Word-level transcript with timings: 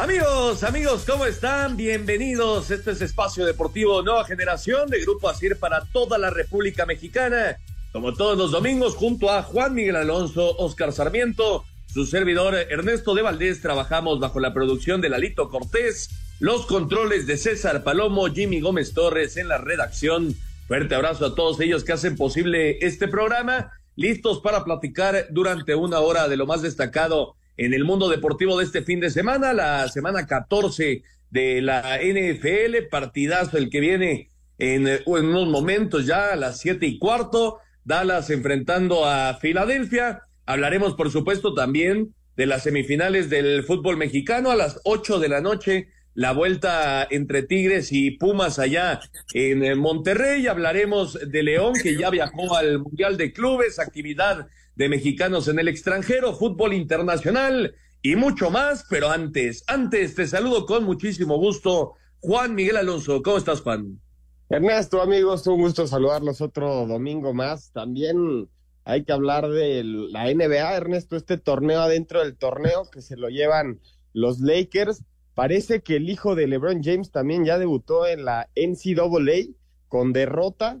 Amigos, 0.00 0.64
amigos, 0.64 1.04
¿cómo 1.06 1.26
están? 1.26 1.76
Bienvenidos. 1.76 2.70
Este 2.70 2.92
es 2.92 3.02
Espacio 3.02 3.44
Deportivo 3.44 4.00
Nueva 4.00 4.24
Generación 4.24 4.88
de 4.88 5.02
Grupo 5.02 5.28
Asir 5.28 5.58
para 5.58 5.84
toda 5.92 6.16
la 6.16 6.30
República 6.30 6.86
Mexicana. 6.86 7.58
Como 7.92 8.14
todos 8.14 8.38
los 8.38 8.50
domingos, 8.50 8.96
junto 8.96 9.30
a 9.30 9.42
Juan 9.42 9.74
Miguel 9.74 9.96
Alonso, 9.96 10.56
Oscar 10.56 10.94
Sarmiento, 10.94 11.66
su 11.92 12.06
servidor 12.06 12.54
Ernesto 12.54 13.14
de 13.14 13.20
Valdés, 13.20 13.60
trabajamos 13.60 14.20
bajo 14.20 14.40
la 14.40 14.54
producción 14.54 15.02
de 15.02 15.10
Lalito 15.10 15.50
Cortés, 15.50 16.08
los 16.38 16.64
controles 16.64 17.26
de 17.26 17.36
César 17.36 17.84
Palomo, 17.84 18.26
Jimmy 18.28 18.62
Gómez 18.62 18.94
Torres 18.94 19.36
en 19.36 19.48
la 19.48 19.58
redacción. 19.58 20.34
Fuerte 20.66 20.94
abrazo 20.94 21.26
a 21.26 21.34
todos 21.34 21.60
ellos 21.60 21.84
que 21.84 21.92
hacen 21.92 22.16
posible 22.16 22.78
este 22.80 23.06
programa. 23.06 23.70
Listos 23.96 24.40
para 24.40 24.64
platicar 24.64 25.26
durante 25.28 25.74
una 25.74 26.00
hora 26.00 26.26
de 26.26 26.38
lo 26.38 26.46
más 26.46 26.62
destacado 26.62 27.36
en 27.56 27.74
el 27.74 27.84
mundo 27.84 28.08
deportivo 28.08 28.58
de 28.58 28.64
este 28.64 28.82
fin 28.82 29.00
de 29.00 29.10
semana, 29.10 29.52
la 29.52 29.88
semana 29.88 30.26
14 30.26 31.02
de 31.30 31.62
la 31.62 31.98
NFL, 31.98 32.88
partidazo 32.90 33.58
el 33.58 33.70
que 33.70 33.80
viene 33.80 34.30
en, 34.58 34.88
unos 35.06 35.48
momentos 35.48 36.06
ya 36.06 36.32
a 36.32 36.36
las 36.36 36.58
siete 36.58 36.86
y 36.86 36.98
cuarto, 36.98 37.58
Dallas 37.84 38.30
enfrentando 38.30 39.06
a 39.06 39.34
Filadelfia. 39.34 40.22
Hablaremos, 40.46 40.94
por 40.94 41.10
supuesto, 41.10 41.54
también 41.54 42.14
de 42.36 42.46
las 42.46 42.62
semifinales 42.62 43.30
del 43.30 43.64
fútbol 43.64 43.96
mexicano 43.96 44.50
a 44.50 44.56
las 44.56 44.80
ocho 44.84 45.18
de 45.18 45.28
la 45.28 45.40
noche, 45.40 45.88
la 46.14 46.32
vuelta 46.32 47.06
entre 47.10 47.42
Tigres 47.42 47.92
y 47.92 48.12
Pumas 48.12 48.58
allá 48.58 49.00
en 49.32 49.78
Monterrey. 49.78 50.46
Hablaremos 50.46 51.18
de 51.26 51.42
León, 51.42 51.74
que 51.82 51.96
ya 51.96 52.10
viajó 52.10 52.56
al 52.56 52.80
Mundial 52.80 53.16
de 53.16 53.32
Clubes, 53.32 53.78
actividad 53.78 54.48
de 54.76 54.88
mexicanos 54.88 55.48
en 55.48 55.58
el 55.58 55.68
extranjero, 55.68 56.34
fútbol 56.34 56.72
internacional 56.72 57.74
y 58.02 58.16
mucho 58.16 58.50
más. 58.50 58.86
Pero 58.88 59.10
antes, 59.10 59.64
antes 59.66 60.14
te 60.14 60.26
saludo 60.26 60.66
con 60.66 60.84
muchísimo 60.84 61.36
gusto, 61.36 61.94
Juan 62.20 62.54
Miguel 62.54 62.76
Alonso. 62.76 63.22
¿Cómo 63.22 63.38
estás, 63.38 63.60
Juan? 63.60 64.00
Ernesto, 64.48 65.00
amigos, 65.00 65.46
un 65.46 65.60
gusto 65.60 65.86
saludarlos 65.86 66.40
otro 66.40 66.86
domingo 66.86 67.32
más. 67.32 67.70
También 67.72 68.48
hay 68.84 69.04
que 69.04 69.12
hablar 69.12 69.48
de 69.48 69.84
la 69.84 70.32
NBA, 70.32 70.76
Ernesto, 70.76 71.16
este 71.16 71.38
torneo 71.38 71.80
adentro 71.80 72.20
del 72.20 72.36
torneo 72.36 72.90
que 72.90 73.00
se 73.00 73.16
lo 73.16 73.28
llevan 73.28 73.80
los 74.12 74.40
Lakers. 74.40 75.04
Parece 75.34 75.82
que 75.82 75.96
el 75.96 76.10
hijo 76.10 76.34
de 76.34 76.48
LeBron 76.48 76.82
James 76.82 77.12
también 77.12 77.44
ya 77.44 77.58
debutó 77.58 78.06
en 78.06 78.24
la 78.24 78.48
NCAA 78.56 79.54
con 79.88 80.12
derrota 80.12 80.80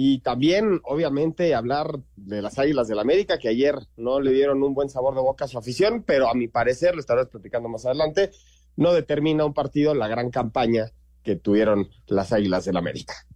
y 0.00 0.20
también, 0.20 0.80
obviamente, 0.84 1.56
hablar 1.56 1.98
de 2.14 2.40
las 2.40 2.56
Águilas 2.56 2.86
del 2.86 3.00
América, 3.00 3.36
que 3.36 3.48
ayer 3.48 3.74
no 3.96 4.20
le 4.20 4.30
dieron 4.30 4.62
un 4.62 4.72
buen 4.72 4.88
sabor 4.88 5.16
de 5.16 5.20
boca 5.22 5.46
a 5.46 5.48
su 5.48 5.58
afición, 5.58 6.04
pero 6.06 6.28
a 6.28 6.34
mi 6.34 6.46
parecer, 6.46 6.94
lo 6.94 7.00
estaré 7.00 7.26
platicando 7.26 7.68
más 7.68 7.84
adelante, 7.84 8.30
no 8.76 8.92
determina 8.92 9.44
un 9.44 9.54
partido 9.54 9.96
la 9.96 10.06
gran 10.06 10.30
campaña 10.30 10.92
que 11.24 11.34
tuvieron 11.34 11.88
las 12.06 12.32
Águilas 12.32 12.64
del 12.64 12.76
América. 12.76 13.26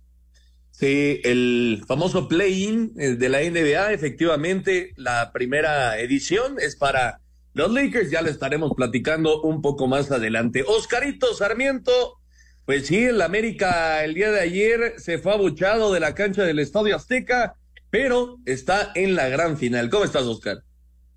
Sí, 0.71 1.21
el 1.25 1.83
famoso 1.89 2.29
play-in 2.29 2.93
eh, 2.97 3.17
de 3.17 3.29
la 3.29 3.41
NBA, 3.41 3.93
efectivamente, 3.93 4.93
la 4.95 5.33
primera 5.33 5.99
edición 5.99 6.61
es 6.61 6.77
para 6.77 7.23
los 7.55 7.73
Lakers, 7.73 8.13
ya 8.13 8.23
lo 8.23 8.31
estaremos 8.31 8.71
platicando 8.77 9.43
un 9.43 9.63
poco 9.63 9.89
más 9.89 10.13
adelante. 10.13 10.63
Oscarito 10.65 11.35
Sarmiento, 11.35 12.22
pues 12.65 12.87
sí, 12.87 13.05
el 13.05 13.21
América 13.21 14.05
el 14.05 14.15
día 14.15 14.31
de 14.31 14.41
ayer 14.41 14.95
se 14.99 15.19
fue 15.19 15.33
abuchado 15.33 15.93
de 15.93 16.01
la 16.01 16.15
cancha 16.15 16.45
del 16.45 16.59
Estadio 16.59 16.97
Azteca, 16.97 17.57
pero 17.91 18.39
está 18.47 18.93
en 18.95 19.15
la 19.15 19.29
gran 19.29 19.59
final. 19.59 19.91
¿Cómo 19.91 20.05
estás, 20.05 20.23
Oscar? 20.23 20.63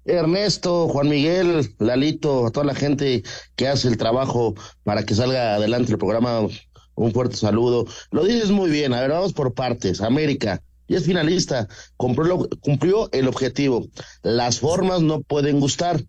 Ernesto, 0.05 0.87
Juan 0.87 1.09
Miguel, 1.09 1.73
Lalito, 1.79 2.45
a 2.45 2.51
toda 2.51 2.65
la 2.65 2.75
gente 2.75 3.23
que 3.55 3.67
hace 3.67 3.87
el 3.87 3.97
trabajo 3.97 4.53
para 4.83 5.03
que 5.03 5.15
salga 5.15 5.55
adelante 5.55 5.91
el 5.91 5.97
programa, 5.97 6.47
un 6.95 7.11
fuerte 7.11 7.35
saludo. 7.35 7.85
Lo 8.11 8.23
dices 8.23 8.51
muy 8.51 8.69
bien, 8.69 8.93
a 8.93 9.01
ver, 9.01 9.11
vamos 9.11 9.33
por 9.33 9.53
partes. 9.53 10.01
América, 10.01 10.61
y 10.87 10.95
es 10.95 11.05
finalista, 11.05 11.67
cumplió, 11.97 12.47
cumplió 12.59 13.09
el 13.11 13.27
objetivo. 13.27 13.87
Las 14.21 14.59
formas 14.59 15.01
no 15.01 15.21
pueden 15.21 15.59
gustar 15.59 16.03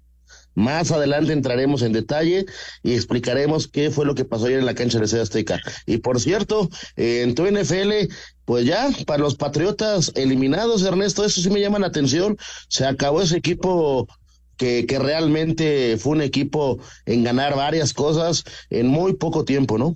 más 0.56 0.90
adelante 0.90 1.32
entraremos 1.32 1.82
en 1.82 1.92
detalle 1.92 2.46
y 2.82 2.94
explicaremos 2.94 3.68
qué 3.68 3.90
fue 3.90 4.06
lo 4.06 4.14
que 4.14 4.24
pasó 4.24 4.46
ayer 4.46 4.58
en 4.58 4.66
la 4.66 4.74
cancha 4.74 4.98
de 4.98 5.06
Seda 5.06 5.22
Azteca. 5.22 5.60
Y 5.84 5.98
por 5.98 6.18
cierto, 6.18 6.68
en 6.96 7.34
tu 7.34 7.44
NFL, 7.46 8.12
pues 8.46 8.64
ya, 8.64 8.88
para 9.06 9.22
los 9.22 9.36
Patriotas 9.36 10.10
eliminados, 10.16 10.82
Ernesto, 10.82 11.24
eso 11.24 11.40
sí 11.40 11.50
me 11.50 11.60
llama 11.60 11.78
la 11.78 11.88
atención. 11.88 12.38
Se 12.68 12.86
acabó 12.86 13.20
ese 13.20 13.36
equipo 13.36 14.08
que, 14.56 14.86
que 14.86 14.98
realmente 14.98 15.98
fue 15.98 16.12
un 16.12 16.22
equipo 16.22 16.80
en 17.04 17.22
ganar 17.22 17.54
varias 17.54 17.92
cosas 17.92 18.44
en 18.70 18.86
muy 18.86 19.12
poco 19.12 19.44
tiempo, 19.44 19.76
¿no? 19.76 19.94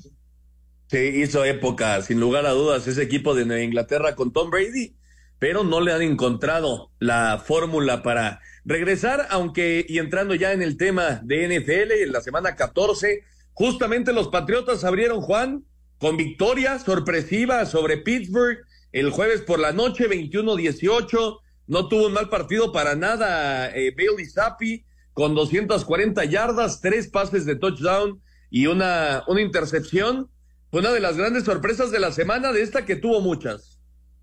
Sí, 0.90 0.98
hizo 0.98 1.44
época, 1.44 2.02
sin 2.02 2.20
lugar 2.20 2.44
a 2.44 2.50
dudas, 2.50 2.86
ese 2.86 3.02
equipo 3.02 3.34
de 3.34 3.64
Inglaterra 3.64 4.14
con 4.14 4.32
Tom 4.32 4.50
Brady, 4.50 4.94
pero 5.38 5.64
no 5.64 5.80
le 5.80 5.92
han 5.92 6.02
encontrado 6.02 6.90
la 6.98 7.42
fórmula 7.46 8.02
para 8.02 8.40
regresar, 8.64 9.26
aunque 9.30 9.84
y 9.88 9.98
entrando 9.98 10.34
ya 10.34 10.52
en 10.52 10.62
el 10.62 10.76
tema 10.76 11.20
de 11.24 11.46
NFL, 11.48 11.92
en 12.02 12.12
la 12.12 12.20
semana 12.20 12.56
14, 12.56 13.22
justamente 13.52 14.12
los 14.12 14.28
Patriotas 14.28 14.84
abrieron, 14.84 15.20
Juan, 15.20 15.64
con 15.98 16.16
victoria 16.16 16.78
sorpresiva 16.78 17.66
sobre 17.66 17.98
Pittsburgh 17.98 18.58
el 18.92 19.10
jueves 19.10 19.42
por 19.42 19.58
la 19.58 19.72
noche, 19.72 20.08
21-18. 20.08 21.38
No 21.66 21.88
tuvo 21.88 22.06
un 22.06 22.12
mal 22.12 22.28
partido 22.28 22.72
para 22.72 22.96
nada 22.96 23.70
eh, 23.70 23.94
Bailey 23.96 24.26
Zappi, 24.26 24.84
con 25.12 25.34
240 25.34 26.24
yardas, 26.24 26.80
tres 26.80 27.08
pases 27.08 27.44
de 27.46 27.56
touchdown 27.56 28.20
y 28.50 28.66
una, 28.66 29.22
una 29.28 29.40
intercepción. 29.40 30.30
Fue 30.70 30.80
una 30.80 30.92
de 30.92 31.00
las 31.00 31.16
grandes 31.16 31.44
sorpresas 31.44 31.90
de 31.90 32.00
la 32.00 32.12
semana, 32.12 32.52
de 32.52 32.62
esta 32.62 32.84
que 32.84 32.96
tuvo 32.96 33.20
muchas. 33.20 33.69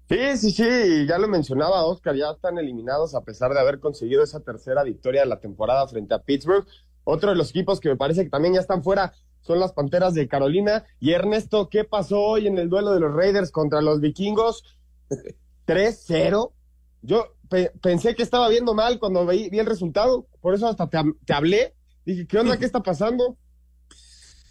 Sí, 0.09 0.37
sí, 0.37 0.51
sí, 0.51 1.05
ya 1.05 1.17
lo 1.17 1.27
mencionaba 1.27 1.85
Oscar, 1.85 2.15
ya 2.15 2.31
están 2.31 2.57
eliminados 2.57 3.13
a 3.13 3.21
pesar 3.25 3.53
de 3.53 3.59
haber 3.59 3.81
conseguido 3.81 4.23
esa 4.23 4.39
tercera 4.39 4.83
victoria 4.83 5.21
de 5.21 5.27
la 5.27 5.41
temporada 5.41 5.85
frente 5.87 6.13
a 6.13 6.19
Pittsburgh. 6.19 6.65
Otro 7.03 7.31
de 7.31 7.35
los 7.35 7.49
equipos 7.49 7.81
que 7.81 7.89
me 7.89 7.97
parece 7.97 8.23
que 8.23 8.29
también 8.29 8.53
ya 8.53 8.61
están 8.61 8.83
fuera 8.83 9.13
son 9.41 9.59
las 9.59 9.73
Panteras 9.73 10.13
de 10.13 10.27
Carolina. 10.29 10.85
Y 11.01 11.11
Ernesto, 11.11 11.67
¿qué 11.69 11.83
pasó 11.83 12.21
hoy 12.21 12.47
en 12.47 12.57
el 12.57 12.69
duelo 12.69 12.93
de 12.93 13.01
los 13.01 13.13
Raiders 13.13 13.51
contra 13.51 13.81
los 13.81 13.99
Vikingos? 13.99 14.63
3-0. 15.67 16.51
Yo 17.01 17.25
pensé 17.81 18.15
que 18.15 18.23
estaba 18.23 18.47
viendo 18.47 18.73
mal 18.73 18.99
cuando 18.99 19.25
vi, 19.25 19.49
el 19.51 19.65
resultado, 19.65 20.27
por 20.41 20.53
eso 20.53 20.67
hasta 20.67 20.89
te, 20.89 20.99
te, 21.25 21.33
hablé. 21.33 21.75
Dije, 22.05 22.25
¿qué 22.27 22.39
onda? 22.39 22.57
¿Qué 22.57 22.65
está 22.65 22.81
pasando? 22.81 23.37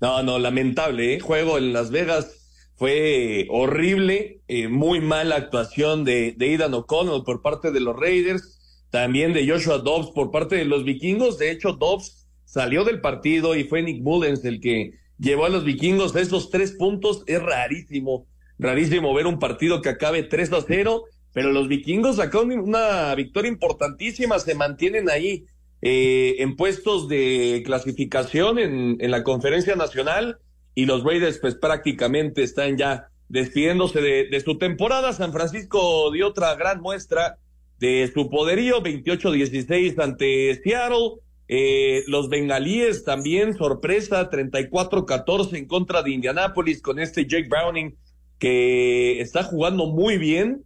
No, 0.00 0.22
no, 0.22 0.38
lamentable, 0.38 1.14
¿eh? 1.14 1.20
Juego 1.20 1.56
en 1.56 1.72
Las 1.72 1.90
Vegas 1.90 2.45
fue 2.76 3.46
horrible, 3.48 4.40
eh, 4.48 4.68
muy 4.68 5.00
mala 5.00 5.36
actuación 5.36 6.04
de, 6.04 6.34
de 6.36 6.46
Aidan 6.46 6.74
O'Connell 6.74 7.22
por 7.24 7.40
parte 7.40 7.70
de 7.70 7.80
los 7.80 7.96
Raiders, 7.98 8.60
también 8.90 9.32
de 9.32 9.48
Joshua 9.48 9.78
Dobbs 9.78 10.10
por 10.10 10.30
parte 10.30 10.56
de 10.56 10.66
los 10.66 10.84
vikingos. 10.84 11.38
De 11.38 11.50
hecho, 11.50 11.72
Dobbs 11.72 12.26
salió 12.44 12.84
del 12.84 13.00
partido 13.00 13.56
y 13.56 13.64
fue 13.64 13.82
Nick 13.82 14.02
Mullens 14.02 14.44
el 14.44 14.60
que 14.60 14.92
llevó 15.18 15.46
a 15.46 15.48
los 15.48 15.64
vikingos 15.64 16.14
esos 16.16 16.50
tres 16.50 16.72
puntos. 16.72 17.24
Es 17.26 17.42
rarísimo, 17.42 18.26
rarísimo 18.58 19.14
ver 19.14 19.26
un 19.26 19.38
partido 19.38 19.80
que 19.80 19.88
acabe 19.88 20.22
3 20.22 20.52
a 20.52 20.60
0, 20.60 21.04
pero 21.32 21.52
los 21.52 21.68
vikingos 21.68 22.16
sacaron 22.16 22.52
una 22.52 23.14
victoria 23.14 23.50
importantísima, 23.50 24.38
se 24.38 24.54
mantienen 24.54 25.08
ahí 25.08 25.46
eh, 25.80 26.36
en 26.38 26.56
puestos 26.56 27.08
de 27.08 27.62
clasificación 27.64 28.58
en 28.58 29.10
la 29.10 29.24
conferencia 29.24 29.76
nacional 29.76 30.40
y 30.76 30.84
los 30.84 31.02
Raiders 31.02 31.38
pues 31.38 31.56
prácticamente 31.56 32.42
están 32.42 32.76
ya 32.76 33.08
despidiéndose 33.28 34.00
de, 34.00 34.40
su 34.44 34.58
temporada. 34.58 35.12
San 35.14 35.32
Francisco 35.32 36.12
dio 36.12 36.28
otra 36.28 36.54
gran 36.54 36.82
muestra 36.82 37.38
de 37.80 38.08
su 38.12 38.28
poderío, 38.28 38.82
28-16 38.82 40.00
ante 40.00 40.54
Seattle. 40.62 41.14
Eh, 41.48 42.04
los 42.08 42.28
bengalíes 42.28 43.04
también, 43.04 43.56
sorpresa, 43.56 44.30
34-14 44.30 45.56
en 45.56 45.66
contra 45.66 46.02
de 46.02 46.10
Indianápolis 46.10 46.82
con 46.82 46.98
este 46.98 47.26
Jake 47.26 47.48
Browning 47.48 47.96
que 48.38 49.20
está 49.22 49.44
jugando 49.44 49.86
muy 49.86 50.18
bien. 50.18 50.62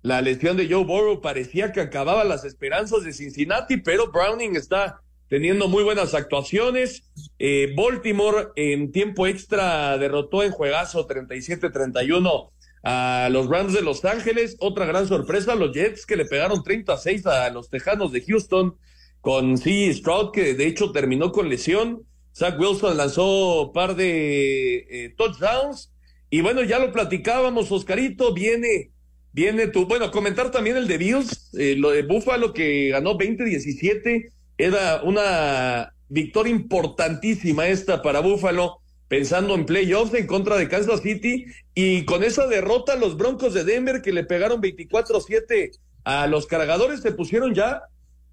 La 0.00 0.22
lesión 0.22 0.56
de 0.56 0.66
Joe 0.66 0.84
Burrow 0.84 1.20
parecía 1.20 1.72
que 1.72 1.80
acababa 1.82 2.24
las 2.24 2.46
esperanzas 2.46 3.04
de 3.04 3.12
Cincinnati, 3.12 3.76
pero 3.76 4.10
Browning 4.10 4.56
está 4.56 5.02
teniendo 5.32 5.66
muy 5.66 5.82
buenas 5.82 6.12
actuaciones. 6.12 7.10
Eh, 7.38 7.72
Baltimore 7.74 8.48
en 8.54 8.92
tiempo 8.92 9.26
extra 9.26 9.96
derrotó 9.96 10.42
en 10.42 10.52
juegazo 10.52 11.08
37-31 11.08 12.50
a 12.84 13.30
los 13.32 13.48
Rams 13.48 13.72
de 13.72 13.80
Los 13.80 14.04
Ángeles. 14.04 14.58
Otra 14.60 14.84
gran 14.84 15.08
sorpresa, 15.08 15.54
los 15.54 15.72
Jets 15.72 16.04
que 16.04 16.16
le 16.16 16.26
pegaron 16.26 16.62
36 16.62 17.24
a 17.24 17.48
los 17.48 17.70
Tejanos 17.70 18.12
de 18.12 18.20
Houston 18.20 18.76
con 19.22 19.56
C. 19.56 19.90
Stroud, 19.94 20.32
que 20.32 20.52
de 20.52 20.66
hecho 20.66 20.92
terminó 20.92 21.32
con 21.32 21.48
lesión. 21.48 22.02
Zach 22.36 22.60
Wilson 22.60 22.98
lanzó 22.98 23.68
un 23.68 23.72
par 23.72 23.96
de 23.96 24.86
eh, 24.90 25.14
touchdowns. 25.16 25.94
Y 26.28 26.42
bueno, 26.42 26.62
ya 26.62 26.78
lo 26.78 26.92
platicábamos, 26.92 27.72
Oscarito, 27.72 28.34
viene, 28.34 28.90
viene 29.32 29.68
tu, 29.68 29.86
bueno, 29.86 30.10
comentar 30.10 30.50
también 30.50 30.76
el 30.76 30.86
de 30.86 30.98
Bills, 30.98 31.54
eh, 31.58 31.74
lo 31.74 31.88
de 31.88 32.02
Buffalo 32.02 32.52
que 32.52 32.90
ganó 32.90 33.16
20-17, 33.16 34.30
era 34.64 35.02
una 35.02 35.92
victoria 36.08 36.52
importantísima 36.52 37.66
esta 37.66 38.00
para 38.00 38.20
Buffalo, 38.20 38.78
pensando 39.08 39.54
en 39.54 39.66
playoffs 39.66 40.14
en 40.14 40.28
contra 40.28 40.56
de 40.56 40.68
Kansas 40.68 41.02
City, 41.02 41.46
y 41.74 42.04
con 42.04 42.22
esa 42.22 42.46
derrota 42.46 42.94
los 42.94 43.16
Broncos 43.16 43.54
de 43.54 43.64
Denver 43.64 44.02
que 44.02 44.12
le 44.12 44.22
pegaron 44.22 44.62
24-7 44.62 45.70
a 46.04 46.28
los 46.28 46.46
cargadores, 46.46 47.00
se 47.00 47.10
pusieron 47.10 47.54
ya 47.54 47.82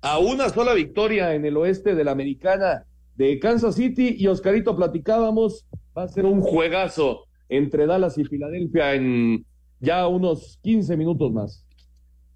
a 0.01 0.19
una 0.19 0.49
sola 0.49 0.75
victoria 0.75 1.33
en 1.33 1.45
el 1.45 1.57
oeste 1.57 1.95
de 1.95 2.03
la 2.03 2.11
americana 2.11 2.85
de 3.15 3.39
Kansas 3.39 3.75
City 3.75 4.15
y 4.17 4.27
Oscarito 4.27 4.75
platicábamos, 4.75 5.65
va 5.97 6.03
a 6.03 6.07
ser 6.07 6.25
un 6.25 6.41
juegazo 6.41 7.25
entre 7.49 7.87
Dallas 7.87 8.17
y 8.19 8.23
Filadelfia 8.23 8.93
en 8.93 9.45
ya 9.79 10.07
unos 10.07 10.59
15 10.61 10.95
minutos 10.95 11.31
más. 11.31 11.65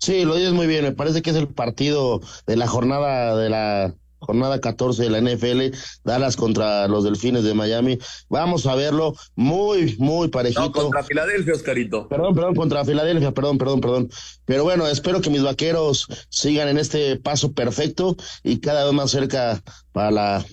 Sí, 0.04 0.26
lo 0.26 0.36
dices 0.36 0.52
muy 0.52 0.68
bien, 0.68 0.84
me 0.84 0.92
parece 0.92 1.22
que 1.22 1.30
es 1.30 1.38
el 1.38 1.48
partido 1.48 2.20
de 2.46 2.58
la 2.58 2.68
jornada 2.68 3.38
de 3.38 3.50
la 3.50 3.96
jornada 4.20 4.60
14 4.60 5.02
de 5.02 5.10
la 5.10 5.22
NFL, 5.22 5.78
Dallas 6.04 6.36
contra 6.36 6.90
los 6.90 7.06
Delfines 7.06 7.46
de 7.46 7.54
Miami. 7.54 7.98
Vamos 8.28 8.66
a 8.66 8.76
verlo 8.76 9.16
muy, 9.36 9.96
muy 10.00 10.28
parejito. 10.28 10.62
No, 10.62 10.72
contra 10.74 11.04
Filadelfia, 11.06 11.54
Oscarito. 11.54 12.10
Perdón, 12.10 12.36
perdón, 12.36 12.56
contra 12.56 12.84
Filadelfia, 12.84 13.32
perdón, 13.32 13.58
perdón, 13.58 13.80
perdón. 13.80 14.10
Pero 14.44 14.66
bueno, 14.66 14.88
espero 14.88 15.22
que 15.22 15.30
mis 15.30 15.42
vaqueros 15.42 16.10
sigan 16.28 16.68
en 16.68 16.80
este 16.80 17.16
paso 17.16 17.54
perfecto 17.54 18.18
y 18.44 18.60
cada 18.60 18.84
vez 18.84 18.94
más 18.94 19.10
cerca 19.10 19.64
para 19.94 20.12
la 20.12 20.46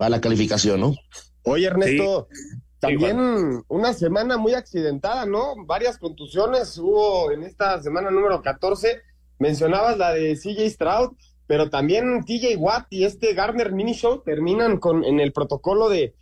a 0.00 0.08
la 0.08 0.20
calificación, 0.20 0.80
¿no? 0.80 0.96
Oye, 1.44 1.66
Ernesto, 1.66 2.26
también 2.80 3.64
una 3.68 3.92
semana 3.92 4.36
muy 4.36 4.54
accidentada, 4.54 5.26
¿no? 5.26 5.54
Varias 5.66 5.98
contusiones 5.98 6.78
hubo 6.78 7.32
en 7.32 7.42
esta 7.42 7.82
semana 7.82 8.10
número 8.10 8.40
14. 8.40 9.02
Mencionabas 9.38 9.98
la 9.98 10.12
de 10.12 10.36
CJ 10.36 10.70
Stroud, 10.70 11.16
pero 11.46 11.70
también 11.70 12.24
TJ 12.24 12.56
Watt 12.56 12.86
y 12.90 13.04
este 13.04 13.34
Garner 13.34 13.72
Mini 13.72 13.94
Show 13.94 14.22
terminan 14.24 14.78
con 14.78 15.04
en 15.04 15.18
el 15.18 15.32
protocolo 15.32 15.88
de, 15.88 16.14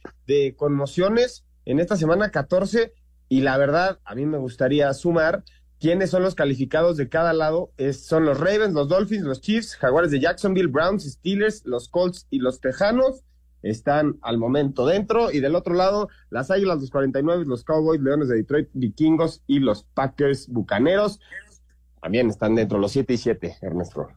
conmociones 0.56 1.44
en 1.64 1.78
esta 1.78 1.96
semana 1.96 2.30
14 2.30 2.92
y 3.28 3.40
la 3.40 3.58
verdad 3.58 3.98
a 4.04 4.14
mí 4.14 4.24
me 4.24 4.38
gustaría 4.38 4.92
sumar 4.94 5.44
quiénes 5.78 6.10
son 6.10 6.22
los 6.22 6.34
calificados 6.34 6.96
de 6.96 7.08
cada 7.08 7.32
lado. 7.32 7.70
Es, 7.76 8.06
son 8.06 8.24
los 8.24 8.40
Ravens, 8.40 8.72
los 8.72 8.88
Dolphins, 8.88 9.24
los 9.24 9.40
Chiefs, 9.40 9.76
Jaguares 9.76 10.10
de 10.10 10.20
Jacksonville, 10.20 10.68
Browns, 10.68 11.04
Steelers, 11.04 11.66
los 11.66 11.88
Colts 11.88 12.26
y 12.30 12.38
los 12.38 12.60
Tejanos 12.60 13.24
están 13.70 14.18
al 14.22 14.38
momento 14.38 14.86
dentro. 14.86 15.30
Y 15.30 15.40
del 15.40 15.54
otro 15.54 15.74
lado, 15.74 16.08
las 16.30 16.50
Águilas, 16.50 16.80
los 16.80 16.90
49, 16.90 17.44
los 17.46 17.64
Cowboys, 17.64 18.00
Leones 18.00 18.28
de 18.28 18.36
Detroit, 18.36 18.68
Vikingos 18.72 19.42
y 19.46 19.60
los 19.60 19.84
Packers 19.94 20.48
Bucaneros. 20.48 21.20
También 22.00 22.28
están 22.28 22.54
dentro, 22.54 22.78
los 22.78 22.92
7 22.92 23.12
y 23.14 23.16
7, 23.16 23.56
Ernesto. 23.62 24.08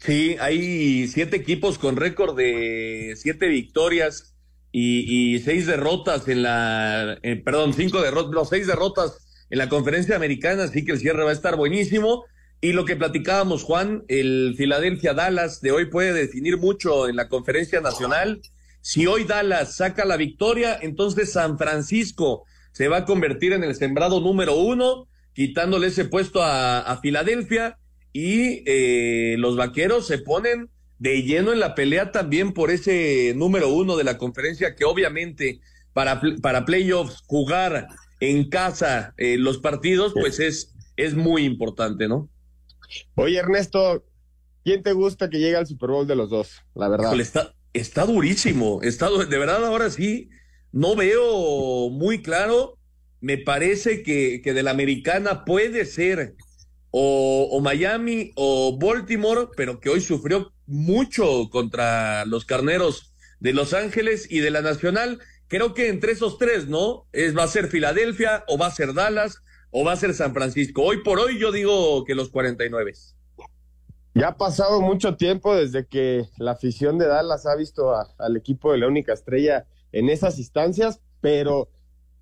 Sí, 0.00 0.36
hay 0.40 1.06
siete 1.08 1.36
equipos 1.36 1.78
con 1.78 1.96
récord 1.96 2.36
de 2.36 3.14
siete 3.16 3.46
victorias 3.48 4.34
y, 4.72 5.38
seis 5.44 5.66
derrotas 5.66 6.26
en 6.26 6.42
la, 6.42 7.18
eh, 7.22 7.36
perdón, 7.36 7.74
cinco 7.74 8.02
derrotas, 8.02 8.32
los 8.32 8.48
seis 8.48 8.66
derrotas 8.66 9.46
en 9.50 9.58
la 9.58 9.68
conferencia 9.68 10.16
americana, 10.16 10.64
así 10.64 10.84
que 10.84 10.92
el 10.92 10.98
cierre 10.98 11.22
va 11.22 11.30
a 11.30 11.34
estar 11.34 11.56
buenísimo. 11.56 12.24
Y 12.60 12.72
lo 12.72 12.84
que 12.84 12.96
platicábamos, 12.96 13.62
Juan, 13.62 14.04
el 14.08 14.54
Philadelphia 14.56 15.12
Dallas 15.12 15.60
de 15.60 15.70
hoy 15.70 15.84
puede 15.84 16.12
definir 16.12 16.56
mucho 16.56 17.08
en 17.08 17.16
la 17.16 17.28
conferencia 17.28 17.80
nacional. 17.80 18.40
Si 18.84 19.06
hoy 19.06 19.24
Dallas 19.24 19.76
saca 19.76 20.04
la 20.04 20.18
victoria, 20.18 20.78
entonces 20.78 21.32
San 21.32 21.56
Francisco 21.56 22.44
se 22.72 22.88
va 22.88 22.98
a 22.98 23.04
convertir 23.06 23.54
en 23.54 23.64
el 23.64 23.74
sembrado 23.74 24.20
número 24.20 24.56
uno, 24.56 25.08
quitándole 25.32 25.86
ese 25.86 26.04
puesto 26.04 26.42
a, 26.42 26.98
Filadelfia 27.00 27.78
y 28.12 28.62
eh, 28.66 29.36
los 29.38 29.56
vaqueros 29.56 30.06
se 30.06 30.18
ponen 30.18 30.68
de 30.98 31.22
lleno 31.22 31.54
en 31.54 31.60
la 31.60 31.74
pelea 31.74 32.12
también 32.12 32.52
por 32.52 32.70
ese 32.70 33.32
número 33.34 33.72
uno 33.72 33.96
de 33.96 34.04
la 34.04 34.18
conferencia 34.18 34.74
que 34.74 34.84
obviamente 34.84 35.60
para, 35.94 36.20
para 36.42 36.66
playoffs 36.66 37.22
jugar 37.26 37.88
en 38.20 38.50
casa 38.50 39.14
eh, 39.16 39.38
los 39.38 39.56
partidos 39.56 40.12
pues 40.12 40.40
es, 40.40 40.74
es 40.96 41.14
muy 41.14 41.46
importante, 41.46 42.06
¿no? 42.06 42.28
Oye 43.14 43.38
Ernesto, 43.38 44.04
¿quién 44.62 44.82
te 44.82 44.92
gusta 44.92 45.30
que 45.30 45.38
llegue 45.38 45.56
al 45.56 45.66
Super 45.66 45.88
Bowl 45.88 46.06
de 46.06 46.16
los 46.16 46.28
dos? 46.28 46.60
La 46.74 46.88
verdad. 46.88 47.18
está, 47.18 47.54
está 47.74 48.06
durísimo. 48.06 48.80
Está, 48.82 49.10
de 49.10 49.38
verdad, 49.38 49.64
ahora 49.66 49.90
sí, 49.90 50.30
no 50.72 50.96
veo 50.96 51.90
muy 51.90 52.22
claro. 52.22 52.78
Me 53.20 53.36
parece 53.36 54.02
que, 54.02 54.40
que 54.42 54.54
de 54.54 54.62
la 54.62 54.70
americana 54.70 55.44
puede 55.44 55.84
ser 55.84 56.36
o, 56.90 57.48
o, 57.50 57.60
Miami 57.60 58.32
o 58.36 58.78
Baltimore, 58.78 59.48
pero 59.56 59.80
que 59.80 59.90
hoy 59.90 60.00
sufrió 60.00 60.52
mucho 60.66 61.50
contra 61.50 62.24
los 62.24 62.44
carneros 62.44 63.12
de 63.40 63.52
Los 63.52 63.74
Ángeles 63.74 64.26
y 64.30 64.38
de 64.38 64.50
la 64.50 64.62
Nacional. 64.62 65.20
Creo 65.48 65.74
que 65.74 65.88
entre 65.88 66.12
esos 66.12 66.38
tres, 66.38 66.68
¿no? 66.68 67.06
Es, 67.12 67.36
va 67.36 67.44
a 67.44 67.48
ser 67.48 67.68
Filadelfia 67.68 68.44
o 68.46 68.56
va 68.56 68.68
a 68.68 68.74
ser 68.74 68.94
Dallas 68.94 69.42
o 69.70 69.84
va 69.84 69.92
a 69.92 69.96
ser 69.96 70.14
San 70.14 70.32
Francisco. 70.32 70.82
Hoy 70.82 71.02
por 71.02 71.18
hoy 71.18 71.38
yo 71.38 71.50
digo 71.50 72.04
que 72.04 72.14
los 72.14 72.30
49. 72.30 72.92
Ya 74.14 74.28
ha 74.28 74.36
pasado 74.36 74.80
mucho 74.80 75.16
tiempo 75.16 75.56
desde 75.56 75.86
que 75.86 76.26
la 76.38 76.52
afición 76.52 76.98
de 76.98 77.06
Dallas 77.06 77.46
ha 77.46 77.56
visto 77.56 77.92
al 78.18 78.36
equipo 78.36 78.70
de 78.70 78.78
la 78.78 78.86
única 78.86 79.12
estrella 79.12 79.66
en 79.90 80.08
esas 80.08 80.38
instancias, 80.38 81.00
pero 81.20 81.68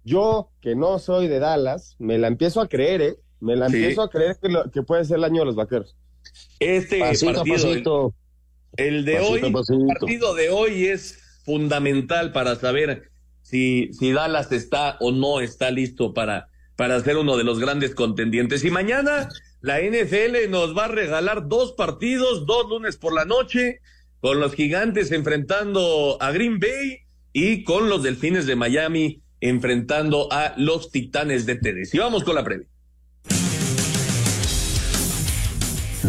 yo, 0.02 0.50
que 0.62 0.74
no 0.74 0.98
soy 0.98 1.28
de 1.28 1.38
Dallas, 1.38 1.96
me 1.98 2.16
la 2.18 2.28
empiezo 2.28 2.62
a 2.62 2.68
creer, 2.68 3.02
¿eh? 3.02 3.16
Me 3.40 3.56
la 3.56 3.66
empiezo 3.66 4.02
a 4.02 4.10
creer 4.10 4.38
que, 4.72 4.82
puede 4.82 5.04
ser 5.04 5.18
el 5.18 5.24
año 5.24 5.40
de 5.40 5.46
los 5.46 5.56
vaqueros. 5.56 5.96
Este 6.60 7.00
partido, 7.00 8.14
El, 8.76 9.04
de 9.04 9.20
hoy, 9.20 9.40
el 9.40 9.86
partido 9.86 10.34
de 10.34 10.48
hoy 10.48 10.86
es 10.86 11.40
fundamental 11.44 12.32
para 12.32 12.56
saber 12.56 13.10
si, 13.42 13.92
si 13.92 14.12
Dallas 14.12 14.50
está 14.52 14.96
o 15.00 15.10
no 15.10 15.40
está 15.40 15.70
listo 15.70 16.14
para, 16.14 16.48
para 16.76 17.00
ser 17.00 17.16
uno 17.16 17.36
de 17.36 17.44
los 17.44 17.58
grandes 17.58 17.94
contendientes. 17.94 18.64
Y 18.64 18.70
mañana 18.70 19.28
la 19.62 19.80
NFL 19.80 20.50
nos 20.50 20.76
va 20.76 20.86
a 20.86 20.88
regalar 20.88 21.48
dos 21.48 21.72
partidos, 21.72 22.46
dos 22.46 22.68
lunes 22.68 22.96
por 22.96 23.14
la 23.14 23.24
noche, 23.24 23.80
con 24.20 24.40
los 24.40 24.54
gigantes 24.54 25.12
enfrentando 25.12 26.18
a 26.20 26.32
Green 26.32 26.58
Bay 26.58 26.98
y 27.32 27.62
con 27.62 27.88
los 27.88 28.02
delfines 28.02 28.46
de 28.46 28.56
Miami 28.56 29.22
enfrentando 29.40 30.32
a 30.32 30.54
los 30.56 30.90
titanes 30.90 31.46
de 31.46 31.56
Tennessee. 31.56 31.98
Vamos 31.98 32.24
con 32.24 32.34
la 32.34 32.44
previa. 32.44 32.66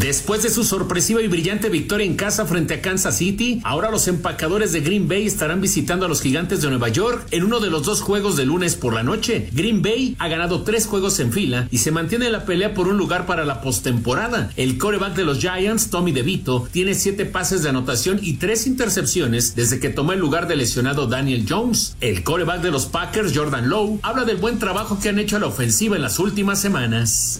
Después 0.03 0.43
de 0.43 0.49
su 0.49 0.65
sorpresiva 0.65 1.21
y 1.21 1.29
brillante 1.29 1.69
victoria 1.69 2.05
en 2.05 2.17
casa 2.17 2.45
frente 2.45 2.73
a 2.73 2.81
Kansas 2.81 3.19
City, 3.19 3.61
ahora 3.63 3.89
los 3.89 4.09
empacadores 4.09 4.73
de 4.73 4.81
Green 4.81 5.07
Bay 5.07 5.25
estarán 5.25 5.61
visitando 5.61 6.05
a 6.05 6.09
los 6.09 6.21
gigantes 6.21 6.61
de 6.61 6.67
Nueva 6.67 6.89
York 6.89 7.25
en 7.31 7.45
uno 7.45 7.61
de 7.61 7.69
los 7.69 7.83
dos 7.85 8.01
juegos 8.01 8.35
de 8.35 8.45
lunes 8.45 8.75
por 8.75 8.93
la 8.93 9.03
noche. 9.03 9.47
Green 9.53 9.81
Bay 9.81 10.17
ha 10.19 10.27
ganado 10.27 10.63
tres 10.63 10.87
juegos 10.87 11.21
en 11.21 11.31
fila 11.31 11.69
y 11.71 11.77
se 11.77 11.91
mantiene 11.91 12.25
en 12.25 12.33
la 12.33 12.43
pelea 12.43 12.73
por 12.73 12.89
un 12.89 12.97
lugar 12.97 13.25
para 13.25 13.45
la 13.45 13.61
postemporada. 13.61 14.51
El 14.57 14.77
coreback 14.77 15.15
de 15.15 15.23
los 15.23 15.39
Giants, 15.39 15.89
Tommy 15.89 16.11
DeVito, 16.11 16.67
tiene 16.69 16.95
siete 16.95 17.25
pases 17.25 17.63
de 17.63 17.69
anotación 17.69 18.19
y 18.21 18.33
tres 18.33 18.67
intercepciones 18.67 19.55
desde 19.55 19.79
que 19.79 19.87
tomó 19.87 20.11
el 20.11 20.19
lugar 20.19 20.49
del 20.49 20.57
lesionado 20.57 21.07
Daniel 21.07 21.45
Jones. 21.47 21.95
El 22.01 22.23
coreback 22.23 22.61
de 22.61 22.71
los 22.71 22.87
Packers, 22.87 23.31
Jordan 23.33 23.69
Lowe, 23.69 23.99
habla 24.01 24.25
del 24.25 24.35
buen 24.35 24.59
trabajo 24.59 24.99
que 24.99 25.07
han 25.07 25.17
hecho 25.17 25.37
a 25.37 25.39
la 25.39 25.47
ofensiva 25.47 25.95
en 25.95 26.01
las 26.01 26.19
últimas 26.19 26.59
semanas. 26.59 27.39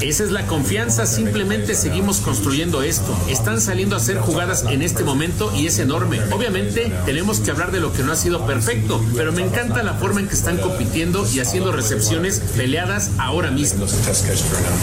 Esa 0.00 0.24
es 0.24 0.30
la 0.30 0.46
confianza 0.46 0.93
simplemente 0.94 1.74
seguimos 1.74 2.18
construyendo 2.18 2.82
esto. 2.82 3.16
Están 3.28 3.60
saliendo 3.60 3.96
a 3.96 3.98
hacer 3.98 4.18
jugadas 4.18 4.64
en 4.70 4.80
este 4.80 5.02
momento 5.02 5.52
y 5.54 5.66
es 5.66 5.80
enorme. 5.80 6.20
Obviamente 6.32 6.92
tenemos 7.04 7.40
que 7.40 7.50
hablar 7.50 7.72
de 7.72 7.80
lo 7.80 7.92
que 7.92 8.04
no 8.04 8.12
ha 8.12 8.16
sido 8.16 8.46
perfecto, 8.46 9.04
pero 9.16 9.32
me 9.32 9.42
encanta 9.42 9.82
la 9.82 9.94
forma 9.94 10.20
en 10.20 10.28
que 10.28 10.34
están 10.34 10.56
compitiendo 10.58 11.26
y 11.34 11.40
haciendo 11.40 11.72
recepciones 11.72 12.40
peleadas 12.56 13.10
ahora 13.18 13.50
mismo. 13.50 13.86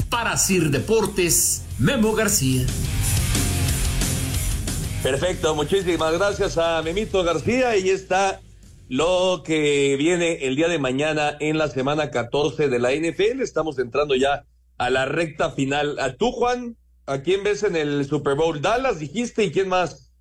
Para 0.10 0.36
Sir 0.38 0.70
Deportes, 0.70 1.64
Memo 1.80 2.14
García. 2.14 2.66
Perfecto, 5.02 5.56
muchísimas 5.56 6.14
gracias 6.14 6.58
a 6.58 6.82
Memito 6.82 7.24
García 7.24 7.78
y 7.78 7.90
está 7.90 8.42
lo 8.90 9.44
que 9.46 9.96
viene 9.98 10.46
el 10.46 10.58
día 10.58 10.68
de 10.68 10.78
mañana 10.78 11.38
en 11.40 11.58
la 11.58 11.70
semana 11.70 12.12
14 12.12 12.68
de 12.68 12.80
la 12.80 12.92
NFL. 12.92 13.42
Estamos 13.42 13.80
entrando 13.80 14.16
ya 14.16 14.44
a 14.82 14.90
la 14.90 15.06
recta 15.06 15.52
final. 15.52 16.00
¿A 16.00 16.16
tú, 16.18 16.32
Juan? 16.32 16.76
¿A 17.06 17.22
quién 17.22 17.44
ves 17.44 17.62
en 17.62 17.76
el 17.76 18.04
Super 18.06 18.36
Bowl? 18.36 18.64
Dallas, 18.64 18.98
dijiste, 18.98 19.44
¿y 19.44 19.52
quién 19.52 19.70
más? 19.70 20.12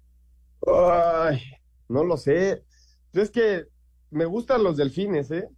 Ay, 0.67 1.41
no 1.89 2.05
lo 2.05 2.19
sé. 2.19 2.63
Es 3.15 3.31
que 3.31 3.65
me 4.11 4.27
gustan 4.27 4.63
los 4.63 4.77
delfines, 4.77 5.31
¿eh? 5.31 5.49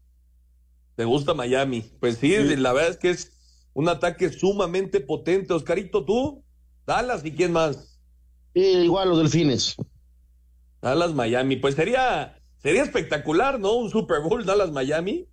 Te 0.95 1.05
gusta 1.05 1.35
Miami. 1.35 1.85
Pues 1.99 2.19
sí, 2.19 2.37
la 2.55 2.73
verdad 2.73 2.93
es 2.93 2.97
que 2.97 3.11
es 3.11 3.33
un 3.75 3.89
ataque 3.89 4.31
sumamente 4.31 5.01
potente. 5.01 5.53
Oscarito, 5.53 6.05
tú, 6.05 6.45
Dallas 6.87 7.25
y 7.25 7.33
quién 7.33 7.51
más. 7.51 7.99
igual 8.55 9.09
los 9.09 9.19
delfines. 9.19 9.75
Dallas 10.81 11.13
Miami. 11.13 11.57
Pues 11.57 11.75
sería, 11.75 12.39
sería 12.59 12.85
espectacular, 12.85 13.59
¿no? 13.59 13.75
Un 13.75 13.91
Super 13.91 14.21
Bowl 14.21 14.47
Dallas 14.47 14.71
Miami. 14.71 15.27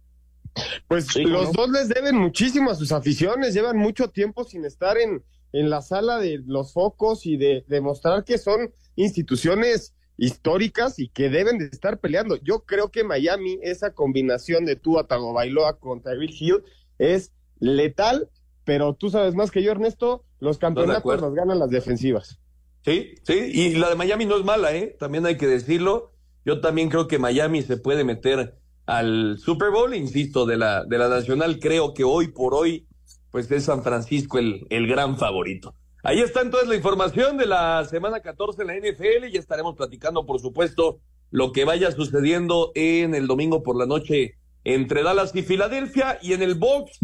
Pues 0.87 1.15
los 1.15 1.51
dos 1.53 1.69
les 1.69 1.89
deben 1.89 2.15
muchísimo 2.15 2.71
a 2.71 2.75
sus 2.75 2.91
aficiones, 2.91 3.53
llevan 3.53 3.77
mucho 3.77 4.09
tiempo 4.09 4.43
sin 4.43 4.65
estar 4.65 4.97
en, 4.97 5.23
en 5.53 5.69
la 5.69 5.81
sala 5.81 6.17
de 6.17 6.41
los 6.45 6.73
focos 6.73 7.25
y 7.25 7.37
de 7.37 7.63
demostrar 7.67 8.23
que 8.23 8.37
son 8.37 8.73
instituciones 8.95 9.93
históricas 10.17 10.99
y 10.99 11.07
que 11.07 11.29
deben 11.29 11.57
de 11.57 11.65
estar 11.65 11.99
peleando. 11.99 12.35
Yo 12.37 12.65
creo 12.65 12.91
que 12.91 13.03
Miami, 13.03 13.57
esa 13.61 13.93
combinación 13.93 14.65
de 14.65 14.75
Tua 14.75 15.07
Tagovailoa 15.07 15.79
con 15.79 16.01
Tyreek 16.01 16.33
Hill 16.39 16.63
es 16.97 17.31
letal, 17.59 18.29
pero 18.65 18.93
tú 18.93 19.09
sabes 19.09 19.33
más 19.33 19.49
que 19.49 19.63
yo, 19.63 19.71
Ernesto, 19.71 20.25
los 20.39 20.57
campeonatos 20.57 21.21
los 21.21 21.33
ganan 21.33 21.59
las 21.59 21.69
defensivas. 21.69 22.39
Sí, 22.83 23.15
sí, 23.23 23.33
y 23.33 23.75
la 23.75 23.89
de 23.89 23.95
Miami 23.95 24.25
no 24.25 24.37
es 24.37 24.45
mala, 24.45 24.73
¿eh? 24.75 24.95
También 24.99 25.25
hay 25.25 25.37
que 25.37 25.47
decirlo. 25.47 26.11
Yo 26.45 26.61
también 26.61 26.89
creo 26.89 27.07
que 27.07 27.19
Miami 27.19 27.61
se 27.61 27.77
puede 27.77 28.03
meter 28.03 28.58
al 28.89 29.37
Super 29.37 29.69
Bowl, 29.69 29.93
insisto, 29.93 30.47
de 30.47 30.57
la, 30.57 30.83
de 30.83 30.97
la 30.97 31.07
Nacional. 31.07 31.59
Creo 31.59 31.93
que 31.93 32.03
hoy 32.03 32.29
por 32.29 32.55
hoy, 32.55 32.87
pues 33.29 33.49
es 33.51 33.65
San 33.65 33.83
Francisco 33.83 34.39
el, 34.39 34.65
el 34.71 34.87
gran 34.87 35.15
favorito. 35.15 35.75
Ahí 36.01 36.21
está 36.21 36.41
entonces 36.41 36.67
la 36.67 36.75
información 36.75 37.37
de 37.37 37.45
la 37.45 37.85
semana 37.85 38.21
14 38.21 38.63
en 38.63 38.67
la 38.67 38.75
NFL 38.77 39.27
y 39.31 39.37
estaremos 39.37 39.75
platicando, 39.75 40.25
por 40.25 40.39
supuesto, 40.39 41.01
lo 41.29 41.51
que 41.51 41.65
vaya 41.65 41.91
sucediendo 41.91 42.71
en 42.73 43.13
el 43.13 43.27
domingo 43.27 43.61
por 43.61 43.77
la 43.77 43.85
noche 43.85 44.39
entre 44.63 45.03
Dallas 45.03 45.35
y 45.35 45.43
Filadelfia. 45.43 46.17
Y 46.23 46.33
en 46.33 46.41
el 46.41 46.55
box, 46.55 46.97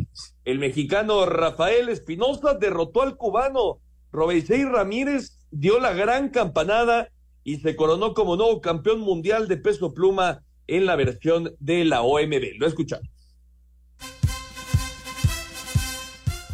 el 0.43 0.57
mexicano 0.57 1.27
Rafael 1.27 1.89
Espinosa 1.89 2.55
derrotó 2.55 3.03
al 3.03 3.15
cubano 3.15 3.77
Robesei 4.11 4.65
Ramírez, 4.65 5.37
dio 5.51 5.79
la 5.79 5.93
gran 5.93 6.29
campanada 6.29 7.09
y 7.43 7.57
se 7.57 7.75
coronó 7.75 8.15
como 8.15 8.37
nuevo 8.37 8.59
campeón 8.59 9.01
mundial 9.01 9.47
de 9.47 9.57
peso 9.57 9.93
pluma 9.93 10.41
en 10.67 10.85
la 10.85 10.95
versión 10.95 11.55
de 11.59 11.85
la 11.85 12.01
OMB. 12.01 12.57
Lo 12.57 12.67
escuchamos. 12.67 13.15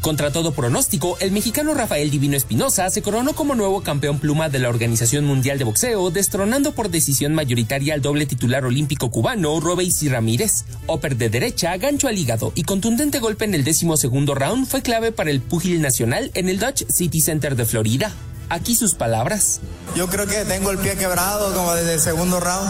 Contra 0.02 0.32
todo 0.32 0.52
pronóstico, 0.52 1.16
el 1.20 1.32
mexicano 1.32 1.76
Rafael 1.76 2.10
Divino 2.10 2.36
Espinosa 2.36 2.90
se 2.90 3.04
coronó 3.04 3.34
como 3.34 3.54
nuevo 3.54 3.82
campeón 3.82 4.18
pluma 4.18 4.50
de 4.50 4.58
la 4.58 4.70
Organización 4.70 5.26
Mundial 5.26 5.60
de 5.60 5.64
Boxeo, 5.64 6.10
destronando 6.10 6.74
por 6.74 6.90
decisión 6.90 7.36
mayoritaria 7.36 7.94
al 7.94 8.02
doble 8.02 8.26
titular 8.26 8.66
olímpico 8.66 9.12
cubano 9.12 9.60
Robeisy 9.60 10.10
Ramírez. 10.10 10.66
Oper 10.88 11.18
de 11.18 11.30
derecha, 11.30 11.78
gancho 11.78 12.08
al 12.08 12.18
hígado 12.18 12.52
y 12.56 12.64
contundente 12.64 13.20
golpe 13.20 13.46
en 13.46 13.54
el 13.54 13.64
décimo 13.64 13.96
segundo 13.96 14.34
round 14.34 14.66
fue 14.66 14.82
clave 14.82 15.12
para 15.12 15.30
el 15.30 15.40
púgil 15.40 15.82
nacional 15.82 16.32
en 16.34 16.50
el 16.50 16.58
Dodge 16.58 16.88
City 16.90 17.22
Center 17.22 17.56
de 17.56 17.66
Florida. 17.66 18.12
Aquí 18.52 18.76
sus 18.76 18.96
palabras. 18.96 19.62
Yo 19.96 20.10
creo 20.10 20.28
que 20.28 20.44
tengo 20.44 20.72
el 20.72 20.78
pie 20.78 20.98
quebrado 20.98 21.54
como 21.54 21.74
desde 21.74 21.94
el 21.94 22.02
segundo 22.02 22.42
round 22.42 22.70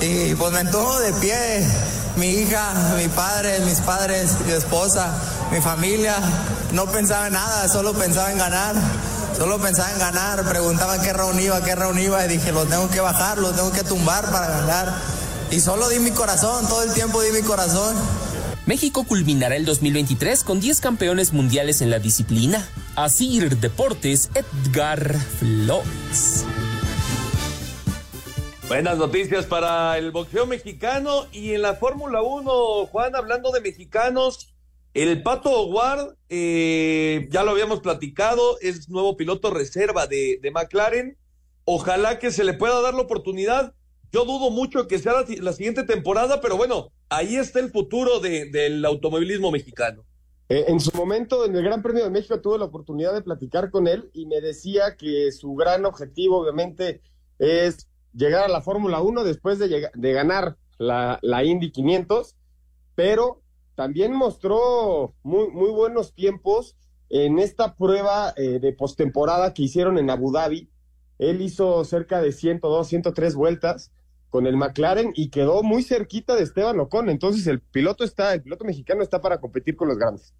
y 0.00 0.34
pues 0.36 0.52
me 0.54 0.60
entuvo 0.60 0.98
de 1.00 1.12
pie 1.12 1.68
mi 2.16 2.28
hija, 2.28 2.72
mi 2.96 3.08
padre, 3.08 3.60
mis 3.60 3.80
padres, 3.80 4.30
mi 4.46 4.52
esposa, 4.52 5.12
mi 5.50 5.60
familia. 5.60 6.16
No 6.72 6.86
pensaba 6.86 7.26
en 7.26 7.34
nada, 7.34 7.68
solo 7.68 7.92
pensaba 7.92 8.32
en 8.32 8.38
ganar. 8.38 8.74
Solo 9.36 9.58
pensaba 9.58 9.92
en 9.92 9.98
ganar, 9.98 10.48
preguntaba 10.48 10.98
qué 11.02 11.12
round 11.12 11.38
iba, 11.40 11.62
qué 11.62 11.74
round 11.74 11.98
iba 11.98 12.24
y 12.24 12.28
dije, 12.28 12.50
lo 12.50 12.64
tengo 12.64 12.88
que 12.88 13.00
bajar, 13.02 13.36
lo 13.36 13.50
tengo 13.52 13.70
que 13.70 13.84
tumbar 13.84 14.30
para 14.32 14.46
ganar. 14.46 14.94
Y 15.50 15.60
solo 15.60 15.90
di 15.90 15.98
mi 15.98 16.12
corazón, 16.12 16.66
todo 16.68 16.84
el 16.84 16.92
tiempo 16.94 17.20
di 17.20 17.32
mi 17.32 17.42
corazón. 17.42 17.94
México 18.64 19.04
culminará 19.04 19.56
el 19.56 19.64
2023 19.64 20.44
con 20.44 20.60
10 20.60 20.80
campeones 20.80 21.32
mundiales 21.32 21.82
en 21.82 21.90
la 21.90 21.98
disciplina. 21.98 22.64
Asir 22.94 23.56
Deportes, 23.56 24.30
Edgar 24.34 25.18
Flores. 25.18 26.46
Buenas 28.68 28.98
noticias 28.98 29.46
para 29.46 29.98
el 29.98 30.12
boxeo 30.12 30.46
mexicano 30.46 31.26
y 31.32 31.54
en 31.54 31.62
la 31.62 31.74
Fórmula 31.74 32.22
1, 32.22 32.86
Juan, 32.86 33.16
hablando 33.16 33.50
de 33.50 33.60
mexicanos, 33.60 34.54
el 34.94 35.22
Pato 35.24 35.66
Ward, 35.66 36.16
eh, 36.28 37.26
ya 37.30 37.42
lo 37.42 37.50
habíamos 37.50 37.80
platicado, 37.80 38.58
es 38.60 38.88
nuevo 38.88 39.16
piloto 39.16 39.50
reserva 39.50 40.06
de, 40.06 40.38
McLaren. 40.54 41.18
Ojalá 41.64 42.20
que 42.20 42.30
se 42.30 42.44
le 42.44 42.54
pueda 42.54 42.80
dar 42.80 42.94
la 42.94 43.02
oportunidad. 43.02 43.74
Yo 44.12 44.26
dudo 44.26 44.50
mucho 44.50 44.86
que 44.86 44.98
sea 44.98 45.14
la, 45.40 45.52
siguiente 45.54 45.84
temporada, 45.84 46.42
pero 46.42 46.58
bueno, 46.58 46.92
ahí 47.08 47.36
está 47.36 47.60
el 47.60 47.70
futuro 47.70 48.20
del 48.20 48.84
automovilismo 48.84 49.50
mexicano. 49.50 50.04
Eh, 50.50 50.66
en 50.68 50.80
su 50.80 50.94
momento, 50.94 51.46
en 51.46 51.56
el 51.56 51.64
Gran 51.64 51.80
Premio 51.80 52.04
de 52.04 52.10
México, 52.10 52.38
tuve 52.42 52.58
la 52.58 52.66
oportunidad 52.66 53.14
de 53.14 53.22
platicar 53.22 53.70
con 53.70 53.88
él 53.88 54.10
y 54.12 54.26
me 54.26 54.42
decía 54.42 54.98
que 54.98 55.32
su 55.32 55.54
gran 55.54 55.86
objetivo, 55.86 56.40
obviamente, 56.40 57.00
es 57.38 57.88
llegar 58.12 58.44
a 58.44 58.48
la 58.48 58.60
Fórmula 58.60 59.00
1 59.00 59.24
después 59.24 59.58
de, 59.58 59.90
ganar 59.94 60.58
la, 60.76 61.18
Indy 61.42 61.72
500, 61.72 62.36
pero 62.94 63.40
también 63.76 64.12
mostró 64.12 65.14
muy, 65.22 65.48
muy 65.48 65.70
buenos 65.70 66.12
tiempos 66.12 66.76
en 67.08 67.38
esta 67.38 67.76
prueba 67.76 68.34
eh, 68.36 68.58
de 68.58 68.74
postemporada 68.74 69.54
que 69.54 69.62
hicieron 69.62 69.96
en 69.96 70.10
Abu 70.10 70.32
Dhabi. 70.32 70.68
Él 71.18 71.40
hizo 71.40 71.82
cerca 71.86 72.20
de 72.20 72.32
102, 72.32 72.86
103 72.86 73.34
vueltas 73.34 73.90
con 74.32 74.46
el 74.46 74.56
McLaren 74.56 75.12
y 75.14 75.28
quedó 75.28 75.62
muy 75.62 75.82
cerquita 75.82 76.34
de 76.34 76.42
Esteban 76.42 76.80
Ocon. 76.80 77.10
Entonces 77.10 77.46
el 77.46 77.60
piloto 77.60 78.02
está, 78.02 78.32
el 78.32 78.42
piloto 78.42 78.64
mexicano 78.64 79.02
está 79.02 79.20
para 79.20 79.38
competir 79.38 79.76
con 79.76 79.88
los 79.88 79.98
grandes. 79.98 80.32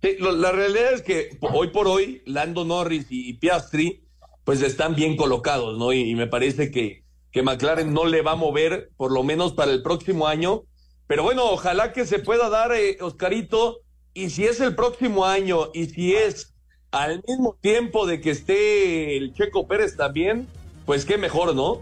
la 0.00 0.52
realidad 0.52 0.92
es 0.92 1.02
que 1.02 1.36
hoy 1.40 1.70
por 1.70 1.88
hoy 1.88 2.22
Lando 2.24 2.64
Norris 2.64 3.08
y 3.10 3.32
Piastri 3.34 4.04
pues 4.44 4.62
están 4.62 4.94
bien 4.94 5.16
colocados, 5.16 5.76
¿no? 5.76 5.92
y 5.92 6.14
me 6.14 6.28
parece 6.28 6.70
que, 6.70 7.02
que 7.32 7.42
McLaren 7.42 7.92
no 7.92 8.04
le 8.04 8.22
va 8.22 8.32
a 8.32 8.36
mover, 8.36 8.92
por 8.96 9.10
lo 9.10 9.24
menos 9.24 9.54
para 9.54 9.72
el 9.72 9.82
próximo 9.82 10.28
año. 10.28 10.62
Pero 11.08 11.24
bueno, 11.24 11.44
ojalá 11.50 11.92
que 11.92 12.06
se 12.06 12.20
pueda 12.20 12.48
dar, 12.48 12.72
eh, 12.72 12.98
Oscarito, 13.00 13.80
y 14.14 14.30
si 14.30 14.44
es 14.44 14.60
el 14.60 14.76
próximo 14.76 15.24
año, 15.24 15.70
y 15.74 15.86
si 15.86 16.14
es 16.14 16.54
al 16.92 17.24
mismo 17.26 17.58
tiempo 17.60 18.06
de 18.06 18.20
que 18.20 18.30
esté 18.30 19.16
el 19.16 19.34
Checo 19.34 19.66
Pérez 19.66 19.96
también, 19.96 20.46
pues 20.86 21.04
qué 21.04 21.18
mejor, 21.18 21.56
¿no? 21.56 21.80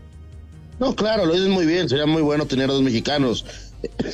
No, 0.80 0.96
claro, 0.96 1.26
lo 1.26 1.34
dices 1.34 1.50
muy 1.50 1.66
bien, 1.66 1.90
sería 1.90 2.06
muy 2.06 2.22
bueno 2.22 2.46
tener 2.46 2.70
a 2.70 2.72
dos 2.72 2.80
mexicanos 2.80 3.44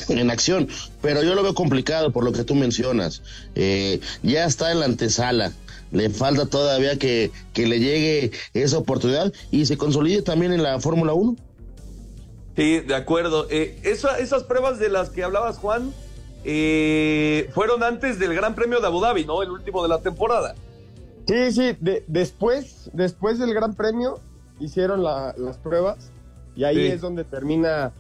en 0.09 0.31
acción, 0.33 0.67
pero 1.01 1.23
yo 1.23 1.37
lo 1.37 1.45
veo 1.45 1.55
complicado 1.55 2.13
por 2.13 2.25
lo 2.25 2.33
que 2.33 2.43
tú 2.43 2.57
mencionas. 2.57 3.23
Eh, 3.55 4.01
ya 4.25 4.45
está 4.45 4.73
en 4.73 4.81
la 4.81 4.87
antesala, 4.87 5.53
le 5.93 6.11
falta 6.11 6.47
todavía 6.47 6.99
que, 6.99 7.31
que 7.53 7.69
le 7.69 7.79
llegue 7.79 8.33
esa 8.53 8.79
oportunidad 8.79 9.33
y 9.53 9.67
se 9.67 9.79
consolide 9.79 10.23
también 10.23 10.53
en 10.53 10.65
la 10.65 10.81
Fórmula 10.81 11.13
1. 11.15 11.37
Sí, 12.57 12.81
de 12.81 12.95
acuerdo. 12.97 13.47
Eh, 13.49 13.79
esas 13.85 14.43
pruebas 14.43 14.81
de 14.81 14.89
las 14.89 15.11
que 15.11 15.23
hablabas, 15.23 15.59
Juan, 15.59 15.93
eh, 16.45 17.49
fueron 17.55 17.85
antes 17.85 18.19
del 18.19 18.35
Gran 18.35 18.57
Premio 18.57 18.81
de 18.81 18.87
Abu 18.89 19.01
Dhabi, 19.01 19.25
¿no? 19.25 19.41
El 19.41 19.51
último 19.51 19.85
de 19.85 19.89
la 19.89 20.01
temporada. 20.01 20.57
Sí, 21.29 21.53
sí, 21.53 21.77
después, 22.09 22.91
después 22.93 23.39
del 23.39 23.55
Gran 23.55 23.75
Premio 23.75 24.19
hicieron 24.59 25.05
las 25.05 25.59
pruebas 25.63 26.11
y 26.57 26.65
ahí 26.65 26.87
es 26.87 27.01
donde 27.01 27.25
termina 27.25 27.93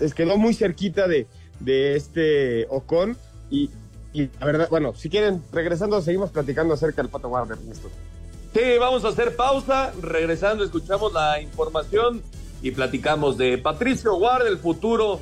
es 0.00 0.14
quedó 0.14 0.36
muy 0.36 0.52
cerquita 0.52 1.06
de, 1.06 1.26
de 1.60 1.96
este 1.96 2.66
Ocon 2.68 3.16
y 3.50 3.70
y 4.14 4.30
la 4.38 4.46
verdad, 4.46 4.68
bueno, 4.70 4.94
si 4.94 5.10
quieren, 5.10 5.42
regresando, 5.52 6.00
seguimos 6.00 6.30
platicando 6.30 6.72
acerca 6.72 7.02
del 7.02 7.10
Pato 7.10 7.28
Warner, 7.28 7.58
Sí, 7.58 8.60
vamos 8.78 9.04
a 9.04 9.08
hacer 9.08 9.34
pausa. 9.34 9.92
Regresando, 10.00 10.62
escuchamos 10.62 11.12
la 11.12 11.40
información 11.42 12.22
y 12.62 12.70
platicamos 12.70 13.36
de 13.36 13.58
Patricio 13.58 14.14
Ward, 14.14 14.46
el 14.46 14.58
futuro 14.58 15.18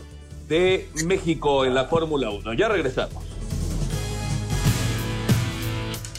de 0.46 0.90
México 1.06 1.64
en 1.64 1.74
la 1.74 1.86
Fórmula 1.86 2.28
1. 2.28 2.52
Ya 2.52 2.68
regresamos. 2.68 3.24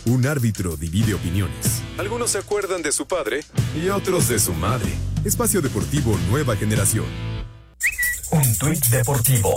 Un 0.08 0.26
árbitro 0.26 0.76
divide 0.76 1.14
opiniones. 1.14 1.84
Algunos 2.00 2.32
se 2.32 2.40
acuerdan 2.40 2.82
de 2.82 2.92
su 2.92 3.06
padre 3.06 3.42
y 3.80 3.90
otros 3.90 4.28
de 4.30 4.40
su 4.40 4.52
madre. 4.54 4.90
Espacio 5.26 5.62
Deportivo 5.62 6.20
Nueva 6.30 6.58
Generación. 6.58 7.06
Un 8.32 8.58
tuit 8.58 8.86
deportivo. 8.88 9.54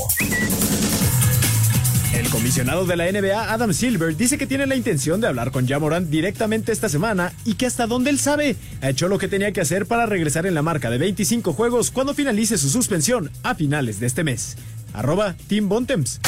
El 2.15 2.29
comisionado 2.31 2.87
de 2.87 2.97
la 2.97 3.11
NBA, 3.11 3.53
Adam 3.53 3.73
Silver, 3.73 4.17
dice 4.17 4.39
que 4.39 4.47
tiene 4.47 4.67
la 4.67 4.77
intención 4.77 5.21
de 5.21 5.27
hablar 5.27 5.51
con 5.51 5.67
Jamoran 5.67 6.09
directamente 6.09 6.71
esta 6.71 6.89
semana 6.89 7.33
y 7.45 7.55
que 7.55 7.67
hasta 7.67 7.89
donde 7.89 8.11
él 8.11 8.21
sabe, 8.21 8.55
ha 8.81 8.91
hecho 8.91 9.09
lo 9.09 9.19
que 9.19 9.27
tenía 9.27 9.51
que 9.51 9.61
hacer 9.61 9.87
para 9.87 10.07
regresar 10.07 10.47
en 10.47 10.55
la 10.55 10.63
marca 10.63 10.89
de 10.89 10.99
25 10.99 11.53
juegos 11.53 11.91
cuando 11.91 12.15
finalice 12.15 12.59
su 12.59 12.69
suspensión 12.69 13.31
a 13.43 13.57
finales 13.57 13.99
de 13.99 14.07
este 14.07 14.23
mes. 14.23 14.57
Arroba 14.95 15.35
Team 15.49 15.69
Bontems. 15.69 16.21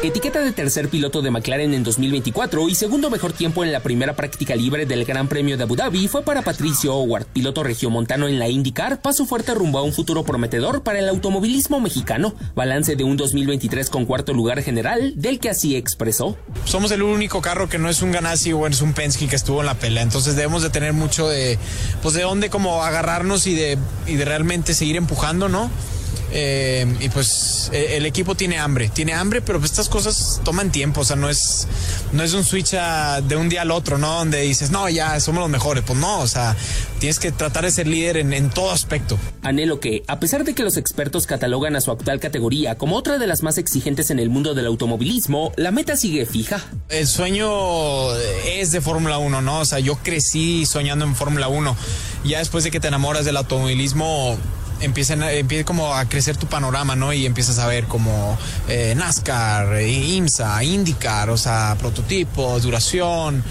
Etiqueta 0.00 0.40
de 0.40 0.52
tercer 0.52 0.88
piloto 0.88 1.22
de 1.22 1.32
McLaren 1.32 1.74
en 1.74 1.82
2024 1.82 2.68
y 2.68 2.76
segundo 2.76 3.10
mejor 3.10 3.32
tiempo 3.32 3.64
en 3.64 3.72
la 3.72 3.80
primera 3.80 4.14
práctica 4.14 4.54
libre 4.54 4.86
del 4.86 5.04
Gran 5.04 5.26
Premio 5.26 5.56
de 5.56 5.64
Abu 5.64 5.74
Dhabi 5.74 6.06
fue 6.06 6.22
para 6.22 6.42
Patricio 6.42 6.94
Howard, 6.94 7.26
piloto 7.26 7.64
regiomontano 7.64 8.28
en 8.28 8.38
la 8.38 8.48
IndyCar, 8.48 9.02
paso 9.02 9.26
fuerte 9.26 9.54
rumbo 9.54 9.80
a 9.80 9.82
un 9.82 9.92
futuro 9.92 10.22
prometedor 10.22 10.84
para 10.84 11.00
el 11.00 11.08
automovilismo 11.08 11.80
mexicano. 11.80 12.32
Balance 12.54 12.94
de 12.94 13.02
un 13.02 13.16
2023 13.16 13.90
con 13.90 14.06
cuarto 14.06 14.32
lugar 14.34 14.62
general, 14.62 15.14
del 15.16 15.40
que 15.40 15.50
así 15.50 15.74
expresó. 15.74 16.36
Somos 16.64 16.92
el 16.92 17.02
único 17.02 17.42
carro 17.42 17.68
que 17.68 17.78
no 17.78 17.88
es 17.88 18.00
un 18.00 18.12
Ganassi 18.12 18.52
o 18.52 18.68
es 18.68 18.80
un 18.80 18.92
Penske 18.92 19.26
que 19.26 19.34
estuvo 19.34 19.60
en 19.62 19.66
la 19.66 19.74
pelea, 19.74 20.04
entonces 20.04 20.36
debemos 20.36 20.62
de 20.62 20.70
tener 20.70 20.92
mucho 20.92 21.28
de, 21.28 21.58
pues 22.02 22.14
de 22.14 22.22
dónde 22.22 22.50
como 22.50 22.84
agarrarnos 22.84 23.48
y 23.48 23.56
de, 23.56 23.76
y 24.06 24.14
de 24.14 24.24
realmente 24.24 24.74
seguir 24.74 24.94
empujando, 24.94 25.48
¿no? 25.48 25.68
Eh, 26.32 26.86
y 27.00 27.08
pues 27.08 27.70
e, 27.72 27.96
el 27.96 28.06
equipo 28.06 28.34
tiene 28.34 28.58
hambre, 28.58 28.88
tiene 28.88 29.14
hambre, 29.14 29.40
pero 29.40 29.58
pues 29.58 29.70
estas 29.70 29.88
cosas 29.88 30.40
toman 30.44 30.70
tiempo, 30.70 31.00
o 31.00 31.04
sea, 31.04 31.16
no 31.16 31.28
es, 31.28 31.66
no 32.12 32.22
es 32.22 32.34
un 32.34 32.44
switch 32.44 32.72
de 32.72 33.36
un 33.36 33.48
día 33.48 33.62
al 33.62 33.70
otro, 33.70 33.98
¿no? 33.98 34.18
Donde 34.18 34.42
dices, 34.42 34.70
no, 34.70 34.88
ya 34.88 35.18
somos 35.20 35.40
los 35.40 35.50
mejores, 35.50 35.84
pues 35.86 35.98
no, 35.98 36.20
o 36.20 36.26
sea, 36.26 36.56
tienes 36.98 37.18
que 37.18 37.32
tratar 37.32 37.64
de 37.64 37.70
ser 37.70 37.86
líder 37.86 38.18
en, 38.18 38.32
en 38.32 38.50
todo 38.50 38.70
aspecto. 38.70 39.18
Anhelo 39.42 39.80
que, 39.80 40.02
a 40.06 40.20
pesar 40.20 40.44
de 40.44 40.54
que 40.54 40.62
los 40.62 40.76
expertos 40.76 41.26
catalogan 41.26 41.76
a 41.76 41.80
su 41.80 41.90
actual 41.90 42.20
categoría 42.20 42.76
como 42.76 42.96
otra 42.96 43.18
de 43.18 43.26
las 43.26 43.42
más 43.42 43.58
exigentes 43.58 44.10
en 44.10 44.18
el 44.18 44.28
mundo 44.28 44.54
del 44.54 44.66
automovilismo, 44.66 45.52
la 45.56 45.70
meta 45.70 45.96
sigue 45.96 46.26
fija. 46.26 46.64
El 46.88 47.06
sueño 47.06 48.14
es 48.46 48.72
de 48.72 48.80
Fórmula 48.80 49.18
1, 49.18 49.42
¿no? 49.42 49.60
O 49.60 49.64
sea, 49.64 49.78
yo 49.78 49.96
crecí 49.96 50.66
soñando 50.66 51.04
en 51.04 51.14
Fórmula 51.14 51.48
1. 51.48 51.76
Ya 52.24 52.38
después 52.38 52.64
de 52.64 52.70
que 52.70 52.80
te 52.80 52.88
enamoras 52.88 53.24
del 53.24 53.36
automovilismo, 53.36 54.36
empiezan 54.80 55.22
empieza 55.22 55.64
como 55.64 55.94
a 55.94 56.04
crecer 56.06 56.36
tu 56.36 56.46
panorama, 56.46 56.96
¿no? 56.96 57.12
Y 57.12 57.26
empiezas 57.26 57.58
a 57.58 57.66
ver 57.66 57.84
como 57.84 58.38
eh, 58.68 58.94
NASCAR, 58.96 59.76
eh, 59.76 59.88
IMSA, 59.90 60.62
IndyCar, 60.62 61.30
o 61.30 61.36
sea, 61.36 61.76
prototipos, 61.78 62.62
duración. 62.62 63.42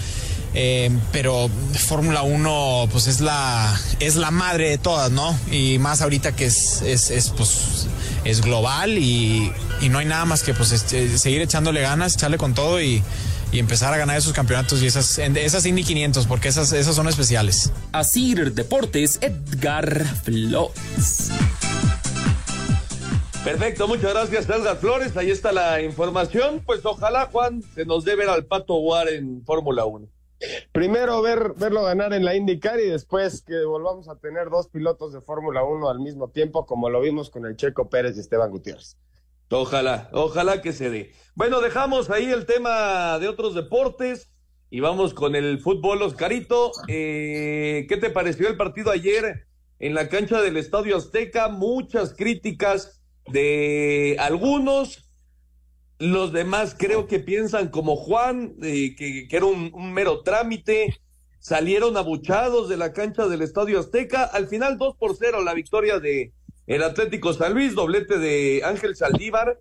Eh, 0.54 0.90
pero 1.12 1.50
Fórmula 1.86 2.22
1 2.22 2.88
pues 2.90 3.06
es 3.06 3.20
la 3.20 3.78
es 4.00 4.16
la 4.16 4.30
madre 4.30 4.70
de 4.70 4.78
todas, 4.78 5.10
¿no? 5.10 5.38
Y 5.50 5.78
más 5.78 6.00
ahorita 6.00 6.34
que 6.34 6.46
es, 6.46 6.80
es, 6.82 7.10
es 7.10 7.28
pues 7.30 7.86
es 8.24 8.40
global 8.40 8.98
y, 8.98 9.52
y, 9.80 9.88
no 9.90 9.98
hay 9.98 10.06
nada 10.06 10.24
más 10.24 10.42
que 10.42 10.54
pues 10.54 10.72
este, 10.72 11.18
seguir 11.18 11.42
echándole 11.42 11.82
ganas, 11.82 12.14
echarle 12.14 12.38
con 12.38 12.54
todo 12.54 12.80
y, 12.80 13.02
y 13.50 13.58
empezar 13.58 13.92
a 13.94 13.96
ganar 13.96 14.16
esos 14.16 14.32
campeonatos 14.32 14.82
y 14.82 14.86
esas, 14.86 15.18
esas 15.18 15.66
Indy 15.66 15.84
500, 15.84 16.26
porque 16.26 16.48
esas, 16.48 16.72
esas 16.72 16.94
son 16.94 17.08
especiales. 17.08 17.72
Asir 17.92 18.52
Deportes, 18.52 19.18
Edgar 19.22 20.04
Flores. 20.04 21.30
Perfecto, 23.44 23.88
muchas 23.88 24.12
gracias 24.12 24.48
Edgar 24.48 24.76
Flores. 24.76 25.16
Ahí 25.16 25.30
está 25.30 25.52
la 25.52 25.80
información. 25.80 26.62
Pues 26.66 26.84
ojalá, 26.84 27.26
Juan, 27.32 27.62
se 27.62 27.86
nos 27.86 28.04
dé 28.04 28.14
ver 28.14 28.28
al 28.28 28.44
Pato 28.44 28.76
War 28.76 29.08
en 29.08 29.42
Fórmula 29.44 29.84
1. 29.84 30.08
Primero 30.72 31.20
ver, 31.22 31.54
verlo 31.56 31.82
ganar 31.82 32.12
en 32.12 32.24
la 32.24 32.36
IndyCar 32.36 32.78
y 32.78 32.88
después 32.88 33.42
que 33.42 33.64
volvamos 33.64 34.08
a 34.08 34.16
tener 34.16 34.50
dos 34.50 34.68
pilotos 34.68 35.12
de 35.12 35.20
Fórmula 35.20 35.64
1 35.64 35.88
al 35.88 35.98
mismo 36.00 36.28
tiempo, 36.28 36.66
como 36.66 36.90
lo 36.90 37.00
vimos 37.00 37.30
con 37.30 37.46
el 37.46 37.56
Checo 37.56 37.88
Pérez 37.88 38.16
y 38.16 38.20
Esteban 38.20 38.50
Gutiérrez. 38.50 38.96
Ojalá, 39.50 40.10
ojalá 40.12 40.60
que 40.60 40.72
se 40.72 40.90
dé. 40.90 41.12
Bueno, 41.34 41.60
dejamos 41.60 42.10
ahí 42.10 42.26
el 42.26 42.44
tema 42.44 43.18
de 43.18 43.28
otros 43.28 43.54
deportes 43.54 44.30
y 44.70 44.80
vamos 44.80 45.14
con 45.14 45.34
el 45.34 45.60
fútbol, 45.60 46.02
Oscarito. 46.02 46.72
Eh, 46.86 47.86
¿Qué 47.88 47.96
te 47.96 48.10
pareció 48.10 48.48
el 48.48 48.58
partido 48.58 48.90
ayer 48.90 49.46
en 49.78 49.94
la 49.94 50.10
cancha 50.10 50.42
del 50.42 50.58
Estadio 50.58 50.98
Azteca? 50.98 51.48
Muchas 51.48 52.14
críticas 52.14 53.00
de 53.26 54.16
algunos. 54.18 55.08
Los 55.98 56.32
demás 56.32 56.76
creo 56.78 57.06
que 57.06 57.18
piensan 57.18 57.68
como 57.68 57.96
Juan, 57.96 58.54
eh, 58.62 58.94
que, 58.96 59.28
era 59.30 59.46
un, 59.46 59.70
un 59.72 59.94
mero 59.94 60.22
trámite. 60.22 61.00
Salieron 61.38 61.96
abuchados 61.96 62.68
de 62.68 62.76
la 62.76 62.92
cancha 62.92 63.26
del 63.28 63.40
Estadio 63.40 63.80
Azteca. 63.80 64.24
Al 64.24 64.46
final, 64.48 64.76
2 64.76 64.96
por 64.96 65.16
0 65.16 65.42
la 65.42 65.54
victoria 65.54 65.98
de, 66.00 66.34
el 66.68 66.82
Atlético 66.82 67.32
San 67.32 67.54
Luis, 67.54 67.74
doblete 67.74 68.18
de 68.18 68.60
Ángel 68.62 68.94
Saldívar, 68.94 69.58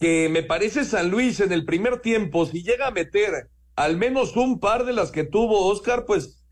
que 0.00 0.30
me 0.30 0.42
parece 0.42 0.86
San 0.86 1.10
Luis 1.10 1.38
en 1.40 1.52
el 1.52 1.66
primer 1.66 2.00
tiempo, 2.00 2.46
si 2.46 2.62
llega 2.62 2.86
a 2.86 2.90
meter 2.90 3.50
al 3.76 3.98
menos 3.98 4.36
un 4.36 4.58
par 4.58 4.86
de 4.86 4.94
las 4.94 5.10
que 5.10 5.24
tuvo 5.24 5.66
Oscar, 5.66 6.06
pues 6.06 6.42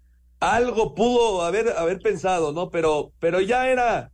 algo 0.40 0.94
pudo 0.94 1.42
haber, 1.42 1.70
haber 1.70 2.00
pensado, 2.00 2.52
¿no? 2.52 2.70
Pero, 2.70 3.12
pero 3.18 3.40
ya 3.40 3.68
era 3.68 4.12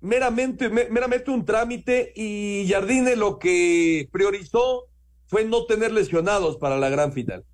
meramente, 0.00 0.68
meramente 0.68 1.30
un 1.30 1.44
trámite 1.44 2.12
y 2.16 2.66
Jardine 2.68 3.14
lo 3.14 3.38
que 3.38 4.08
priorizó 4.12 4.88
fue 5.28 5.44
no 5.44 5.66
tener 5.66 5.92
lesionados 5.92 6.56
para 6.56 6.78
la 6.78 6.88
gran 6.88 7.12
final. 7.12 7.44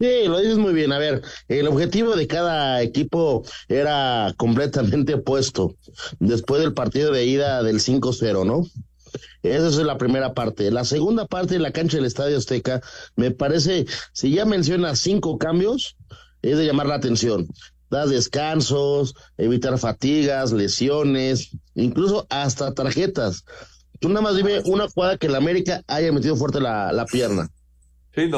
Sí, 0.00 0.24
lo 0.28 0.38
dices 0.38 0.56
muy 0.56 0.72
bien. 0.72 0.92
A 0.92 0.98
ver, 0.98 1.20
el 1.48 1.68
objetivo 1.68 2.16
de 2.16 2.26
cada 2.26 2.80
equipo 2.80 3.44
era 3.68 4.32
completamente 4.38 5.12
opuesto. 5.14 5.76
Después 6.18 6.62
del 6.62 6.72
partido 6.72 7.12
de 7.12 7.26
ida 7.26 7.62
del 7.62 7.80
5-0, 7.80 8.46
¿no? 8.46 8.62
Esa 9.42 9.66
es 9.68 9.76
la 9.76 9.98
primera 9.98 10.32
parte. 10.32 10.70
La 10.70 10.86
segunda 10.86 11.26
parte 11.26 11.54
de 11.54 11.60
la 11.60 11.72
cancha 11.72 11.98
del 11.98 12.06
Estadio 12.06 12.38
Azteca, 12.38 12.80
me 13.16 13.30
parece, 13.30 13.84
si 14.14 14.30
ya 14.32 14.46
menciona 14.46 14.96
cinco 14.96 15.36
cambios, 15.36 15.96
es 16.40 16.56
de 16.56 16.64
llamar 16.64 16.86
la 16.86 16.94
atención. 16.94 17.46
Da 17.90 18.06
descansos, 18.06 19.14
evitar 19.36 19.78
fatigas, 19.78 20.52
lesiones, 20.52 21.50
incluso 21.74 22.26
hasta 22.30 22.72
tarjetas. 22.72 23.44
Tú 23.98 24.08
nada 24.08 24.22
más 24.22 24.36
dime 24.36 24.62
una 24.64 24.88
jugada 24.88 25.18
que 25.18 25.26
el 25.26 25.34
América 25.34 25.82
haya 25.88 26.10
metido 26.10 26.36
fuerte 26.36 26.58
la, 26.58 26.90
la 26.90 27.04
pierna. 27.04 27.50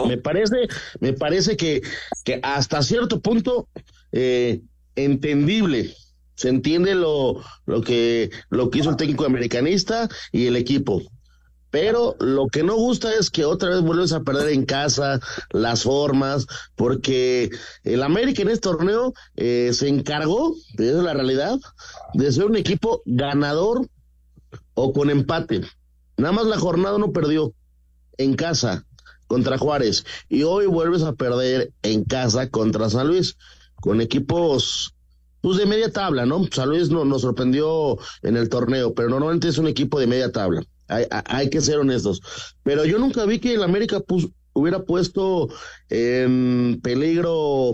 Me 0.07 0.19
parece, 0.19 0.69
me 1.01 1.13
parece 1.13 1.57
que, 1.57 1.83
que 2.25 2.41
hasta 2.43 2.83
cierto 2.83 3.21
punto 3.21 3.69
eh, 4.13 4.61
entendible. 4.97 5.95
Se 6.35 6.49
entiende 6.49 6.95
lo, 6.95 7.43
lo 7.67 7.83
que 7.83 8.31
lo 8.51 8.71
que 8.71 8.81
hizo 8.81 8.91
el 8.91 8.97
técnico 8.97 9.25
americanista 9.25 10.09
y 10.33 10.47
el 10.47 10.57
equipo. 10.57 11.03
Pero 11.73 12.17
lo 12.21 12.49
que 12.49 12.63
no 12.63 12.77
gusta 12.77 13.15
es 13.15 13.31
que 13.31 13.47
otra 13.47 13.71
vez 13.71 13.81
vuelves 13.81 14.13
a 14.13 14.21
perder 14.21 14.51
en 14.51 14.67
casa 14.67 15.21
las 15.53 15.85
formas, 15.85 16.47
porque 16.77 17.49
el 17.83 18.03
América 18.03 18.43
en 18.43 18.51
este 18.51 18.69
torneo 18.69 19.15
eh, 19.37 19.71
se 19.73 19.89
encargó, 19.89 20.55
es 20.77 20.95
la 20.95 21.15
realidad, 21.15 21.59
de 22.13 22.31
ser 22.31 22.45
un 22.45 22.57
equipo 22.57 23.03
ganador 23.07 23.89
o 24.75 24.93
con 24.93 25.09
empate. 25.09 25.63
Nada 26.19 26.33
más 26.33 26.45
la 26.45 26.59
jornada 26.59 26.99
no 26.99 27.11
perdió 27.11 27.55
en 28.19 28.35
casa 28.35 28.85
contra 29.33 29.57
Juárez 29.57 30.05
y 30.29 30.43
hoy 30.43 30.67
vuelves 30.67 31.03
a 31.05 31.15
perder 31.15 31.73
en 31.83 32.05
casa 32.05 32.51
contra 32.51 32.91
San 32.91 33.09
Luis 33.09 33.39
con 33.77 34.03
equipos 34.03 34.95
pues 35.41 35.57
de 35.57 35.65
media 35.65 35.91
tabla, 35.91 36.27
¿no? 36.27 36.47
San 36.53 36.69
Luis 36.69 36.91
no, 36.91 37.07
nos 37.07 37.23
sorprendió 37.23 37.97
en 38.23 38.37
el 38.37 38.51
torneo, 38.51 38.93
pero 38.93 39.09
normalmente 39.09 39.49
es 39.49 39.57
un 39.57 39.69
equipo 39.69 39.99
de 39.99 40.07
media 40.07 40.31
tabla. 40.31 40.63
Hay, 40.87 41.07
hay 41.11 41.49
que 41.49 41.63
ser 41.63 41.79
honestos. 41.79 42.21
Pero 42.63 42.85
yo 42.85 42.99
nunca 42.99 43.25
vi 43.25 43.39
que 43.39 43.55
el 43.55 43.63
América 43.63 44.01
pues, 44.01 44.29
hubiera 44.53 44.85
puesto 44.85 45.49
en 45.89 46.79
peligro 46.83 47.73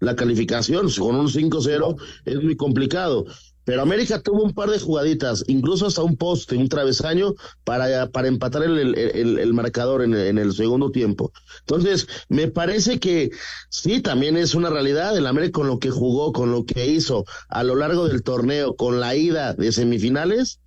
la 0.00 0.16
calificación. 0.16 0.90
Con 0.98 1.14
un 1.14 1.28
5-0 1.28 1.96
es 2.24 2.42
muy 2.42 2.56
complicado. 2.56 3.24
Pero 3.66 3.82
América 3.82 4.22
tuvo 4.22 4.44
un 4.44 4.54
par 4.54 4.70
de 4.70 4.78
jugaditas, 4.78 5.42
incluso 5.48 5.86
hasta 5.86 6.00
un 6.00 6.16
poste, 6.16 6.56
un 6.56 6.68
travesaño, 6.68 7.34
para, 7.64 8.08
para 8.10 8.28
empatar 8.28 8.62
el, 8.62 8.96
el, 8.96 9.38
el 9.40 9.54
marcador 9.54 10.02
en 10.02 10.14
el, 10.14 10.52
segundo 10.54 10.92
tiempo. 10.92 11.32
Entonces, 11.62 12.06
me 12.28 12.46
parece 12.46 13.00
que 13.00 13.32
sí, 13.68 14.00
también 14.00 14.36
es 14.36 14.54
una 14.54 14.70
realidad. 14.70 15.18
El 15.18 15.26
América 15.26 15.54
con 15.54 15.66
lo 15.66 15.80
que 15.80 15.90
jugó, 15.90 16.32
con 16.32 16.52
lo 16.52 16.64
que 16.64 16.86
hizo 16.86 17.24
a 17.48 17.64
lo 17.64 17.74
largo 17.74 18.06
del 18.06 18.22
torneo, 18.22 18.76
con 18.76 19.00
la 19.00 19.16
ida 19.16 19.52
de 19.52 19.72
semifinales, 19.72 20.60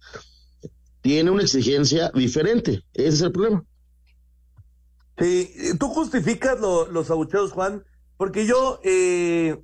tiene 1.00 1.32
una 1.32 1.44
exigencia 1.44 2.12
diferente. 2.14 2.84
Ese 2.94 3.08
es 3.08 3.22
el 3.22 3.32
problema. 3.32 3.64
Sí, 5.18 5.54
tú 5.80 5.88
justificas 5.88 6.60
lo, 6.60 6.92
los 6.92 7.10
abucheos, 7.10 7.54
Juan, 7.54 7.86
porque 8.18 8.46
yo... 8.46 8.82
Eh 8.84 9.58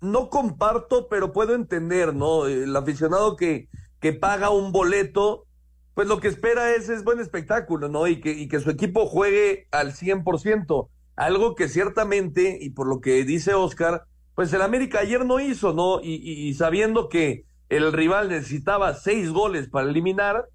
no 0.00 0.30
comparto, 0.30 1.08
pero 1.08 1.32
puedo 1.32 1.54
entender, 1.54 2.14
¿no? 2.14 2.46
El 2.46 2.74
aficionado 2.76 3.36
que, 3.36 3.68
que 4.00 4.12
paga 4.12 4.50
un 4.50 4.72
boleto, 4.72 5.46
pues 5.94 6.08
lo 6.08 6.20
que 6.20 6.28
espera 6.28 6.74
es, 6.74 6.88
es 6.88 7.04
buen 7.04 7.20
espectáculo, 7.20 7.88
¿no? 7.88 8.06
Y 8.06 8.20
que, 8.20 8.30
y 8.32 8.48
que 8.48 8.60
su 8.60 8.70
equipo 8.70 9.06
juegue 9.06 9.66
al 9.70 9.92
100%. 9.92 10.88
Algo 11.16 11.54
que 11.54 11.68
ciertamente, 11.68 12.58
y 12.60 12.70
por 12.70 12.86
lo 12.86 13.00
que 13.00 13.24
dice 13.24 13.54
Oscar, 13.54 14.04
pues 14.34 14.52
el 14.52 14.62
América 14.62 15.00
ayer 15.00 15.24
no 15.24 15.40
hizo, 15.40 15.72
¿no? 15.72 16.00
Y, 16.00 16.14
y, 16.14 16.48
y 16.48 16.54
sabiendo 16.54 17.08
que 17.08 17.44
el 17.68 17.92
rival 17.92 18.28
necesitaba 18.28 18.94
seis 18.94 19.30
goles 19.30 19.68
para 19.68 19.88
eliminar, 19.88 20.46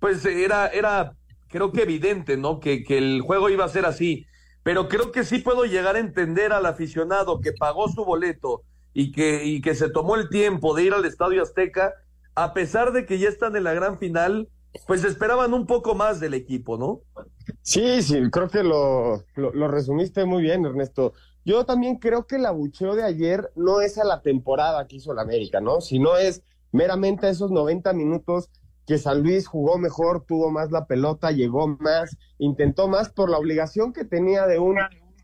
pues 0.00 0.24
era, 0.24 0.66
era 0.68 1.14
creo 1.48 1.72
que 1.72 1.82
evidente, 1.82 2.36
¿no? 2.36 2.60
Que, 2.60 2.82
que 2.84 2.98
el 2.98 3.20
juego 3.22 3.48
iba 3.50 3.64
a 3.64 3.68
ser 3.68 3.86
así. 3.86 4.26
Pero 4.62 4.88
creo 4.88 5.12
que 5.12 5.24
sí 5.24 5.38
puedo 5.38 5.64
llegar 5.64 5.96
a 5.96 6.00
entender 6.00 6.52
al 6.52 6.66
aficionado 6.66 7.40
que 7.40 7.52
pagó 7.52 7.88
su 7.88 8.04
boleto, 8.04 8.64
y 8.94 9.12
que, 9.12 9.44
y 9.44 9.60
que 9.60 9.74
se 9.74 9.90
tomó 9.90 10.16
el 10.16 10.28
tiempo 10.28 10.74
de 10.74 10.84
ir 10.84 10.94
al 10.94 11.04
Estadio 11.04 11.42
Azteca, 11.42 11.94
a 12.34 12.54
pesar 12.54 12.92
de 12.92 13.06
que 13.06 13.18
ya 13.18 13.28
están 13.28 13.56
en 13.56 13.64
la 13.64 13.74
gran 13.74 13.98
final, 13.98 14.48
pues 14.86 15.04
esperaban 15.04 15.54
un 15.54 15.66
poco 15.66 15.94
más 15.94 16.20
del 16.20 16.34
equipo, 16.34 16.76
¿no? 16.76 17.00
Sí, 17.62 18.02
sí, 18.02 18.30
creo 18.30 18.48
que 18.48 18.62
lo, 18.62 19.24
lo, 19.36 19.68
resumiste 19.68 20.24
muy 20.24 20.42
bien, 20.42 20.64
Ernesto. 20.64 21.14
Yo 21.44 21.64
también 21.64 21.96
creo 21.96 22.26
que 22.26 22.36
el 22.36 22.46
abucheo 22.46 22.94
de 22.94 23.04
ayer 23.04 23.50
no 23.56 23.80
es 23.80 23.98
a 23.98 24.04
la 24.04 24.20
temporada 24.20 24.86
que 24.86 24.96
hizo 24.96 25.14
la 25.14 25.22
América, 25.22 25.60
¿no? 25.60 25.80
Sino 25.80 26.16
es 26.16 26.42
meramente 26.72 27.26
a 27.26 27.30
esos 27.30 27.50
90 27.50 27.92
minutos 27.94 28.50
que 28.86 28.98
San 28.98 29.22
Luis 29.22 29.46
jugó 29.46 29.78
mejor, 29.78 30.24
tuvo 30.26 30.50
más 30.50 30.70
la 30.70 30.86
pelota, 30.86 31.30
llegó 31.30 31.68
más, 31.68 32.16
intentó 32.38 32.88
más 32.88 33.10
por 33.10 33.30
la 33.30 33.38
obligación 33.38 33.92
que 33.92 34.04
tenía 34.04 34.46
de 34.46 34.58
un, 34.58 34.78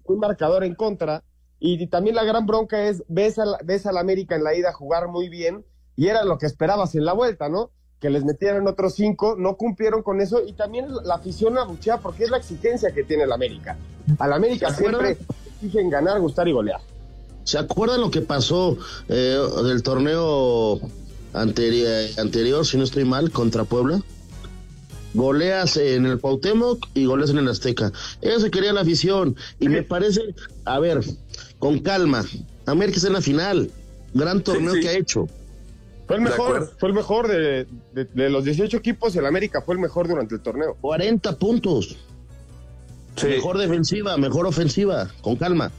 un 0.05 0.19
marcador 0.19 0.65
en 0.65 0.75
contra. 0.75 1.25
Y 1.67 1.87
también 1.87 2.15
la 2.15 2.25
gran 2.25 2.45
bronca 2.45 2.89
es, 2.89 3.03
ves 3.09 3.39
a, 3.39 3.45
ves 3.65 3.87
a 3.87 3.93
la 3.93 4.01
América 4.01 4.37
en 4.37 4.45
la 4.45 4.55
ida 4.55 4.71
jugar 4.75 5.09
muy 5.09 5.31
bien 5.31 5.65
y 5.97 6.09
era 6.09 6.23
lo 6.23 6.37
que 6.37 6.45
esperabas 6.45 6.95
en 6.95 7.07
la 7.07 7.15
vuelta, 7.15 7.49
¿no? 7.49 7.71
que 8.01 8.11
les 8.11 8.23
metieron 8.23 8.69
otros 8.69 8.97
cinco, 8.97 9.35
no 9.39 9.57
cumplieron 9.57 10.03
con 10.03 10.21
eso 10.21 10.43
y 10.47 10.53
también 10.53 10.89
la 11.05 11.15
afición 11.15 11.57
abuchea 11.57 12.01
porque 12.01 12.25
es 12.25 12.31
la 12.31 12.37
exigencia 12.37 12.93
que 12.93 13.03
tiene 13.03 13.23
el 13.23 13.33
América. 13.33 13.79
Al 14.19 14.35
América 14.35 14.75
siempre 14.75 15.17
exigen 15.55 15.89
ganar, 15.89 16.21
gustar 16.21 16.47
y 16.47 16.53
golear. 16.53 16.83
¿Se 17.45 17.57
acuerdan 17.57 18.03
lo 18.03 18.11
que 18.11 18.21
pasó 18.21 18.77
eh, 19.09 19.39
del 19.65 19.83
torneo 19.83 20.81
anterior, 21.33 21.89
anterior, 22.19 22.67
si 22.67 22.77
no 22.77 22.85
estoy 22.85 23.07
mal, 23.07 23.31
contra 23.31 23.65
Puebla? 23.65 24.03
Goleas 25.15 25.79
en 25.79 26.05
el 26.05 26.21
Cuauhtémoc 26.21 26.87
y 26.93 27.07
goleas 27.07 27.31
en 27.31 27.39
el 27.39 27.49
Azteca. 27.49 27.91
Eso 28.21 28.41
se 28.41 28.51
quería 28.51 28.75
la 28.75 28.83
afición 28.83 29.35
y 29.61 29.71
me 29.71 29.83
parece, 29.83 30.21
a 30.67 30.79
ver, 30.79 31.01
con 31.65 31.79
calma, 31.79 32.23
América 32.67 32.97
está 32.97 33.09
en 33.09 33.15
la 33.15 33.23
final, 33.23 33.71
gran 34.13 34.43
torneo 34.43 34.75
que 34.75 34.87
ha 34.87 34.99
hecho. 34.99 35.27
Fue 36.07 36.17
el 36.17 36.21
mejor, 36.21 36.71
fue 36.79 36.91
el 36.91 36.95
mejor 36.95 37.27
de, 37.27 37.67
los 38.29 38.45
18 38.45 38.77
equipos, 38.77 39.17
el 39.17 39.25
América 39.25 39.63
fue 39.63 39.77
el 39.77 39.81
mejor 39.81 40.07
durante 40.07 40.35
el 40.35 40.43
torneo. 40.43 40.77
40 40.83 41.39
puntos. 41.39 41.97
Mejor 43.23 43.57
defensiva, 43.57 44.19
mejor 44.19 44.47
ofensiva, 44.47 45.11
con 45.23 45.37
calma. 45.37 45.73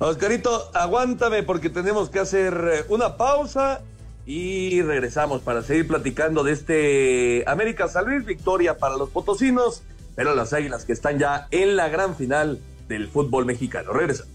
Oscarito, 0.00 0.72
aguántame 0.74 1.44
porque 1.44 1.70
tenemos 1.70 2.10
que 2.10 2.18
hacer 2.18 2.52
eh, 2.72 2.84
una 2.88 3.16
pausa 3.16 3.82
y 4.26 4.82
regresamos 4.82 5.42
para 5.42 5.62
seguir 5.62 5.86
platicando 5.86 6.42
de 6.42 6.50
este 6.50 7.44
América 7.46 7.86
San 7.86 8.24
victoria 8.24 8.78
para 8.78 8.96
los 8.96 9.10
potosinos, 9.10 9.84
pero 10.16 10.34
las 10.34 10.52
águilas 10.52 10.84
que 10.84 10.92
están 10.92 11.20
ya 11.20 11.46
en 11.52 11.76
la 11.76 11.88
gran 11.88 12.16
final 12.16 12.58
del 12.88 13.06
fútbol 13.06 13.46
mexicano. 13.46 13.92
Regresamos. 13.92 14.33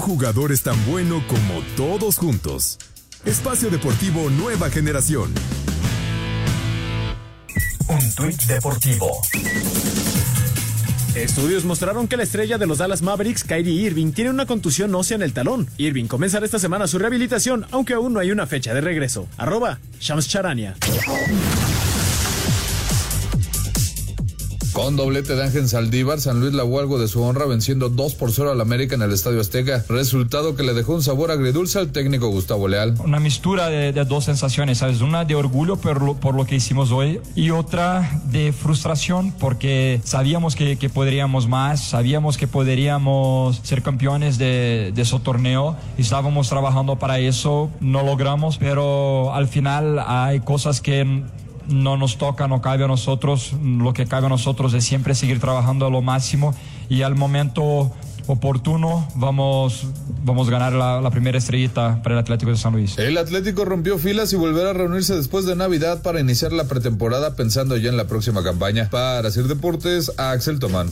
Jugador 0.00 0.50
es 0.50 0.62
tan 0.62 0.76
bueno 0.86 1.22
como 1.28 1.62
todos 1.76 2.16
juntos. 2.16 2.78
Espacio 3.24 3.70
Deportivo 3.70 4.30
Nueva 4.30 4.70
Generación. 4.70 5.32
Un 7.88 8.14
tuit 8.14 8.40
deportivo. 8.44 9.10
Estudios 11.14 11.64
mostraron 11.64 12.06
que 12.06 12.16
la 12.16 12.22
estrella 12.22 12.56
de 12.56 12.66
los 12.66 12.78
Dallas 12.78 13.02
Mavericks, 13.02 13.44
Kyrie 13.44 13.72
Irving, 13.72 14.12
tiene 14.12 14.30
una 14.30 14.46
contusión 14.46 14.94
ósea 14.94 15.16
en 15.16 15.22
el 15.22 15.32
talón. 15.32 15.68
Irving 15.76 16.06
comenzará 16.06 16.44
esta 16.44 16.58
semana 16.58 16.86
su 16.86 16.98
rehabilitación, 16.98 17.66
aunque 17.72 17.94
aún 17.94 18.12
no 18.12 18.20
hay 18.20 18.30
una 18.30 18.46
fecha 18.46 18.72
de 18.72 18.80
regreso. 18.80 19.26
Arroba 19.36 19.80
Shams 19.98 20.28
Charania. 20.28 20.76
Con 24.72 24.96
doblete 24.96 25.34
de 25.34 25.42
Ángel 25.42 25.68
Saldívar, 25.68 26.20
San 26.20 26.40
Luis 26.40 26.52
lavó 26.52 26.80
algo 26.80 26.98
de 26.98 27.08
su 27.08 27.22
honra 27.22 27.46
venciendo 27.46 27.88
2 27.88 28.14
por 28.14 28.32
0 28.32 28.52
al 28.52 28.60
América 28.60 28.94
en 28.94 29.02
el 29.02 29.12
Estadio 29.12 29.40
Azteca, 29.40 29.84
resultado 29.88 30.54
que 30.54 30.62
le 30.62 30.74
dejó 30.74 30.94
un 30.94 31.02
sabor 31.02 31.30
agridulce 31.30 31.78
al 31.78 31.92
técnico 31.92 32.28
Gustavo 32.28 32.68
Leal. 32.68 32.94
Una 33.04 33.20
mistura 33.20 33.68
de, 33.68 33.92
dos 34.04 34.24
sensaciones, 34.24 34.78
¿sabes? 34.78 35.00
Una 35.00 35.24
de 35.24 35.34
orgullo 35.34 35.76
por 35.76 36.34
lo, 36.34 36.44
que 36.44 36.56
hicimos 36.56 36.90
hoy 36.92 37.20
y 37.34 37.50
otra 37.50 38.22
de 38.26 38.52
frustración 38.52 39.32
porque 39.32 40.00
sabíamos 40.04 40.56
que, 40.56 40.76
podríamos 40.92 41.48
más, 41.48 41.82
sabíamos 41.88 42.36
que 42.38 42.46
podríamos 42.46 43.60
ser 43.62 43.82
campeones 43.82 44.38
de, 44.38 44.92
de 44.94 45.02
ese 45.02 45.18
torneo 45.18 45.76
estábamos 45.98 46.48
trabajando 46.48 46.96
para 46.96 47.18
eso, 47.18 47.70
no 47.80 48.02
logramos, 48.02 48.58
pero 48.58 49.32
al 49.34 49.48
final 49.48 49.98
hay 50.04 50.40
cosas 50.40 50.80
que 50.80 51.22
no 51.70 51.96
nos 51.96 52.18
toca, 52.18 52.48
no 52.48 52.60
cabe 52.60 52.84
a 52.84 52.88
nosotros. 52.88 53.52
Lo 53.62 53.92
que 53.92 54.06
cabe 54.06 54.26
a 54.26 54.28
nosotros 54.28 54.74
es 54.74 54.84
siempre 54.84 55.14
seguir 55.14 55.40
trabajando 55.40 55.86
a 55.86 55.90
lo 55.90 56.02
máximo 56.02 56.54
y 56.88 57.02
al 57.02 57.14
momento 57.14 57.92
oportuno 58.26 59.08
vamos, 59.16 59.86
vamos 60.24 60.48
a 60.48 60.50
ganar 60.50 60.72
la, 60.72 61.10
primera 61.10 61.38
estrellita 61.38 62.00
para 62.02 62.14
el 62.14 62.20
Atlético 62.20 62.50
de 62.50 62.56
San 62.56 62.72
Luis. 62.72 62.96
El 62.98 63.18
Atlético 63.18 63.64
rompió 63.64 63.98
filas 63.98 64.32
y 64.32 64.36
volverá 64.36 64.70
a 64.70 64.72
reunirse 64.72 65.16
después 65.16 65.44
de 65.46 65.56
Navidad 65.56 66.02
para 66.02 66.20
iniciar 66.20 66.52
la 66.52 66.64
pretemporada 66.64 67.34
pensando 67.34 67.76
ya 67.76 67.88
en 67.88 67.96
la 67.96 68.06
próxima 68.06 68.42
campaña. 68.42 68.88
Para 68.90 69.28
hacer 69.28 69.44
deportes, 69.44 70.12
a 70.16 70.30
Axel 70.32 70.58
Tomán. 70.58 70.90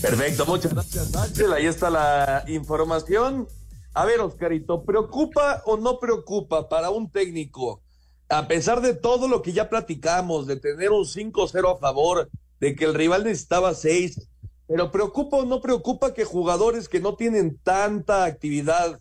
Perfecto, 0.00 0.46
muchas 0.46 0.74
gracias 0.74 1.14
Axel. 1.14 1.52
Ahí 1.52 1.66
está 1.66 1.90
la 1.90 2.44
información. 2.48 3.46
A 3.94 4.06
ver, 4.06 4.20
Oscarito, 4.20 4.84
¿preocupa 4.84 5.62
o 5.66 5.76
no 5.76 5.98
preocupa 5.98 6.68
para 6.68 6.90
un 6.90 7.10
técnico, 7.10 7.82
a 8.30 8.48
pesar 8.48 8.80
de 8.80 8.94
todo 8.94 9.28
lo 9.28 9.42
que 9.42 9.52
ya 9.52 9.68
platicamos, 9.68 10.46
de 10.46 10.56
tener 10.56 10.90
un 10.90 11.04
5-0 11.04 11.76
a 11.76 11.78
favor, 11.78 12.30
de 12.58 12.74
que 12.74 12.86
el 12.86 12.94
rival 12.94 13.24
necesitaba 13.24 13.74
6, 13.74 14.28
pero 14.66 14.90
preocupa 14.90 15.36
o 15.36 15.44
no 15.44 15.60
preocupa 15.60 16.14
que 16.14 16.24
jugadores 16.24 16.88
que 16.88 17.00
no 17.00 17.16
tienen 17.16 17.58
tanta 17.62 18.24
actividad, 18.24 18.98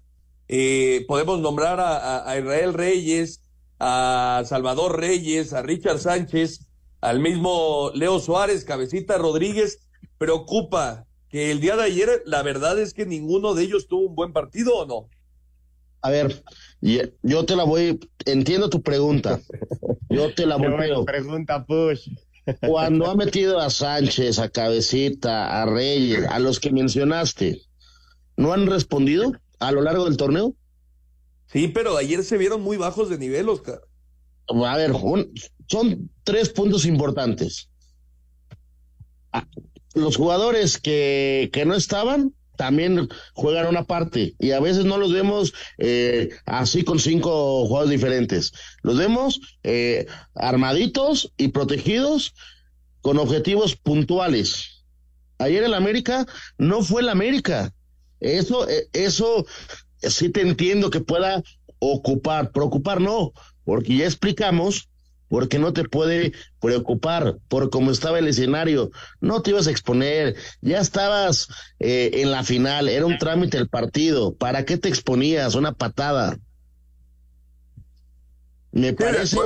eh, 0.49 1.05
podemos 1.07 1.39
nombrar 1.39 1.79
a, 1.79 2.37
Israel 2.37 2.73
Reyes, 2.73 3.41
a 3.79 4.43
Salvador 4.45 4.99
Reyes, 4.99 5.53
a 5.53 5.61
Richard 5.61 5.99
Sánchez, 5.99 6.67
al 6.99 7.21
mismo 7.21 7.91
Leo 7.93 8.19
Suárez, 8.19 8.65
Cabecita 8.65 9.17
Rodríguez, 9.17 9.87
preocupa 10.17 11.05
que 11.31 11.51
el 11.51 11.61
día 11.61 11.77
de 11.77 11.83
ayer 11.83 12.21
la 12.25 12.43
verdad 12.43 12.77
es 12.77 12.93
que 12.93 13.05
ninguno 13.05 13.53
de 13.53 13.63
ellos 13.63 13.87
tuvo 13.87 14.07
un 14.07 14.15
buen 14.15 14.33
partido 14.33 14.75
o 14.75 14.85
no. 14.85 15.09
A 16.01 16.09
ver, 16.09 16.43
yo 16.81 17.45
te 17.45 17.55
la 17.55 17.63
voy, 17.63 17.99
entiendo 18.25 18.69
tu 18.69 18.81
pregunta. 18.81 19.39
Yo 20.09 20.33
te 20.33 20.45
la 20.45 20.57
voy. 20.57 20.67
a 20.67 21.05
pregunta, 21.05 21.65
push. 21.65 22.09
Cuando 22.67 23.05
ha 23.05 23.15
metido 23.15 23.59
a 23.59 23.69
Sánchez, 23.69 24.39
a 24.39 24.49
Cabecita, 24.49 25.61
a 25.61 25.65
Reyes, 25.65 26.25
a 26.27 26.39
los 26.39 26.59
que 26.59 26.71
mencionaste, 26.71 27.61
¿no 28.35 28.51
han 28.51 28.65
respondido 28.65 29.31
a 29.59 29.71
lo 29.71 29.81
largo 29.81 30.05
del 30.05 30.17
torneo? 30.17 30.55
Sí, 31.45 31.67
pero 31.67 31.97
ayer 31.97 32.23
se 32.23 32.37
vieron 32.37 32.61
muy 32.61 32.77
bajos 32.77 33.09
de 33.09 33.19
nivel, 33.19 33.47
Oscar. 33.47 33.81
A 34.49 34.75
ver, 34.75 34.91
son 35.67 36.09
tres 36.23 36.49
puntos 36.49 36.85
importantes 36.85 37.69
los 39.93 40.17
jugadores 40.17 40.77
que, 40.77 41.49
que 41.51 41.65
no 41.65 41.75
estaban 41.75 42.33
también 42.61 43.09
juegan 43.33 43.65
una 43.65 43.85
parte 43.85 44.35
y 44.37 44.51
a 44.51 44.59
veces 44.59 44.85
no 44.85 44.99
los 44.99 45.11
vemos 45.11 45.51
eh, 45.79 46.29
así 46.45 46.83
con 46.83 46.99
cinco 46.99 47.65
jugadores 47.65 47.89
diferentes. 47.89 48.51
Los 48.83 48.99
vemos 48.99 49.41
eh, 49.63 50.05
armaditos 50.35 51.33
y 51.37 51.47
protegidos 51.47 52.35
con 53.01 53.17
objetivos 53.17 53.75
puntuales. 53.75 54.83
Ayer 55.39 55.63
el 55.63 55.73
América 55.73 56.27
no 56.59 56.83
fue 56.83 57.01
el 57.01 57.09
América. 57.09 57.73
Eso, 58.19 58.69
eh, 58.69 58.87
eso 58.93 59.47
sí 59.97 60.29
te 60.29 60.41
entiendo 60.41 60.91
que 60.91 60.99
pueda 60.99 61.41
ocupar, 61.79 62.51
preocupar 62.51 63.01
no, 63.01 63.31
porque 63.63 63.97
ya 63.97 64.05
explicamos 64.05 64.90
porque 65.31 65.59
no 65.59 65.71
te 65.71 65.85
puede 65.85 66.33
preocupar 66.59 67.37
por 67.47 67.69
cómo 67.69 67.89
estaba 67.89 68.19
el 68.19 68.27
escenario. 68.27 68.91
No 69.21 69.41
te 69.41 69.51
ibas 69.51 69.65
a 69.65 69.71
exponer, 69.71 70.35
ya 70.59 70.81
estabas 70.81 71.47
eh, 71.79 72.11
en 72.15 72.31
la 72.31 72.43
final, 72.43 72.89
era 72.89 73.05
un 73.05 73.17
trámite 73.17 73.57
el 73.57 73.69
partido. 73.69 74.35
¿Para 74.35 74.65
qué 74.65 74.77
te 74.77 74.89
exponías? 74.89 75.55
Una 75.55 75.71
patada. 75.71 76.37
Me 78.73 78.91
parece, 78.91 79.37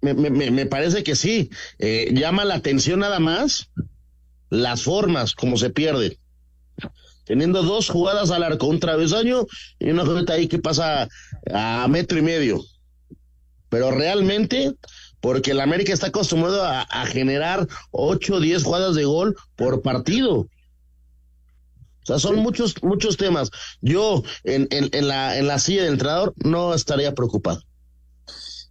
me, 0.00 0.14
me, 0.14 0.52
me 0.52 0.66
parece 0.66 1.02
que 1.02 1.16
sí. 1.16 1.50
Eh, 1.80 2.10
llama 2.14 2.44
la 2.44 2.54
atención 2.54 3.00
nada 3.00 3.18
más 3.18 3.70
las 4.50 4.84
formas 4.84 5.34
como 5.34 5.56
se 5.56 5.70
pierde. 5.70 6.20
Teniendo 7.24 7.64
dos 7.64 7.88
jugadas 7.88 8.30
al 8.30 8.44
arco, 8.44 8.68
un 8.68 8.78
travesaño 8.78 9.46
y 9.80 9.90
una 9.90 10.06
jugada 10.06 10.34
ahí 10.34 10.46
que 10.46 10.60
pasa 10.60 11.08
a 11.52 11.88
metro 11.88 12.18
y 12.18 12.22
medio. 12.22 12.62
Pero 13.68 13.90
realmente 13.90 14.74
porque 15.20 15.52
el 15.52 15.60
América 15.60 15.92
está 15.92 16.08
acostumbrado 16.08 16.64
a, 16.64 17.06
generar 17.06 17.66
8 17.90 18.34
o 18.34 18.40
10 18.40 18.62
jugadas 18.62 18.94
de 18.94 19.04
gol 19.04 19.36
por 19.56 19.82
partido. 19.82 20.40
O 20.40 20.48
sea, 22.04 22.18
son 22.18 22.36
muchos, 22.36 22.82
muchos 22.82 23.16
temas. 23.16 23.50
Yo, 23.80 24.22
en, 24.44 24.68
en, 24.70 25.08
la, 25.08 25.36
en 25.36 25.46
la 25.46 25.58
silla 25.58 25.82
del 25.82 25.94
entrenador, 25.94 26.34
no 26.36 26.74
estaría 26.74 27.14
preocupado. 27.14 27.62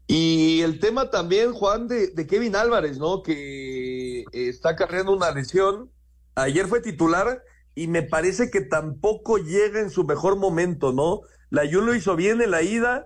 Y 0.08 0.62
el 0.62 0.80
tema 0.80 1.12
también, 1.12 1.54
Juan, 1.54 1.88
de, 1.88 2.08
de 2.08 2.28
Kevin 2.28 2.56
Álvarez, 2.56 2.98
¿no? 2.98 3.22
Que 3.22 4.24
está 4.32 4.76
cargando 4.76 5.12
una 5.14 5.32
lesión. 5.32 5.92
Ayer 6.36 6.68
fue 6.68 6.82
titular 6.82 7.44
y 7.76 7.88
me 7.88 8.04
parece 8.04 8.50
que 8.50 8.62
tampoco 8.62 9.38
llega 9.38 9.82
en 9.82 9.90
su 9.90 10.06
mejor 10.06 10.38
momento, 10.38 10.94
¿no? 10.94 11.22
La 11.50 11.64
Jun 11.70 11.86
lo 11.86 11.94
hizo 11.94 12.16
bien 12.16 12.42
en 12.42 12.52
la 12.52 12.64
ida, 12.64 13.06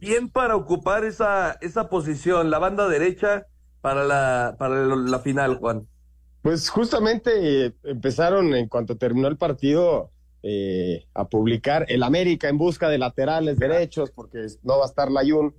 bien 0.00 0.28
para 0.28 0.56
ocupar 0.56 1.04
esa, 1.04 1.56
esa 1.60 1.88
posición, 1.88 2.50
la 2.50 2.58
banda 2.58 2.88
derecha 2.88 3.46
para 3.80 4.04
la, 4.04 4.56
para 4.58 4.84
la 4.84 5.18
final, 5.20 5.56
Juan. 5.56 5.86
Pues 6.42 6.68
justamente 6.68 7.66
eh, 7.66 7.74
empezaron 7.84 8.54
en 8.54 8.68
cuanto 8.68 8.96
terminó 8.96 9.28
el 9.28 9.36
partido 9.36 10.10
eh, 10.42 11.06
a 11.14 11.28
publicar 11.28 11.86
el 11.88 12.02
América 12.02 12.48
en 12.48 12.58
busca 12.58 12.88
de 12.88 12.98
laterales 12.98 13.58
derechos, 13.58 14.10
porque 14.10 14.46
no 14.62 14.78
va 14.78 14.84
a 14.84 14.88
estar 14.88 15.10
Layun 15.10 15.54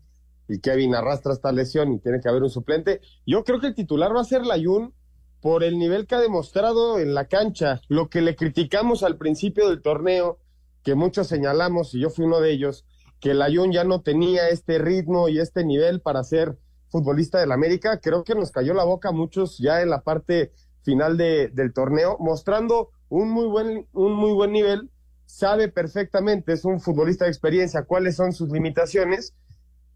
y 0.47 0.59
Kevin 0.59 0.95
arrastra 0.95 1.33
esta 1.33 1.51
lesión 1.51 1.91
y 1.91 1.99
tiene 1.99 2.21
que 2.21 2.29
haber 2.29 2.43
un 2.43 2.49
suplente. 2.49 3.01
Yo 3.25 3.43
creo 3.43 3.59
que 3.59 3.67
el 3.67 3.75
titular 3.75 4.15
va 4.15 4.21
a 4.21 4.25
ser 4.25 4.45
Layun 4.45 4.93
por 5.41 5.63
el 5.63 5.77
nivel 5.77 6.07
que 6.07 6.15
ha 6.15 6.21
demostrado 6.21 6.99
en 6.99 7.13
la 7.13 7.27
cancha, 7.27 7.81
lo 7.89 8.09
que 8.09 8.21
le 8.21 8.35
criticamos 8.35 9.03
al 9.03 9.17
principio 9.17 9.69
del 9.69 9.81
torneo, 9.81 10.39
que 10.83 10.95
muchos 10.95 11.27
señalamos, 11.27 11.93
y 11.93 11.99
yo 11.99 12.09
fui 12.09 12.25
uno 12.25 12.39
de 12.39 12.51
ellos, 12.51 12.85
que 13.19 13.33
Layun 13.33 13.71
ya 13.71 13.83
no 13.83 14.01
tenía 14.01 14.49
este 14.49 14.77
ritmo 14.77 15.29
y 15.29 15.39
este 15.39 15.63
nivel 15.63 16.01
para 16.01 16.23
ser 16.23 16.57
futbolista 16.89 17.39
del 17.39 17.51
América, 17.51 17.99
creo 17.99 18.23
que 18.23 18.35
nos 18.35 18.51
cayó 18.51 18.73
la 18.73 18.83
boca 18.83 19.09
a 19.09 19.11
muchos 19.11 19.57
ya 19.57 19.81
en 19.81 19.89
la 19.89 20.01
parte 20.01 20.51
final 20.83 21.17
de, 21.17 21.49
del 21.49 21.73
torneo, 21.73 22.17
mostrando 22.19 22.91
un 23.09 23.29
muy 23.29 23.47
buen, 23.47 23.87
un 23.93 24.13
muy 24.13 24.31
buen 24.31 24.51
nivel, 24.51 24.89
sabe 25.25 25.67
perfectamente, 25.67 26.53
es 26.53 26.63
un 26.63 26.79
futbolista 26.79 27.25
de 27.25 27.31
experiencia, 27.31 27.83
cuáles 27.83 28.15
son 28.15 28.31
sus 28.31 28.49
limitaciones, 28.49 29.35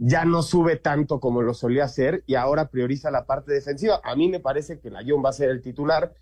ya 0.04 0.26
no 0.26 0.42
sube 0.42 0.78
tanto 0.78 1.20
como 1.20 1.44
lo 1.44 1.54
solía 1.54 1.84
hacer 1.86 2.24
y 2.26 2.36
ahora 2.36 2.70
prioriza 2.70 3.12
la 3.12 3.26
parte 3.26 3.54
defensiva. 3.54 4.02
A 4.04 4.16
mí 4.16 4.30
me 4.30 4.40
parece 4.40 4.80
que 4.80 4.90
Layón 4.90 5.24
va 5.24 5.30
a 5.30 5.34
ser 5.34 5.50
el 5.50 5.62
titular. 5.62 6.16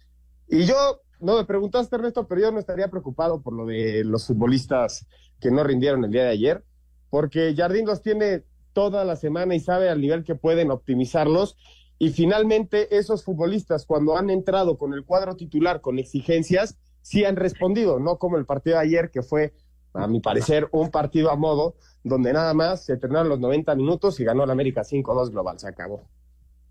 Y 0.50 0.66
yo, 0.66 1.02
no 1.22 1.38
me 1.38 1.46
preguntaste, 1.46 1.96
Ernesto, 1.96 2.28
pero 2.28 2.42
yo 2.42 2.52
no 2.52 2.60
estaría 2.60 2.90
preocupado 2.90 3.42
por 3.42 3.54
lo 3.54 3.66
de 3.66 4.04
los 4.04 4.28
futbolistas 4.28 5.08
que 5.40 5.50
no 5.50 5.64
rindieron 5.64 6.04
el 6.04 6.12
día 6.12 6.24
de 6.24 6.30
ayer, 6.30 6.66
porque 7.10 7.54
Jardín 7.56 7.86
los 7.86 8.02
tiene 8.02 8.44
toda 8.74 9.04
la 9.04 9.16
semana 9.16 9.56
y 9.56 9.60
sabe 9.60 9.90
al 9.90 10.02
nivel 10.02 10.24
que 10.24 10.36
pueden 10.36 10.72
optimizarlos. 10.72 11.58
Y 11.98 12.12
finalmente, 12.12 12.98
esos 12.98 13.24
futbolistas, 13.24 13.86
cuando 13.86 14.18
han 14.18 14.30
entrado 14.30 14.78
con 14.78 14.94
el 14.94 15.04
cuadro 15.04 15.36
titular 15.36 15.82
con 15.82 16.00
exigencias, 16.00 16.78
sí 17.02 17.26
han 17.26 17.36
respondido, 17.36 18.00
no 18.00 18.18
como 18.18 18.38
el 18.38 18.46
partido 18.46 18.78
de 18.78 18.84
ayer, 18.84 19.12
que 19.12 19.22
fue, 19.22 19.54
a 19.94 20.08
mi 20.08 20.22
parecer, 20.22 20.70
un 20.72 20.92
partido 20.92 21.32
a 21.32 21.36
modo, 21.36 21.76
donde 22.04 22.32
nada 22.32 22.54
más 22.54 22.86
se 22.86 22.96
terminaron 22.98 23.30
los 23.30 23.40
90 23.40 23.76
minutos 23.76 24.20
y 24.20 24.24
ganó 24.24 24.44
el 24.44 24.52
América 24.52 24.84
5-2 24.84 25.32
global, 25.32 25.60
se 25.60 25.68
acabó. 25.68 26.08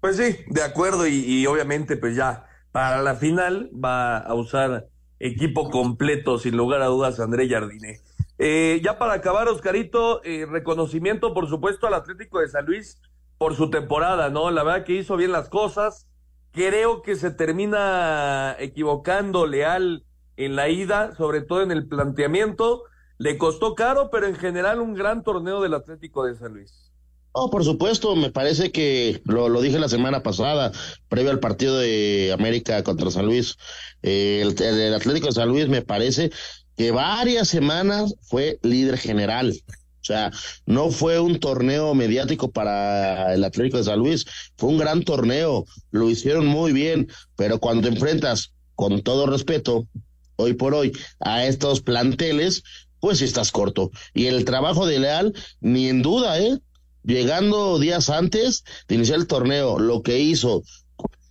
Pues 0.01 0.17
sí, 0.17 0.37
de 0.49 0.63
acuerdo, 0.63 1.07
y, 1.07 1.45
obviamente, 1.47 1.97
pues 1.97 2.15
ya, 2.15 2.47
para 2.73 3.03
la 3.03 3.17
final 3.17 3.71
va 3.73 4.19
a 4.19 4.35
usar 4.35 4.89
equipo 5.19 5.71
completo, 5.71 6.39
sin 6.39 6.57
lugar 6.57 6.81
a 6.83 6.87
dudas, 6.87 7.19
André 7.19 7.49
Jardine. 7.49 8.01
Eh, 8.39 8.81
ya 8.85 8.99
para 8.99 9.15
acabar, 9.15 9.49
Oscarito, 9.49 10.23
eh, 10.23 10.47
reconocimiento, 10.47 11.35
por 11.35 11.49
supuesto, 11.49 11.87
al 11.87 11.95
Atlético 11.95 12.39
de 12.39 12.49
San 12.49 12.67
Luis 12.67 13.01
por 13.37 13.57
su 13.57 13.71
temporada, 13.71 14.31
¿no? 14.31 14.51
La 14.51 14.63
verdad 14.63 14.85
que 14.85 14.95
hizo 14.95 15.17
bien 15.17 15.33
las 15.33 15.49
cosas. 15.49 16.07
Creo 16.53 17.03
que 17.03 17.17
se 17.17 17.31
termina 17.31 18.57
equivocando 18.59 19.47
Leal 19.47 20.05
en 20.37 20.57
la 20.57 20.69
ida, 20.69 21.15
sobre 21.17 21.43
todo 21.43 21.63
en 21.63 21.73
el 21.73 21.87
planteamiento. 21.87 22.85
Le 23.19 23.37
costó 23.39 23.75
caro, 23.75 24.11
pero 24.11 24.27
en 24.27 24.37
general 24.37 24.81
un 24.81 24.95
gran 24.95 25.25
torneo 25.25 25.61
del 25.61 25.75
Atlético 25.75 26.25
de 26.25 26.37
San 26.37 26.55
Luis. 26.55 26.93
Oh, 27.33 27.51
por 27.51 27.65
supuesto, 27.65 28.17
me 28.17 28.31
parece 28.31 28.73
que 28.73 29.21
lo, 29.25 29.61
dije 29.61 29.79
la 29.79 29.89
semana 29.89 30.23
pasada, 30.23 30.73
previo 31.09 31.31
al 31.31 31.41
partido 31.41 31.79
de 31.79 32.33
América 32.33 32.83
contra 32.83 33.11
San 33.11 33.27
Luis. 33.27 33.57
Eh, 34.03 34.43
el 34.43 34.95
Atlético 34.95 35.27
de 35.27 35.33
San 35.33 35.49
Luis 35.49 35.69
me 35.69 35.83
parece 35.83 36.31
que 36.79 36.93
varias 36.93 37.49
semanas 37.49 38.15
fue 38.23 38.61
líder 38.63 38.97
general. 38.99 39.53
O 40.01 40.05
sea, 40.05 40.31
no 40.65 40.91
fue 40.91 41.19
un 41.19 41.41
torneo 41.41 41.93
mediático 41.93 42.53
para 42.53 43.35
el 43.35 43.43
Atlético 43.43 43.79
de 43.79 43.85
San 43.85 43.99
Luis, 43.99 44.25
fue 44.57 44.71
un 44.71 44.79
gran 44.79 45.03
torneo, 45.03 45.67
lo 45.91 46.09
hicieron 46.09 46.47
muy 46.47 46.73
bien, 46.73 47.09
pero 47.37 47.59
cuando 47.59 47.83
te 47.83 47.95
enfrentas, 47.95 48.55
con 48.77 49.03
todo 49.03 49.27
respeto, 49.27 49.89
hoy 50.37 50.55
por 50.55 50.73
hoy, 50.73 50.93
a 51.19 51.45
estos 51.47 51.81
planteles, 51.81 52.63
pues 53.01 53.23
estás 53.23 53.51
corto. 53.51 53.91
Y 54.15 54.27
el 54.27 54.45
trabajo 54.45 54.87
de 54.87 55.01
Leal, 55.01 55.35
ni 55.61 55.89
en 55.89 56.01
duda, 56.01 56.39
¿eh? 56.39 56.61
Llegando 57.03 57.81
días 57.81 58.09
antes 58.09 58.63
de 58.87 58.95
iniciar 58.95 59.19
el 59.19 59.27
torneo, 59.27 59.81
lo 59.81 60.03
que 60.03 60.21
hizo 60.21 60.63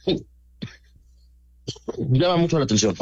llama 1.98 2.36
mucho 2.36 2.58
la 2.58 2.66
atención. 2.66 2.96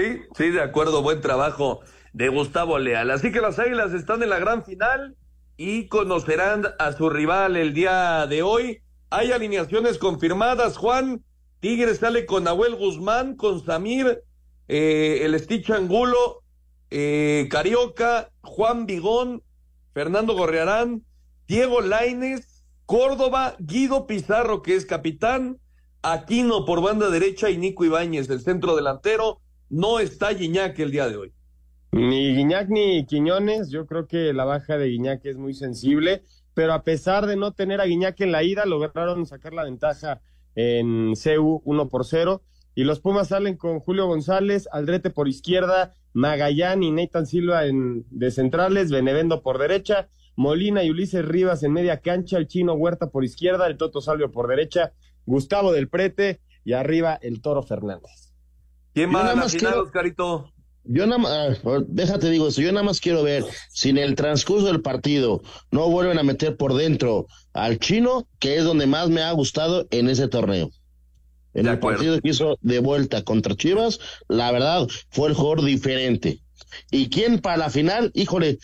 Sí, 0.00 0.22
sí, 0.34 0.48
de 0.48 0.62
acuerdo, 0.62 1.02
buen 1.02 1.20
trabajo 1.20 1.80
de 2.14 2.30
Gustavo 2.30 2.78
Leal. 2.78 3.10
Así 3.10 3.32
que 3.32 3.42
las 3.42 3.58
Águilas 3.58 3.92
están 3.92 4.22
en 4.22 4.30
la 4.30 4.38
gran 4.38 4.64
final 4.64 5.14
y 5.58 5.88
conocerán 5.88 6.68
a 6.78 6.92
su 6.92 7.10
rival 7.10 7.54
el 7.54 7.74
día 7.74 8.26
de 8.26 8.42
hoy. 8.42 8.80
Hay 9.10 9.30
alineaciones 9.30 9.98
confirmadas, 9.98 10.78
Juan. 10.78 11.22
Tigres 11.58 11.98
sale 11.98 12.24
con 12.24 12.44
Nahuel 12.44 12.76
Guzmán, 12.76 13.36
con 13.36 13.62
Samir, 13.62 14.22
eh, 14.68 15.18
el 15.20 15.38
Stitch 15.38 15.68
Angulo, 15.68 16.44
eh, 16.90 17.46
Carioca, 17.50 18.30
Juan 18.40 18.86
Vigón, 18.86 19.42
Fernando 19.92 20.32
Gorrearán, 20.32 21.04
Diego 21.46 21.82
Laines, 21.82 22.64
Córdoba, 22.86 23.54
Guido 23.58 24.06
Pizarro, 24.06 24.62
que 24.62 24.76
es 24.76 24.86
capitán, 24.86 25.58
Aquino 26.02 26.64
por 26.64 26.80
banda 26.80 27.10
derecha 27.10 27.50
y 27.50 27.58
Nico 27.58 27.84
Ibáñez, 27.84 28.30
el 28.30 28.40
centro 28.40 28.76
delantero. 28.76 29.42
No 29.70 30.00
está 30.00 30.32
Guiñac 30.32 30.76
el 30.80 30.90
día 30.90 31.08
de 31.08 31.16
hoy. 31.16 31.32
Ni 31.92 32.34
Guiñac 32.34 32.68
ni 32.70 33.06
Quiñones, 33.06 33.70
yo 33.70 33.86
creo 33.86 34.08
que 34.08 34.32
la 34.32 34.44
baja 34.44 34.76
de 34.76 34.88
Guiñac 34.88 35.24
es 35.24 35.36
muy 35.36 35.54
sensible, 35.54 36.24
pero 36.54 36.72
a 36.72 36.82
pesar 36.82 37.26
de 37.26 37.36
no 37.36 37.52
tener 37.52 37.80
a 37.80 37.84
Guiñac 37.84 38.20
en 38.20 38.32
la 38.32 38.42
ida, 38.42 38.66
lograron 38.66 39.26
sacar 39.26 39.54
la 39.54 39.62
ventaja 39.62 40.22
en 40.56 41.14
CU 41.14 41.62
1 41.64 41.88
por 41.88 42.04
0. 42.04 42.42
Y 42.74 42.82
los 42.82 42.98
Pumas 42.98 43.28
salen 43.28 43.56
con 43.56 43.78
Julio 43.78 44.08
González, 44.08 44.68
Aldrete 44.72 45.10
por 45.10 45.28
izquierda, 45.28 45.94
Magallán 46.14 46.82
y 46.82 46.90
Nathan 46.90 47.26
Silva 47.26 47.66
en, 47.66 48.04
de 48.10 48.32
centrales, 48.32 48.90
Benevendo 48.90 49.40
por 49.40 49.58
derecha, 49.58 50.08
Molina 50.34 50.82
y 50.82 50.90
Ulises 50.90 51.24
Rivas 51.24 51.62
en 51.62 51.72
media 51.72 52.00
cancha, 52.00 52.38
el 52.38 52.48
Chino 52.48 52.74
Huerta 52.74 53.10
por 53.10 53.24
izquierda, 53.24 53.68
el 53.68 53.76
Toto 53.76 54.00
Salvio 54.00 54.32
por 54.32 54.48
derecha, 54.48 54.94
Gustavo 55.26 55.70
del 55.70 55.88
Prete 55.88 56.40
y 56.64 56.72
arriba 56.72 57.16
el 57.22 57.40
Toro 57.40 57.62
Fernández. 57.62 58.29
¿Quién 58.94 59.14
va 59.14 59.30
a 59.30 59.34
la 59.34 59.48
final, 59.48 59.78
Oscarito? 59.78 60.52
Yo 60.84 61.06
nada 61.06 61.18
más, 61.18 61.60
ah, 61.64 61.78
déjate 61.86 62.30
digo 62.30 62.48
eso, 62.48 62.62
yo 62.62 62.72
nada 62.72 62.84
más 62.84 63.00
quiero 63.00 63.22
ver 63.22 63.44
si 63.68 63.90
en 63.90 63.98
el 63.98 64.14
transcurso 64.14 64.66
del 64.66 64.80
partido 64.80 65.42
no 65.70 65.88
vuelven 65.88 66.18
a 66.18 66.22
meter 66.22 66.56
por 66.56 66.74
dentro 66.74 67.26
al 67.52 67.78
chino, 67.78 68.26
que 68.38 68.56
es 68.56 68.64
donde 68.64 68.86
más 68.86 69.10
me 69.10 69.22
ha 69.22 69.30
gustado 69.32 69.86
en 69.90 70.08
ese 70.08 70.26
torneo. 70.26 70.70
En 71.52 71.66
el 71.66 71.78
partido 71.80 72.20
que 72.20 72.28
hizo 72.28 72.58
de 72.60 72.78
vuelta 72.78 73.22
contra 73.22 73.56
Chivas, 73.56 73.98
la 74.28 74.52
verdad 74.52 74.86
fue 75.10 75.28
el 75.28 75.34
jugador 75.34 75.64
diferente. 75.64 76.40
¿Y 76.90 77.08
quién 77.10 77.40
para 77.40 77.56
la 77.56 77.70
final? 77.70 78.12
Híjole, 78.14 78.58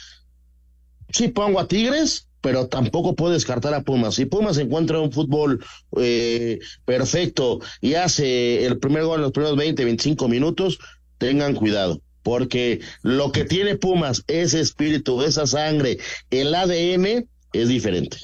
sí 1.10 1.28
pongo 1.28 1.58
a 1.58 1.66
Tigres, 1.66 2.28
pero 2.46 2.68
tampoco 2.68 3.16
puedo 3.16 3.32
descartar 3.32 3.74
a 3.74 3.82
Pumas. 3.82 4.14
Si 4.14 4.24
Pumas 4.24 4.56
encuentra 4.56 5.00
un 5.00 5.10
fútbol 5.10 5.64
eh, 5.96 6.60
perfecto 6.84 7.58
y 7.80 7.94
hace 7.94 8.64
el 8.64 8.78
primer 8.78 9.02
gol 9.02 9.16
en 9.16 9.22
los 9.22 9.32
primeros 9.32 9.56
20, 9.56 9.84
25 9.84 10.28
minutos, 10.28 10.78
tengan 11.18 11.56
cuidado 11.56 12.00
porque 12.22 12.78
lo 13.02 13.32
que 13.32 13.44
tiene 13.46 13.74
Pumas, 13.74 14.22
ese 14.28 14.60
espíritu, 14.60 15.22
esa 15.22 15.48
sangre, 15.48 15.98
el 16.30 16.54
ADN 16.54 17.28
es 17.52 17.68
diferente. 17.68 18.16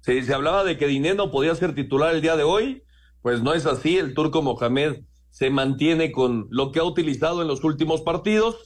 Sí, 0.00 0.22
se 0.22 0.34
hablaba 0.34 0.64
de 0.64 0.76
que 0.76 0.88
Dineno 0.88 1.30
podía 1.30 1.54
ser 1.54 1.76
titular 1.76 2.12
el 2.12 2.22
día 2.22 2.34
de 2.34 2.42
hoy, 2.42 2.82
pues 3.22 3.42
no 3.42 3.54
es 3.54 3.64
así, 3.64 3.96
el 3.96 4.12
turco 4.12 4.42
Mohamed 4.42 5.02
se 5.30 5.50
mantiene 5.50 6.10
con 6.10 6.48
lo 6.50 6.72
que 6.72 6.80
ha 6.80 6.84
utilizado 6.84 7.42
en 7.42 7.46
los 7.46 7.62
últimos 7.62 8.00
partidos. 8.00 8.56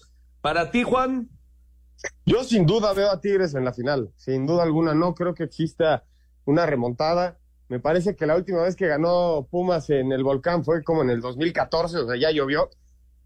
Para 0.41 0.71
ti, 0.71 0.85
Juan. 0.85 1.29
Yo 2.27 2.45
sin 2.45 2.67
duda 2.67 2.93
veo 2.93 3.11
a 3.11 3.21
Tigres 3.21 3.55
en 3.55 3.65
la 3.65 3.73
final, 3.73 4.11
sin 4.17 4.47
duda 4.47 4.63
alguna, 4.63 4.95
no 4.95 5.15
creo 5.15 5.35
que 5.35 5.45
exista 5.45 6.05
una 6.45 6.67
remontada. 6.67 7.39
Me 7.69 7.81
parece 7.81 8.15
que 8.15 8.27
la 8.27 8.37
última 8.37 8.63
vez 8.63 8.77
que 8.77 8.87
ganó 8.87 9.47
Pumas 9.51 9.89
en 9.91 10.13
el 10.13 10.23
volcán 10.23 10.65
fue 10.65 10.83
como 10.85 11.03
en 11.03 11.11
el 11.11 11.21
2014, 11.21 11.99
o 11.99 12.07
sea, 12.07 12.17
ya 12.17 12.31
llovió 12.31 12.71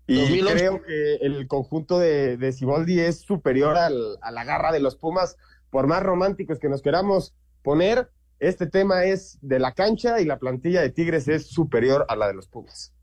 y 0.09 0.40
creo 0.40 0.83
que 0.83 1.16
el 1.16 1.46
conjunto 1.46 1.98
de, 1.98 2.38
de 2.38 2.52
Ciboldi 2.52 2.98
es 2.98 3.20
superior 3.20 3.76
al, 3.76 4.16
a 4.22 4.31
la 4.31 4.42
garra 4.42 4.72
de 4.72 4.81
los 4.81 4.96
Pumas. 4.96 5.37
Por 5.68 5.87
más 5.87 6.02
románticos 6.02 6.59
que 6.59 6.70
nos 6.70 6.81
queramos 6.81 7.35
poner, 7.62 8.09
este 8.40 8.66
tema 8.66 9.04
es 9.04 9.38
de 9.42 9.59
la 9.59 9.72
cancha 9.74 10.18
y 10.18 10.24
la 10.24 10.38
plantilla 10.38 10.81
de 10.81 10.88
Tigres 10.88 11.28
es 11.28 11.48
superior 11.48 12.07
a 12.09 12.16
la 12.16 12.26
de 12.26 12.33
los 12.33 12.48
Pumas. 12.48 12.94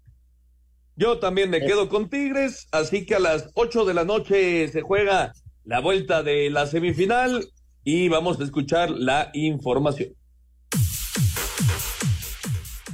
Yo 0.95 1.19
también 1.19 1.51
me 1.51 1.59
quedo 1.59 1.89
con 1.89 2.09
Tigres, 2.09 2.67
así 2.71 3.05
que 3.05 3.15
a 3.15 3.19
las 3.19 3.51
8 3.53 3.85
de 3.85 3.93
la 3.93 4.03
noche 4.03 4.67
se 4.69 4.81
juega 4.81 5.33
la 5.65 5.79
vuelta 5.79 6.23
de 6.23 6.49
la 6.49 6.67
semifinal 6.67 7.49
y 7.83 8.07
vamos 8.07 8.39
a 8.39 8.43
escuchar 8.43 8.91
la 8.91 9.31
información. 9.33 10.09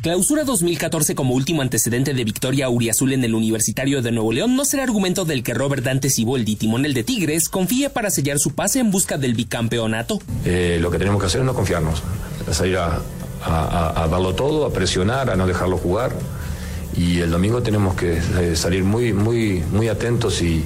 Clausura 0.01 0.45
2014 0.45 1.13
como 1.13 1.36
último 1.36 1.62
antecedente 1.62 2.15
de 2.15 2.23
victoria 2.23 2.69
Uriazul 2.69 3.13
en 3.13 3.23
el 3.23 3.36
Universitario 3.36 4.01
de 4.01 4.12
Nuevo 4.12 4.31
León 4.31 4.55
no 4.55 4.65
será 4.65 4.81
argumento 4.81 5.25
del 5.25 5.43
que 5.43 5.53
Robert 5.53 5.84
Dante 5.84 6.10
Siboldi, 6.10 6.55
timonel 6.55 6.95
de 6.95 7.03
Tigres, 7.03 7.49
confíe 7.49 7.91
para 7.91 8.10
sellar 8.10 8.39
su 8.39 8.55
pase 8.55 8.79
en 8.79 8.89
busca 8.89 9.19
del 9.19 9.36
bicampeonato. 9.36 10.19
Eh, 10.43 10.79
lo 10.81 10.89
que 10.89 10.97
tenemos 10.97 11.21
que 11.21 11.27
hacer 11.27 11.41
es 11.41 11.45
no 11.45 11.53
confiarnos, 11.53 12.01
salir 12.51 12.77
a, 12.77 12.99
a, 13.43 14.07
darlo 14.10 14.34
todo, 14.34 14.65
a 14.65 14.73
presionar, 14.73 15.29
a 15.29 15.36
no 15.36 15.45
dejarlo 15.45 15.77
jugar. 15.77 16.15
Y 16.97 17.19
el 17.19 17.29
domingo 17.29 17.62
tenemos 17.62 17.93
que 17.95 18.17
eh, 18.17 18.55
salir 18.55 18.84
muy, 18.84 19.13
muy, 19.13 19.63
muy 19.71 19.88
atentos 19.88 20.41
y, 20.41 20.65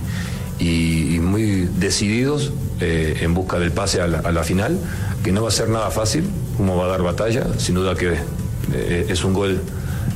y, 0.59 1.19
muy 1.19 1.67
decididos 1.77 2.51
eh, 2.79 3.19
en 3.21 3.33
busca 3.33 3.59
del 3.59 3.71
pase 3.71 4.01
a 4.01 4.07
la, 4.07 4.43
final, 4.43 4.77
que 5.23 5.31
no 5.31 5.41
va 5.41 5.49
a 5.49 5.51
ser 5.51 5.69
nada 5.69 5.91
fácil, 5.91 6.29
como 6.57 6.77
va 6.77 6.85
a 6.85 6.87
dar 6.87 7.01
batalla, 7.01 7.45
sin 7.57 7.75
duda 7.75 7.95
que 7.95 8.13
eh, 8.73 9.05
es 9.09 9.23
un 9.23 9.33
gol 9.33 9.61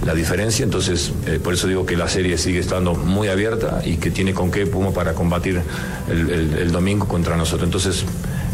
la 0.05 0.13
diferencia, 0.13 0.63
entonces 0.63 1.11
por 1.43 1.53
eso 1.53 1.67
digo 1.67 1.85
que 1.85 1.97
la 1.97 2.07
serie 2.07 2.37
sigue 2.37 2.59
estando 2.59 2.93
muy 2.93 3.27
abierta 3.27 3.81
y 3.83 3.97
que 3.97 4.11
tiene 4.11 4.33
con 4.33 4.49
qué 4.49 4.65
Puma 4.65 4.91
para 4.91 5.13
combatir 5.13 5.61
el, 6.09 6.53
el 6.57 6.71
domingo 6.71 7.05
contra 7.05 7.35
nosotros. 7.35 7.67
Entonces 7.67 8.05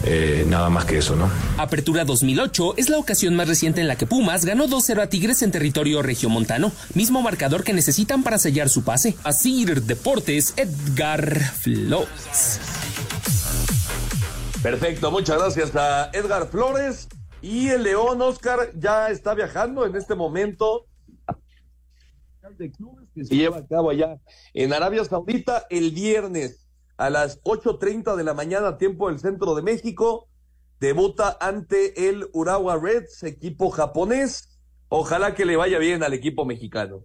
eh, 0.08 0.46
nada 0.48 0.70
más 0.70 0.86
que 0.86 1.00
eso, 1.00 1.16
¿no? 1.16 1.30
Apertura 1.58 2.06
2008 2.06 2.76
es 2.78 2.90
la 2.90 3.00
ocasión 3.00 3.36
más 3.36 3.48
reciente 3.48 3.82
en 3.82 3.88
la 3.88 3.96
que 3.96 4.06
Pumas 4.06 4.46
ganó 4.46 4.68
2-0 4.68 5.02
a 5.02 5.08
Tigres 5.08 5.42
en 5.42 5.52
territorio 5.52 6.04
regiomontano, 6.04 6.72
mismo 6.94 7.24
marcador 7.24 7.64
que 7.64 7.74
necesitan 7.74 8.22
para 8.22 8.38
sellar 8.38 8.70
su 8.70 8.84
pase. 8.84 9.16
Asir 9.24 9.82
Deportes, 9.82 10.54
Edgar 10.58 11.40
Flores. 11.40 12.60
Perfecto, 14.62 15.12
muchas 15.12 15.40
gracias 15.40 15.76
a 15.76 16.10
Edgar 16.14 16.50
Flores. 16.50 17.08
Y 17.42 17.70
el 17.70 17.84
León 17.84 18.22
Oscar 18.22 18.72
ya 18.76 19.10
está 19.10 19.34
viajando 19.34 19.86
en 19.86 19.96
este 19.96 20.16
momento 20.16 20.88
de 22.58 22.72
clubes 22.72 23.10
que 23.14 23.26
se 23.26 23.36
lleva 23.36 23.58
a 23.58 23.68
cabo 23.68 23.90
allá 23.90 24.20
en 24.54 24.72
Arabia 24.72 25.04
Saudita 25.04 25.66
el 25.70 25.92
viernes 25.92 26.65
a 26.98 27.10
las 27.10 27.42
8.30 27.44 28.16
de 28.16 28.24
la 28.24 28.34
mañana, 28.34 28.78
tiempo 28.78 29.10
del 29.10 29.20
centro 29.20 29.56
de 29.56 29.62
México. 29.62 30.28
Debuta 30.80 31.38
ante 31.40 32.10
el 32.10 32.28
Urawa 32.34 32.78
Reds, 32.78 33.24
equipo 33.24 33.70
japonés. 33.70 34.50
Ojalá 34.90 35.34
que 35.34 35.46
le 35.46 35.56
vaya 35.56 35.80
bien 35.80 36.04
al 36.04 36.14
equipo 36.14 36.46
mexicano. 36.46 37.04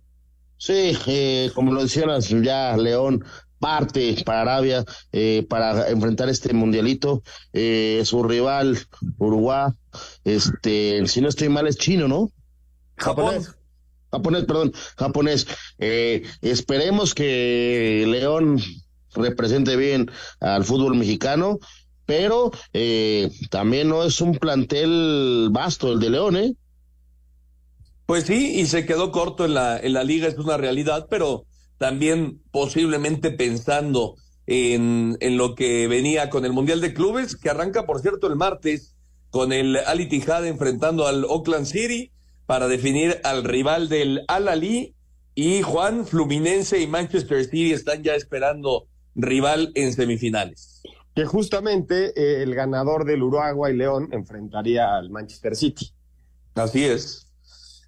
Sí, 0.57 0.97
eh, 1.07 1.51
como 1.55 1.73
lo 1.73 1.83
decías 1.83 2.29
ya, 2.29 2.77
León 2.77 3.25
parte 3.59 4.17
para 4.25 4.41
Arabia 4.43 4.85
eh, 5.13 5.47
para 5.49 5.89
enfrentar 5.89 6.29
este 6.29 6.53
mundialito. 6.53 7.23
Eh, 7.53 8.03
su 8.05 8.23
rival, 8.23 8.79
Uruguay, 9.19 9.71
este, 10.25 11.07
si 11.07 11.21
no 11.21 11.29
estoy 11.29 11.49
mal, 11.49 11.67
es 11.67 11.77
chino, 11.77 12.09
¿no? 12.09 12.31
Japonés. 12.97 13.55
Japonés, 14.11 14.45
perdón, 14.45 14.73
japonés. 14.97 15.47
esperemos 15.79 17.15
que 17.15 18.05
León 18.09 18.59
represente 19.15 19.77
bien 19.77 20.11
al 20.41 20.65
fútbol 20.65 20.97
mexicano, 20.97 21.59
pero 22.07 22.51
eh, 22.73 23.31
también 23.51 23.89
no 23.89 24.05
es 24.05 24.21
un 24.21 24.37
plantel 24.37 25.49
vasto 25.53 25.93
el 25.93 26.01
de 26.01 26.11
León, 26.11 26.37
¿eh? 26.37 26.55
Pues 28.07 28.25
sí, 28.25 28.61
y 28.61 28.67
se 28.67 28.87
quedó 28.87 29.13
corto 29.13 29.45
en 29.45 29.55
la, 29.55 29.79
en 29.79 29.93
la 29.93 30.03
liga, 30.03 30.27
es 30.27 30.37
una 30.37 30.57
realidad, 30.57 31.07
pero 31.09 31.45
también 31.79 32.43
posiblemente 32.51 33.31
pensando 33.31 34.17
en, 34.47 35.17
en 35.21 35.37
lo 35.37 35.55
que 35.55 35.87
venía 35.87 36.29
con 36.29 36.45
el 36.45 36.53
Mundial 36.53 36.81
de 36.81 36.93
Clubes, 36.93 37.37
que 37.37 37.51
arranca, 37.51 37.87
por 37.87 38.01
cierto, 38.01 38.27
el 38.27 38.35
martes 38.35 38.97
con 39.31 39.53
el 39.53 39.77
Al 39.77 40.01
Ittihad 40.01 40.47
enfrentando 40.47 41.07
al 41.07 41.25
Oakland 41.25 41.67
City 41.67 42.11
para 42.47 42.67
definir 42.67 43.21
al 43.23 43.45
rival 43.45 43.89
del 43.89 44.25
Al 44.27 44.49
Ali 44.49 44.95
y 45.37 45.63
Juan 45.63 46.05
Fluminense 46.05 46.81
y 46.81 46.89
Manchester 46.89 47.45
City 47.45 47.73
están 47.73 48.03
ya 48.03 48.17
esperando 48.17 48.89
rival 49.15 49.73
en 49.75 49.93
semifinales. 49.93 50.83
Que 51.15 51.25
justamente 51.25 52.13
eh, 52.17 52.43
el 52.43 52.55
ganador 52.55 53.05
del 53.05 53.23
Uruguay 53.23 53.77
León 53.77 54.09
enfrentaría 54.13 54.97
al 54.97 55.11
Manchester 55.11 55.57
City. 55.57 55.93
Así 56.55 56.85
es, 56.85 57.31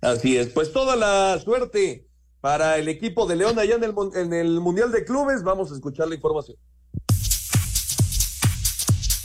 así 0.00 0.36
es. 0.36 0.48
Pues 0.48 0.72
toda 0.72 0.96
la 0.96 1.38
suerte 1.38 2.06
para 2.40 2.78
el 2.78 2.88
equipo 2.88 3.26
de 3.26 3.36
León 3.36 3.58
allá 3.58 3.76
en 3.76 3.84
el, 3.84 3.94
en 4.14 4.32
el 4.32 4.60
Mundial 4.60 4.90
de 4.90 5.04
Clubes. 5.04 5.42
Vamos 5.42 5.70
a 5.70 5.74
escuchar 5.74 6.08
la 6.08 6.16
información. 6.16 6.56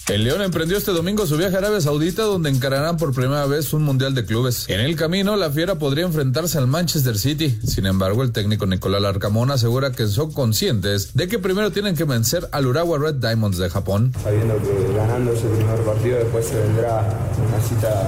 El 0.10 0.24
León 0.24 0.42
emprendió 0.42 0.78
este 0.78 0.94
domingo 0.94 1.28
su 1.28 1.36
viaje 1.36 1.56
a 1.56 1.58
Arabia 1.58 1.82
Saudita 1.82 2.24
donde 2.24 2.50
encararán 2.50 2.96
por 2.96 3.14
primera 3.14 3.46
vez 3.46 3.74
un 3.74 3.84
Mundial 3.84 4.16
de 4.16 4.24
Clubes. 4.24 4.64
En 4.70 4.80
el 4.80 4.96
camino, 4.96 5.36
la 5.36 5.50
Fiera 5.50 5.76
podría 5.76 6.06
enfrentarse 6.06 6.58
al 6.58 6.66
Manchester 6.66 7.18
City. 7.18 7.60
Sin 7.66 7.86
embargo, 7.86 8.24
el 8.24 8.32
técnico 8.32 8.66
Nicolás 8.66 9.02
Larcamón 9.02 9.52
asegura 9.52 9.92
que 9.92 10.08
son 10.08 10.32
conscientes 10.32 11.14
de 11.14 11.28
que 11.28 11.40
primero 11.40 11.74
tienen 11.74 11.94
que 11.98 12.06
vencer 12.06 12.48
al 12.54 12.68
Urawa 12.68 12.98
Red 13.00 13.16
Diamonds 13.16 13.58
de 13.58 13.70
Japón. 13.70 14.14
Sabiendo 14.24 14.56
que 14.60 14.94
ganando 14.96 15.34
ese 15.34 15.48
primer 15.50 15.80
partido 15.82 16.20
después 16.20 16.46
se 16.46 16.58
vendrá 16.58 17.02
una 17.46 17.68
cita 17.68 18.08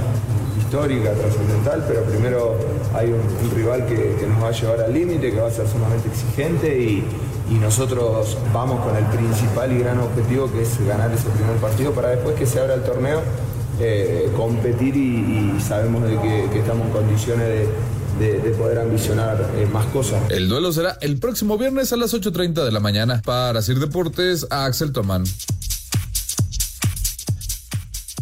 histórica, 0.58 1.12
trascendental, 1.12 1.84
pero 1.86 2.04
primero 2.06 2.58
hay 2.94 3.12
un, 3.12 3.56
rival 3.58 3.86
que, 3.86 4.16
que, 4.18 4.26
nos 4.26 4.42
va 4.42 4.48
a 4.48 4.52
llevar 4.52 4.80
al 4.80 4.94
límite, 4.94 5.32
que 5.32 5.42
va 5.42 5.50
a 5.50 5.52
ser 5.52 5.68
sumamente 5.68 6.08
exigente 6.08 6.82
y, 6.82 7.04
y 7.50 7.56
nosotros 7.56 8.38
vamos 8.54 8.86
con 8.86 8.96
el 8.96 9.06
principal 9.06 9.72
y 9.72 9.80
gran 9.80 10.00
objetivo 10.00 10.52
que 10.52 10.62
es 10.62 10.86
ganar 10.86 11.12
ese 11.12 11.30
primer 11.30 11.56
partido 11.58 11.94
para 11.94 12.10
después 12.10 12.36
que 12.36 12.46
se 12.46 12.60
abra 12.60 12.76
el 12.76 12.84
torneo 12.84 13.22
eh, 13.82 14.30
competir 14.36 14.96
y, 14.96 15.58
sabemos 15.62 16.04
de 16.04 16.20
que, 16.20 16.60
estamos 16.60 16.88
en 16.88 16.94
condiciones 16.94 17.68
de, 18.20 18.56
poder 18.58 18.80
ambicionar 18.80 19.50
eh, 19.56 19.66
más 19.72 19.86
cosas. 19.88 20.22
El 20.30 20.50
duelo 20.50 20.74
será 20.74 20.98
el 21.00 21.18
próximo 21.18 21.58
viernes 21.58 21.94
a 21.94 21.98
las 21.98 22.14
8.30 22.14 22.66
de 22.66 22.72
la 22.74 22.82
mañana. 22.82 23.22
Para 23.24 23.62
Sir 23.62 23.80
Deportes, 23.80 24.46
a 24.50 24.66
Axel 24.66 24.92
Tomán. 24.92 25.24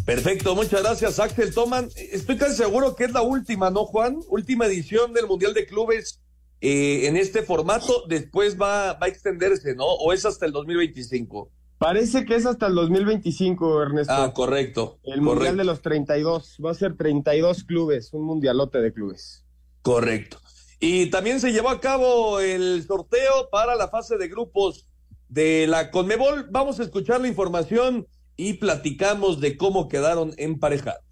Perfecto, 0.06 0.56
muchas 0.56 0.84
gracias 0.84 1.20
Axel 1.20 1.54
Toman. 1.54 1.90
Estoy 1.96 2.38
casi 2.38 2.56
seguro 2.56 2.96
que 2.96 3.06
es 3.06 3.12
la 3.12 3.24
última, 3.24 3.72
¿no, 3.72 3.86
Juan? 3.86 4.20
Última 4.30 4.68
edición 4.68 5.12
del 5.14 5.26
Mundial 5.26 5.56
de 5.56 5.66
Clubes 5.66 6.20
eh, 6.62 7.08
en 7.08 7.18
este 7.18 7.44
formato, 7.44 8.04
después 8.08 8.60
va, 8.60 8.94
va 8.94 9.06
a 9.06 9.10
extenderse, 9.10 9.76
¿no? 9.76 9.86
¿O 9.86 10.14
es 10.14 10.26
hasta 10.26 10.46
el 10.46 10.52
2025? 10.52 11.52
Parece 11.78 12.26
que 12.26 12.36
es 12.36 12.46
hasta 12.46 12.68
el 12.68 12.76
2025, 12.76 13.84
Ernesto. 13.84 14.14
Ah, 14.14 14.34
correcto. 14.34 15.00
El 15.04 15.22
Mundial 15.22 15.58
de 15.58 15.64
los 15.64 15.82
32. 15.82 16.58
Va 16.66 16.72
a 16.72 16.74
ser 16.74 16.98
32 16.98 17.64
clubes, 17.66 18.14
un 18.14 18.24
mundialote 18.24 18.82
de 18.82 18.92
clubes. 18.92 19.46
Correcto. 19.84 20.40
Y 20.80 21.10
también 21.12 21.40
se 21.40 21.52
llevó 21.52 21.70
a 21.70 21.80
cabo 21.80 22.40
el 22.40 22.84
sorteo 22.86 23.50
para 23.52 23.76
la 23.76 23.90
fase 23.90 24.18
de 24.18 24.28
grupos 24.28 24.88
de 25.30 25.68
la 25.68 25.92
Conmebol. 25.92 26.48
Vamos 26.50 26.80
a 26.80 26.84
escuchar 26.84 27.22
la 27.22 27.28
información 27.28 28.08
y 28.36 28.54
platicamos 28.54 29.40
de 29.40 29.56
cómo 29.56 29.88
quedaron 29.88 30.34
emparejados. 30.38 31.07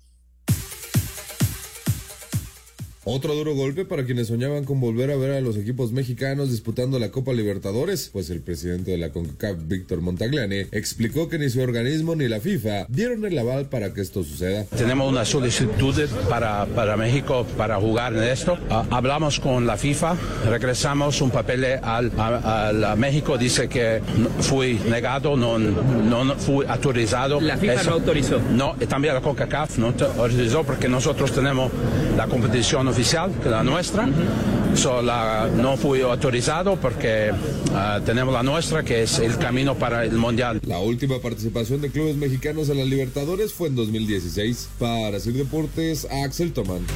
Otro 3.08 3.36
duro 3.36 3.54
golpe 3.54 3.86
para 3.86 4.04
quienes 4.04 4.30
soñaban 4.30 4.64
con 4.64 4.80
volver 4.80 5.12
a 5.12 5.16
ver 5.16 5.34
a 5.34 5.40
los 5.40 5.58
equipos 5.58 5.92
mexicanos 5.92 6.50
disputando 6.50 6.98
la 6.98 7.12
Copa 7.12 7.34
Libertadores, 7.34 8.10
pues 8.12 8.32
el 8.32 8.42
presidente 8.42 8.90
de 8.90 8.98
la 8.98 9.12
CONCACAF, 9.12 9.58
Víctor 9.68 10.02
Montagliani, 10.02 10.62
explicó 10.72 11.30
que 11.30 11.38
ni 11.38 11.52
su 11.52 11.62
organismo 11.62 12.16
ni 12.16 12.28
la 12.28 12.40
FIFA 12.40 12.88
dieron 12.90 13.24
el 13.24 13.38
aval 13.38 13.70
para 13.70 13.94
que 13.94 14.02
esto 14.02 14.24
suceda. 14.24 14.66
Tenemos 14.76 15.08
una 15.08 15.24
solicitud 15.24 15.94
para, 16.28 16.66
para 16.66 16.98
México 16.98 17.46
para 17.56 17.80
jugar 17.80 18.16
en 18.16 18.24
esto. 18.24 18.58
Ah, 18.72 18.88
hablamos 18.90 19.40
con 19.40 19.68
la 19.68 19.78
FIFA, 19.78 20.18
regresamos 20.50 21.22
un 21.22 21.30
papel 21.30 21.64
al, 21.84 22.12
a, 22.18 22.96
México, 22.98 23.38
dice 23.38 23.70
que 23.70 24.02
fui 24.40 24.80
negado, 24.90 25.38
no, 25.38 25.60
no, 25.60 26.36
fui 26.38 26.66
autorizado. 26.68 27.40
La 27.40 27.56
FIFA 27.56 27.84
no 27.84 27.92
autorizó. 27.92 28.40
No, 28.40 28.74
también 28.90 29.14
la 29.14 29.22
CONCACAF 29.22 29.78
no 29.78 29.94
autorizó 30.18 30.64
porque 30.64 30.90
nosotros 30.90 31.32
tenemos 31.32 31.72
la 32.18 32.26
competición 32.26 32.95
oficial 32.96 33.30
que 33.44 33.50
la 33.50 33.62
nuestra. 33.62 34.08
no 34.08 35.76
fui 35.76 36.00
autorizado 36.00 36.78
porque 36.78 37.30
ah, 37.74 38.00
tenemos 38.06 38.34
la 38.34 38.42
nuestra 38.42 38.84
que 38.84 39.04
es 39.04 39.20
el 39.20 39.38
camino 39.38 39.76
para 39.76 40.06
el 40.06 40.14
mundial. 40.14 40.62
La 40.66 40.80
última 40.80 41.20
participación 41.20 41.82
de 41.82 41.92
clubes 41.92 42.16
mexicanos 42.16 42.70
en 42.70 42.78
la 42.78 42.86
Libertadores 42.86 43.52
fue 43.52 43.68
en 43.68 43.76
2016. 43.76 44.70
Para 44.80 45.20
Sir 45.20 45.34
Deportes, 45.34 46.08
Axel 46.10 46.54
Tomán. 46.54 46.88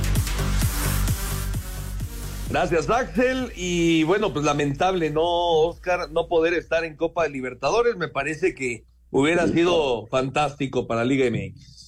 Gracias, 2.50 2.90
Axel. 2.90 3.52
Y 3.58 4.04
bueno, 4.04 4.32
pues 4.32 4.46
lamentable, 4.46 5.10
¿no, 5.10 5.23
Oscar? 5.23 6.10
No 6.12 6.30
poder 6.30 6.54
estar 6.54 6.86
en 6.86 6.96
Copa 6.96 7.23
de 7.23 7.32
Libertadores. 7.32 7.98
Me 7.98 8.08
parece 8.08 8.56
que 8.56 8.86
hubiera 9.12 9.50
sido 9.50 10.08
fantástico 10.08 10.88
para 10.88 11.04
Liga 11.04 11.30
MX. 11.30 11.79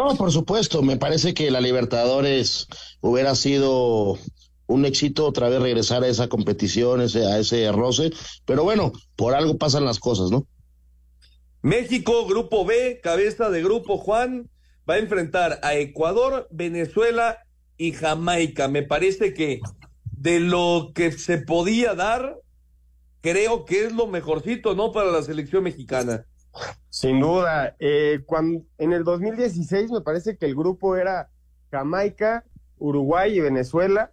No, 0.00 0.16
por 0.16 0.32
supuesto, 0.32 0.80
me 0.80 0.96
parece 0.96 1.34
que 1.34 1.50
la 1.50 1.60
Libertadores 1.60 2.68
hubiera 3.02 3.34
sido 3.34 4.18
un 4.66 4.86
éxito 4.86 5.26
otra 5.26 5.50
vez 5.50 5.60
regresar 5.60 6.04
a 6.04 6.08
esa 6.08 6.26
competición, 6.26 7.02
ese, 7.02 7.26
a 7.26 7.38
ese 7.38 7.70
roce, 7.70 8.10
pero 8.46 8.64
bueno, 8.64 8.92
por 9.14 9.34
algo 9.34 9.58
pasan 9.58 9.84
las 9.84 9.98
cosas, 9.98 10.30
¿no? 10.30 10.46
México, 11.60 12.26
grupo 12.26 12.64
B, 12.64 13.00
cabeza 13.02 13.50
de 13.50 13.62
grupo 13.62 13.98
Juan, 13.98 14.48
va 14.88 14.94
a 14.94 14.98
enfrentar 15.00 15.60
a 15.62 15.74
Ecuador, 15.74 16.48
Venezuela 16.50 17.36
y 17.76 17.92
Jamaica. 17.92 18.68
Me 18.68 18.82
parece 18.82 19.34
que 19.34 19.60
de 20.12 20.40
lo 20.40 20.92
que 20.94 21.12
se 21.12 21.36
podía 21.36 21.94
dar, 21.94 22.38
creo 23.20 23.66
que 23.66 23.84
es 23.84 23.92
lo 23.92 24.06
mejorcito, 24.06 24.74
¿no? 24.74 24.92
Para 24.92 25.10
la 25.10 25.22
selección 25.22 25.62
mexicana. 25.64 26.24
Sin 26.88 27.20
duda. 27.20 27.76
Eh, 27.78 28.20
cuando, 28.26 28.64
en 28.78 28.92
el 28.92 29.04
2016 29.04 29.90
me 29.90 30.00
parece 30.00 30.36
que 30.36 30.46
el 30.46 30.54
grupo 30.54 30.96
era 30.96 31.30
Jamaica, 31.70 32.44
Uruguay 32.78 33.36
y 33.36 33.40
Venezuela. 33.40 34.12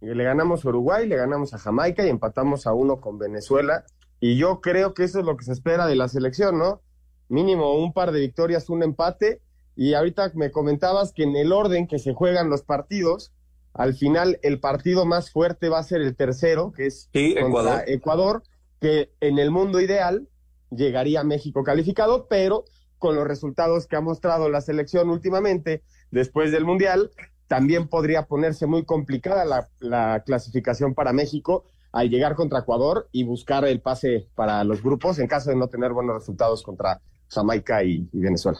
Y 0.00 0.06
le 0.06 0.24
ganamos 0.24 0.64
a 0.64 0.68
Uruguay, 0.68 1.06
le 1.06 1.16
ganamos 1.16 1.54
a 1.54 1.58
Jamaica 1.58 2.06
y 2.06 2.08
empatamos 2.08 2.66
a 2.66 2.72
uno 2.72 3.00
con 3.00 3.18
Venezuela. 3.18 3.84
Y 4.20 4.36
yo 4.36 4.60
creo 4.60 4.94
que 4.94 5.04
eso 5.04 5.20
es 5.20 5.24
lo 5.24 5.36
que 5.36 5.44
se 5.44 5.52
espera 5.52 5.86
de 5.86 5.96
la 5.96 6.08
selección, 6.08 6.58
¿no? 6.58 6.82
Mínimo 7.28 7.74
un 7.74 7.92
par 7.92 8.12
de 8.12 8.20
victorias, 8.20 8.68
un 8.68 8.82
empate. 8.82 9.40
Y 9.76 9.94
ahorita 9.94 10.32
me 10.34 10.50
comentabas 10.50 11.12
que 11.12 11.22
en 11.22 11.36
el 11.36 11.52
orden 11.52 11.86
que 11.86 11.98
se 11.98 12.14
juegan 12.14 12.50
los 12.50 12.62
partidos, 12.62 13.32
al 13.74 13.94
final 13.94 14.40
el 14.42 14.58
partido 14.58 15.04
más 15.04 15.30
fuerte 15.30 15.68
va 15.68 15.78
a 15.78 15.84
ser 15.84 16.00
el 16.00 16.16
tercero, 16.16 16.72
que 16.72 16.86
es 16.86 17.08
Ecuador. 17.12 17.84
Ecuador, 17.86 18.42
que 18.80 19.12
en 19.20 19.38
el 19.38 19.52
mundo 19.52 19.80
ideal 19.80 20.28
llegaría 20.70 21.24
México 21.24 21.64
calificado, 21.64 22.26
pero 22.28 22.64
con 22.98 23.14
los 23.14 23.26
resultados 23.26 23.86
que 23.86 23.96
ha 23.96 24.00
mostrado 24.00 24.48
la 24.48 24.60
selección 24.60 25.08
últimamente, 25.10 25.82
después 26.10 26.50
del 26.50 26.64
Mundial, 26.64 27.10
también 27.46 27.88
podría 27.88 28.26
ponerse 28.26 28.66
muy 28.66 28.84
complicada 28.84 29.44
la, 29.44 29.68
la, 29.80 30.22
clasificación 30.24 30.94
para 30.94 31.12
México 31.12 31.64
al 31.92 32.10
llegar 32.10 32.34
contra 32.34 32.60
Ecuador 32.60 33.08
y 33.12 33.24
buscar 33.24 33.64
el 33.64 33.80
pase 33.80 34.28
para 34.34 34.62
los 34.64 34.82
grupos 34.82 35.18
en 35.18 35.26
caso 35.26 35.50
de 35.50 35.56
no 35.56 35.68
tener 35.68 35.92
buenos 35.92 36.14
resultados 36.14 36.62
contra 36.62 37.00
Jamaica 37.28 37.82
y, 37.82 38.06
Venezuela. 38.12 38.58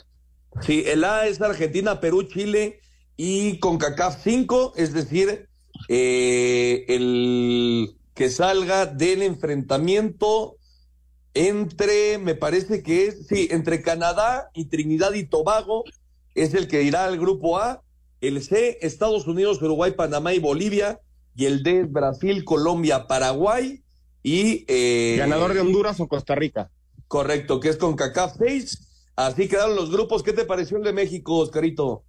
Sí, 0.62 0.84
el 0.86 1.04
A 1.04 1.26
es 1.26 1.40
Argentina, 1.40 2.00
Perú, 2.00 2.22
Chile 2.22 2.80
y 3.16 3.58
con 3.58 3.76
CACAF 3.76 4.22
5, 4.22 4.74
es 4.76 4.94
decir, 4.94 5.48
eh, 5.88 6.84
el 6.88 7.96
que 8.14 8.30
salga 8.30 8.86
del 8.86 9.22
enfrentamiento 9.22 10.57
entre, 11.38 12.18
me 12.18 12.34
parece 12.34 12.82
que 12.82 13.06
es, 13.06 13.28
sí, 13.28 13.46
entre 13.52 13.80
Canadá 13.80 14.50
y 14.54 14.64
Trinidad 14.64 15.12
y 15.12 15.24
Tobago 15.24 15.84
es 16.34 16.52
el 16.52 16.66
que 16.66 16.82
irá 16.82 17.04
al 17.04 17.16
grupo 17.16 17.58
A, 17.58 17.82
el 18.20 18.42
C, 18.42 18.78
Estados 18.80 19.28
Unidos, 19.28 19.62
Uruguay, 19.62 19.92
Panamá 19.92 20.34
y 20.34 20.40
Bolivia, 20.40 21.00
y 21.36 21.46
el 21.46 21.62
D, 21.62 21.84
Brasil, 21.84 22.44
Colombia, 22.44 23.06
Paraguay 23.06 23.84
y... 24.24 24.64
Eh, 24.66 25.14
Ganador 25.16 25.54
de 25.54 25.60
Honduras 25.60 26.00
o 26.00 26.08
Costa 26.08 26.34
Rica. 26.34 26.72
Correcto, 27.06 27.60
que 27.60 27.68
es 27.68 27.76
con 27.76 27.94
CACAF 27.94 28.34
6. 28.38 29.12
Así 29.14 29.46
quedaron 29.46 29.76
los 29.76 29.92
grupos. 29.92 30.24
¿Qué 30.24 30.32
te 30.32 30.44
pareció 30.44 30.78
el 30.78 30.82
de 30.82 30.92
México, 30.92 31.36
Oscarito? 31.36 32.02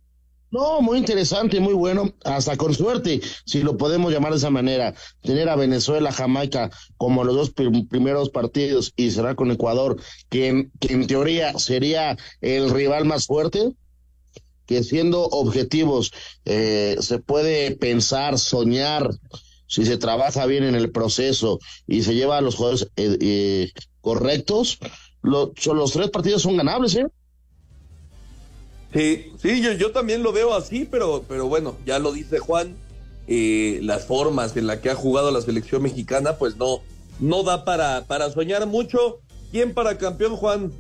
No, 0.52 0.82
muy 0.82 0.97
interesante, 0.97 1.60
muy 1.60 1.74
bueno, 1.74 2.12
hasta 2.26 2.58
con 2.58 2.74
suerte, 2.74 3.22
si 3.45 3.62
lo 3.62 3.78
podemos 3.78 4.12
llamar 4.12 4.32
de 4.32 4.38
esa 4.38 4.50
manera, 4.50 4.95
tener 5.22 5.47
a 5.47 5.56
Venezuela, 5.56 6.12
Jamaica 6.12 6.72
como 6.97 7.24
los 7.24 7.36
dos 7.36 7.52
primeros 7.52 8.32
partidos 8.32 8.91
y 8.95 9.12
cerrar 9.12 9.36
con 9.36 9.52
Ecuador, 9.52 10.02
que 10.30 10.47
en, 10.47 10.72
que 10.80 10.93
en 10.93 11.06
teoría 11.06 11.58
sería 11.60 12.18
el 12.41 12.72
rival 12.72 13.06
más 13.06 13.28
fuerte, 13.28 13.74
que 14.66 14.84
siendo 14.84 15.24
objetivos 15.26 16.12
eh, 16.45 16.97
se 17.00 17.20
puede 17.20 17.76
pensar, 17.76 18.39
soñar, 18.39 19.10
si 19.68 19.86
se 19.86 19.97
trabaja 19.97 20.47
bien 20.47 20.64
en 20.64 20.74
el 20.74 20.91
proceso 20.91 21.60
y 21.86 22.02
se 22.02 22.16
lleva 22.16 22.39
a 22.39 22.41
los 22.41 22.56
jugadores 22.56 22.89
eh, 22.95 23.18
eh, 23.22 23.72
correctos, 24.02 24.80
lo, 25.22 25.54
los 25.74 25.91
tres 25.91 26.10
partidos 26.10 26.41
son 26.41 26.58
ganables, 26.58 26.95
¿eh? 26.95 27.06
Sí, 28.94 29.32
sí, 29.38 29.62
yo, 29.62 29.74
yo 29.74 29.92
también 29.92 30.24
lo 30.24 30.34
veo 30.34 30.56
así, 30.56 30.88
pero, 30.90 31.24
pero 31.28 31.48
bueno, 31.48 31.76
ya 31.86 32.00
lo 32.00 32.12
dice 32.12 32.40
Juan, 32.40 32.76
eh, 33.28 33.80
las 33.84 34.06
formas 34.06 34.58
en 34.58 34.66
las 34.66 34.78
que 34.80 34.90
ha 34.90 34.96
jugado 34.96 35.32
la 35.32 35.42
selección 35.42 35.84
mexicana, 35.84 36.38
pues 36.38 36.58
no, 36.58 36.80
no 37.20 37.44
da 37.44 37.66
para, 37.66 38.06
para 38.06 38.32
soñar 38.32 38.66
mucho. 38.66 39.20
¿Quién 39.52 39.74
para 39.74 39.98
campeón, 39.98 40.36
Juan? 40.36 40.72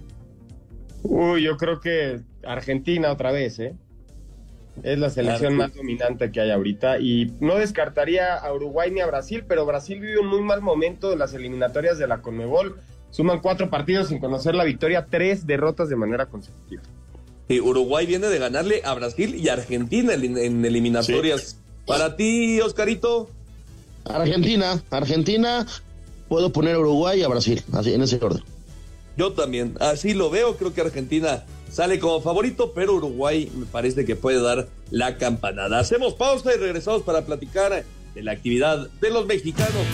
Uy, 1.03 1.43
yo 1.43 1.57
creo 1.57 1.79
que 1.79 2.21
Argentina 2.43 3.11
otra 3.11 3.31
vez, 3.31 3.59
¿eh? 3.59 3.75
Es 4.83 4.97
la 4.97 5.09
selección 5.09 5.55
más 5.55 5.75
dominante 5.75 6.31
que 6.31 6.39
hay 6.39 6.51
ahorita 6.51 6.99
y 6.99 7.33
no 7.41 7.55
descartaría 7.55 8.35
a 8.35 8.53
Uruguay 8.53 8.91
ni 8.91 9.01
a 9.01 9.07
Brasil, 9.07 9.43
pero 9.47 9.65
Brasil 9.65 9.99
vive 9.99 10.19
un 10.19 10.27
muy 10.27 10.41
mal 10.41 10.61
momento 10.61 11.11
en 11.11 11.19
las 11.19 11.33
eliminatorias 11.33 11.97
de 11.97 12.07
la 12.07 12.21
Conmebol. 12.21 12.79
Suman 13.09 13.41
cuatro 13.41 13.69
partidos 13.69 14.07
sin 14.07 14.19
conocer 14.19 14.55
la 14.55 14.63
victoria, 14.63 15.07
tres 15.09 15.45
derrotas 15.45 15.89
de 15.89 15.95
manera 15.95 16.27
consecutiva. 16.27 16.83
Uruguay 17.49 18.05
viene 18.05 18.27
de 18.27 18.37
ganarle 18.37 18.81
a 18.85 18.93
Brasil 18.93 19.33
y 19.35 19.49
Argentina 19.49 20.13
en, 20.13 20.63
eliminatorias. 20.63 21.57
Para 21.87 22.15
ti, 22.15 22.61
Oscarito. 22.61 23.29
Argentina, 24.05 24.83
Argentina, 24.91 25.65
puedo 26.27 26.51
poner 26.51 26.75
a 26.75 26.79
Uruguay 26.79 27.19
y 27.19 27.23
a 27.23 27.27
Brasil, 27.27 27.63
así 27.73 27.93
en 27.93 28.03
ese 28.03 28.19
orden. 28.21 28.43
Yo 29.17 29.33
también, 29.33 29.75
así 29.79 30.13
lo 30.13 30.29
veo, 30.29 30.55
creo 30.55 30.73
que 30.73 30.81
Argentina 30.81 31.43
sale 31.71 31.99
como 31.99 32.21
favorito, 32.21 32.71
pero 32.73 32.95
Uruguay 32.95 33.51
me 33.55 33.65
parece 33.65 34.05
que 34.05 34.15
puede 34.15 34.41
dar 34.41 34.67
la 34.91 35.17
campanada. 35.17 35.79
Hacemos 35.79 36.13
pausa 36.13 36.53
y 36.53 36.57
regresamos 36.57 37.01
para 37.01 37.25
platicar 37.25 37.83
de 38.13 38.23
la 38.23 38.31
actividad 38.31 38.89
de 39.01 39.09
los 39.09 39.25
mexicanos. 39.25 39.85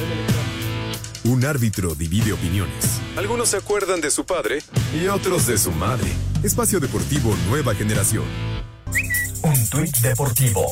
Un 1.24 1.44
árbitro 1.44 1.96
divide 1.96 2.34
opiniones. 2.34 3.00
Algunos 3.18 3.50
se 3.50 3.58
acuerdan 3.58 4.02
de 4.02 4.12
su 4.12 4.26
padre 4.26 4.60
y 4.94 5.08
otros 5.08 5.48
de 5.48 5.58
su 5.58 5.72
madre. 5.72 6.12
Espacio 6.46 6.80
Deportivo 6.80 7.36
Nueva 7.50 7.74
Generación. 7.74 8.24
Un 9.42 9.70
tuit 9.72 9.98
deportivo. 9.98 10.64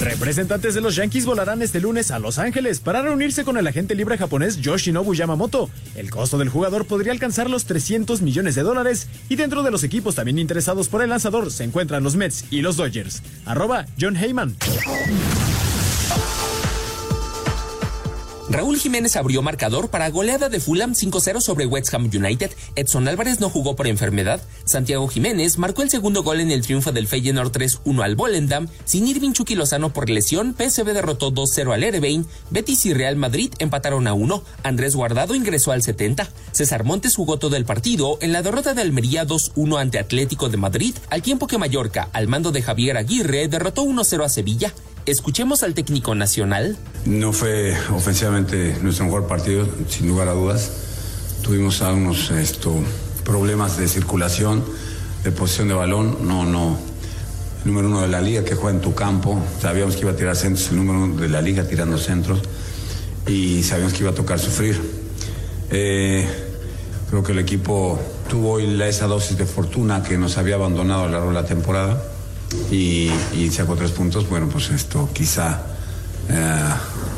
Representantes 0.00 0.74
de 0.74 0.80
los 0.80 0.96
Yankees 0.96 1.24
volarán 1.24 1.62
este 1.62 1.80
lunes 1.80 2.10
a 2.10 2.18
Los 2.18 2.40
Ángeles 2.40 2.80
para 2.80 3.02
reunirse 3.02 3.44
con 3.44 3.56
el 3.56 3.68
agente 3.68 3.94
libre 3.94 4.18
japonés 4.18 4.60
Yoshinobu 4.60 5.14
Yamamoto. 5.14 5.70
El 5.94 6.10
costo 6.10 6.38
del 6.38 6.48
jugador 6.48 6.86
podría 6.86 7.12
alcanzar 7.12 7.48
los 7.48 7.64
300 7.64 8.20
millones 8.20 8.56
de 8.56 8.62
dólares 8.62 9.06
y 9.28 9.36
dentro 9.36 9.62
de 9.62 9.70
los 9.70 9.84
equipos 9.84 10.16
también 10.16 10.40
interesados 10.40 10.88
por 10.88 11.00
el 11.00 11.10
lanzador 11.10 11.52
se 11.52 11.62
encuentran 11.62 12.02
los 12.02 12.16
Mets 12.16 12.46
y 12.50 12.62
los 12.62 12.76
Dodgers. 12.76 13.22
Arroba 13.44 13.86
John 14.00 14.16
Heyman. 14.16 14.56
Raúl 18.52 18.78
Jiménez 18.78 19.16
abrió 19.16 19.40
marcador 19.40 19.88
para 19.88 20.10
goleada 20.10 20.50
de 20.50 20.60
Fulham 20.60 20.92
5-0 20.92 21.40
sobre 21.40 21.64
West 21.64 21.92
Ham 21.94 22.10
United. 22.14 22.50
Edson 22.76 23.08
Álvarez 23.08 23.40
no 23.40 23.48
jugó 23.48 23.74
por 23.74 23.86
enfermedad. 23.86 24.42
Santiago 24.66 25.08
Jiménez 25.08 25.56
marcó 25.56 25.80
el 25.80 25.88
segundo 25.88 26.22
gol 26.22 26.38
en 26.38 26.50
el 26.50 26.60
triunfo 26.60 26.92
del 26.92 27.08
Feyenoord 27.08 27.50
3-1 27.50 28.04
al 28.04 28.14
Volendam. 28.14 28.68
Sin 28.84 29.08
Irving 29.08 29.32
Chucky 29.32 29.54
Lozano 29.54 29.94
por 29.94 30.10
lesión, 30.10 30.54
PSV 30.54 30.84
derrotó 30.92 31.32
2-0 31.32 31.72
al 31.72 31.82
Erebein. 31.82 32.26
Betis 32.50 32.84
y 32.84 32.92
Real 32.92 33.16
Madrid 33.16 33.54
empataron 33.58 34.06
a 34.06 34.12
1. 34.12 34.44
Andrés 34.64 34.96
Guardado 34.96 35.34
ingresó 35.34 35.72
al 35.72 35.82
70. 35.82 36.28
César 36.52 36.84
Montes 36.84 37.16
jugó 37.16 37.38
todo 37.38 37.56
el 37.56 37.64
partido 37.64 38.18
en 38.20 38.34
la 38.34 38.42
derrota 38.42 38.74
de 38.74 38.82
Almería 38.82 39.26
2-1 39.26 39.80
ante 39.80 39.98
Atlético 39.98 40.50
de 40.50 40.58
Madrid, 40.58 40.94
al 41.08 41.22
tiempo 41.22 41.46
que 41.46 41.56
Mallorca, 41.56 42.10
al 42.12 42.28
mando 42.28 42.52
de 42.52 42.60
Javier 42.60 42.98
Aguirre, 42.98 43.48
derrotó 43.48 43.82
1-0 43.82 44.22
a 44.22 44.28
Sevilla. 44.28 44.74
Escuchemos 45.04 45.64
al 45.64 45.74
técnico 45.74 46.14
nacional. 46.14 46.76
No 47.06 47.32
fue 47.32 47.76
ofensivamente 47.92 48.76
nuestro 48.82 49.06
mejor 49.06 49.26
partido, 49.26 49.66
sin 49.88 50.06
lugar 50.06 50.28
a 50.28 50.32
dudas. 50.32 50.70
Tuvimos 51.42 51.82
algunos 51.82 52.30
problemas 53.24 53.76
de 53.78 53.88
circulación, 53.88 54.64
de 55.24 55.32
posición 55.32 55.66
de 55.66 55.74
balón. 55.74 56.18
No, 56.28 56.44
no. 56.44 56.78
El 57.64 57.72
número 57.72 57.88
uno 57.88 58.00
de 58.02 58.06
la 58.06 58.20
liga 58.20 58.44
que 58.44 58.54
juega 58.54 58.76
en 58.76 58.80
tu 58.80 58.94
campo. 58.94 59.42
Sabíamos 59.60 59.96
que 59.96 60.02
iba 60.02 60.12
a 60.12 60.16
tirar 60.16 60.36
centros, 60.36 60.70
el 60.70 60.76
número 60.76 61.00
uno 61.00 61.20
de 61.20 61.28
la 61.28 61.42
liga 61.42 61.64
tirando 61.64 61.98
centros. 61.98 62.38
Y 63.26 63.64
sabíamos 63.64 63.94
que 63.94 64.00
iba 64.04 64.10
a 64.12 64.14
tocar 64.14 64.38
sufrir. 64.38 64.80
Eh, 65.70 66.28
creo 67.10 67.24
que 67.24 67.32
el 67.32 67.40
equipo 67.40 67.98
tuvo 68.30 68.52
hoy 68.52 68.80
esa 68.82 69.08
dosis 69.08 69.36
de 69.36 69.46
fortuna 69.46 70.04
que 70.04 70.16
nos 70.16 70.38
había 70.38 70.54
abandonado 70.54 71.02
a 71.02 71.06
lo 71.06 71.12
largo 71.12 71.28
de 71.28 71.34
la 71.34 71.44
temporada 71.44 72.11
y, 72.70 73.10
y 73.34 73.50
sacó 73.50 73.76
tres 73.76 73.90
puntos, 73.92 74.28
bueno, 74.28 74.48
pues 74.48 74.70
esto 74.70 75.08
quizá 75.12 75.62
eh, 76.28 76.74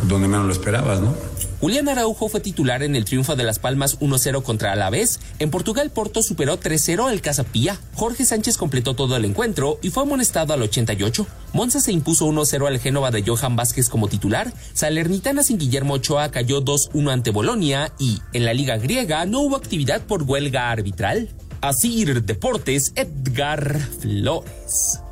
donde 0.08 0.28
menos 0.28 0.46
lo 0.46 0.52
esperabas, 0.52 1.00
¿no? 1.00 1.14
Julián 1.60 1.88
Araujo 1.88 2.28
fue 2.28 2.40
titular 2.40 2.82
en 2.82 2.94
el 2.94 3.06
triunfo 3.06 3.36
de 3.36 3.42
Las 3.44 3.58
Palmas 3.58 3.98
1-0 4.00 4.42
contra 4.42 4.72
Alavés. 4.72 5.18
En 5.38 5.50
Portugal, 5.50 5.90
Porto 5.90 6.22
superó 6.22 6.60
3-0 6.60 7.08
al 7.08 7.22
Casapía. 7.22 7.80
Jorge 7.94 8.26
Sánchez 8.26 8.58
completó 8.58 8.94
todo 8.94 9.16
el 9.16 9.24
encuentro 9.24 9.78
y 9.80 9.88
fue 9.88 10.02
amonestado 10.02 10.52
al 10.52 10.60
88. 10.60 11.26
Monza 11.54 11.80
se 11.80 11.92
impuso 11.92 12.26
1-0 12.26 12.66
al 12.66 12.80
Génova 12.80 13.10
de 13.10 13.22
Johan 13.22 13.56
Vázquez 13.56 13.88
como 13.88 14.08
titular. 14.08 14.52
Salernitana 14.74 15.42
sin 15.42 15.56
Guillermo 15.56 15.94
Ochoa 15.94 16.30
cayó 16.30 16.62
2-1 16.62 17.10
ante 17.10 17.30
Bolonia 17.30 17.92
y 17.98 18.20
en 18.34 18.44
la 18.44 18.52
Liga 18.52 18.76
Griega 18.76 19.24
no 19.24 19.40
hubo 19.40 19.56
actividad 19.56 20.02
por 20.02 20.24
huelga 20.24 20.70
arbitral. 20.70 21.30
Así 21.62 22.04
Deportes, 22.04 22.92
Edgar 22.94 23.80
Flores. 24.00 25.03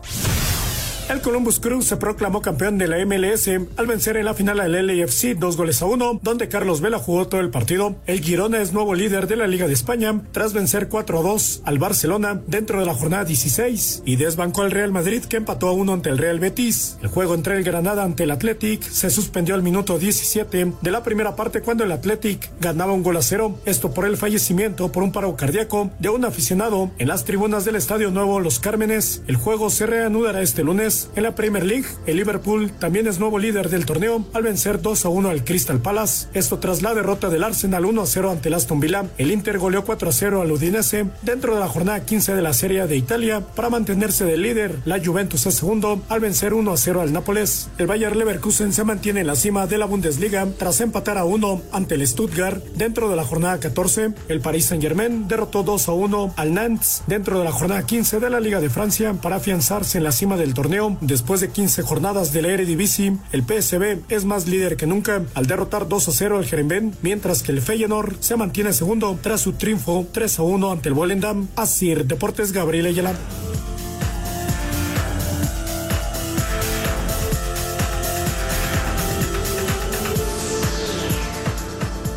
El 1.13 1.21
Columbus 1.21 1.61
Crew 1.61 1.83
se 1.83 1.99
proclamó 1.99 2.41
campeón 2.41 2.79
de 2.79 2.89
la 2.89 3.05
MLS 3.05 3.47
al 3.77 3.87
vencer 3.87 4.17
en 4.17 4.25
la 4.25 4.33
final 4.33 4.61
al 4.61 4.73
LAFC 4.73 5.37
dos 5.37 5.59
goles 5.59 5.83
a 5.83 5.85
uno, 5.85 6.19
donde 6.23 6.49
Carlos 6.49 6.81
Vela 6.81 6.99
jugó 6.99 7.29
todo 7.29 7.43
el 7.43 7.51
partido. 7.51 7.97
El 8.07 8.23
Girona 8.23 8.63
es 8.63 8.73
nuevo 8.73 8.95
líder 8.95 9.27
de 9.27 9.37
la 9.37 9.47
Liga 9.47 9.67
de 9.67 9.75
España 9.75 10.23
tras 10.33 10.55
vencer 10.55 10.89
4 10.89 11.19
a 11.19 11.23
2 11.23 11.63
al 11.67 11.79
Barcelona 11.79 12.41
dentro 12.47 12.81
de 12.81 12.87
la 12.87 12.95
jornada 12.95 13.27
16 13.27 14.05
y 14.07 14.17
desbancó 14.17 14.63
al 14.63 14.71
Real 14.71 14.91
Madrid 14.91 15.23
que 15.23 15.37
empató 15.37 15.69
a 15.69 15.73
uno 15.73 15.93
ante 15.93 16.09
el 16.09 16.17
Real 16.17 16.41
Betis. 16.41 16.97
El 17.03 17.09
juego 17.09 17.35
entre 17.35 17.59
el 17.59 17.63
Granada 17.63 18.05
ante 18.05 18.23
el 18.23 18.31
Athletic 18.31 18.83
se 18.83 19.11
suspendió 19.11 19.55
al 19.55 19.63
minuto 19.63 19.99
17 19.99 20.73
de 20.81 20.91
la 20.91 21.03
primera 21.03 21.37
parte 21.37 21.61
cuando 21.61 21.85
el 21.85 21.93
Athletic 21.93 22.51
ganaba 22.59 22.95
un 22.95 23.03
gol 23.03 23.19
a 23.19 23.23
cero, 23.23 23.59
esto 23.67 23.93
por 23.93 24.07
el 24.07 24.17
fallecimiento 24.17 24.91
por 24.91 25.03
un 25.03 25.13
paro 25.13 25.37
cardíaco 25.37 25.91
de 25.99 26.09
un 26.09 26.25
aficionado 26.25 26.91
en 26.97 27.09
las 27.09 27.27
tribunas 27.27 27.67
del 27.67 27.77
Estadio 27.77 28.11
Nuevo 28.11 28.41
Los 28.41 28.61
Cármenes. 28.61 29.23
El 29.27 29.37
juego 29.37 29.69
se 29.69 29.85
reanudará 29.85 30.41
este 30.41 30.65
lunes 30.65 31.02
en 31.17 31.23
la 31.23 31.35
Premier 31.35 31.65
League. 31.65 31.87
El 32.07 32.17
Liverpool 32.17 32.71
también 32.73 33.07
es 33.07 33.19
nuevo 33.19 33.39
líder 33.39 33.69
del 33.69 33.87
torneo 33.87 34.25
al 34.33 34.43
vencer 34.43 34.81
2 34.81 35.05
a 35.05 35.09
1 35.09 35.29
al 35.29 35.45
Crystal 35.45 35.81
Palace. 35.81 36.29
Esto 36.35 36.59
tras 36.59 36.83
la 36.83 36.95
derrota 36.95 37.29
del 37.29 37.45
Arsenal 37.45 37.85
1 37.85 38.03
a 38.03 38.07
0 38.07 38.31
ante 38.31 38.49
el 38.49 38.55
Aston 38.55 38.81
Villa. 38.81 39.05
El 39.19 39.31
Inter 39.31 39.59
goleó 39.59 39.85
4 39.85 40.09
a 40.09 40.13
0 40.13 40.43
al 40.43 40.53
Udinese 40.53 41.07
dentro 41.23 41.55
de 41.55 41.61
la 41.61 41.69
jornada 41.69 42.05
15 42.05 42.35
de 42.35 42.43
la 42.43 42.53
Serie 42.53 42.87
de 42.87 42.97
Italia 42.97 43.41
para 43.41 43.71
mantenerse 43.71 44.25
de 44.25 44.37
líder. 44.37 44.79
La 44.85 45.05
Juventus 45.05 45.47
es 45.47 45.55
segundo 45.55 46.03
al 46.09 46.21
vencer 46.21 46.55
1 46.55 46.73
a 46.73 46.77
0 46.77 47.01
al 47.01 47.13
Nápoles. 47.13 47.69
El 47.79 47.87
Bayer 47.87 48.17
Leverkusen 48.17 48.73
se 48.73 48.85
mantiene 48.85 49.21
en 49.21 49.27
la 49.27 49.37
cima 49.37 49.67
de 49.67 49.79
la 49.79 49.87
Bundesliga 49.87 50.47
tras 50.59 50.81
empatar 50.81 51.19
a 51.19 51.25
1 51.25 51.63
ante 51.73 51.95
el 51.95 52.07
Stuttgart 52.07 52.63
dentro 52.75 53.09
de 53.09 53.17
la 53.17 53.25
jornada 53.25 53.59
14. 53.61 54.13
El 54.29 54.41
Paris 54.41 54.67
Saint-Germain 54.67 55.29
derrotó 55.29 55.63
2 55.63 55.89
a 55.89 55.93
1 55.93 56.35
al 56.37 56.55
Nantes 56.55 57.03
dentro 57.07 57.39
de 57.39 57.45
la 57.45 57.53
jornada 57.53 57.87
15 57.87 58.21
de 58.21 58.31
la 58.31 58.41
Liga 58.41 58.61
de 58.61 58.71
Francia 58.71 59.15
para 59.15 59.37
afianzarse 59.37 59.99
en 59.99 60.05
la 60.05 60.13
cima 60.13 60.37
del 60.37 60.55
torneo. 60.55 60.82
Después 61.01 61.41
de 61.41 61.51
15 61.51 61.83
jornadas 61.83 62.33
de 62.33 62.43
la 62.43 62.49
Eredivisie, 62.49 63.17
el 63.31 63.43
PSV 63.43 64.01
es 64.09 64.25
más 64.25 64.49
líder 64.49 64.77
que 64.77 64.87
nunca 64.87 65.23
al 65.35 65.47
derrotar 65.47 65.89
2 65.89 66.09
a 66.09 66.13
0 66.13 66.39
al 66.39 66.45
Jeremben, 66.45 66.97
mientras 67.03 67.43
que 67.43 67.53
el 67.53 67.63
Feyenoord 67.63 68.17
se 68.21 68.37
mantiene 68.37 68.73
segundo 68.73 69.17
tras 69.23 69.41
su 69.41 69.53
triunfo 69.53 70.07
3 70.11 70.39
a 70.41 70.43
1 70.43 70.73
ante 70.73 70.89
el 70.89 70.95
Volendam. 70.95 71.47
Así, 71.55 71.95
Deportes 71.95 72.53
Gabriel 72.53 72.87
Ayala. 72.87 73.15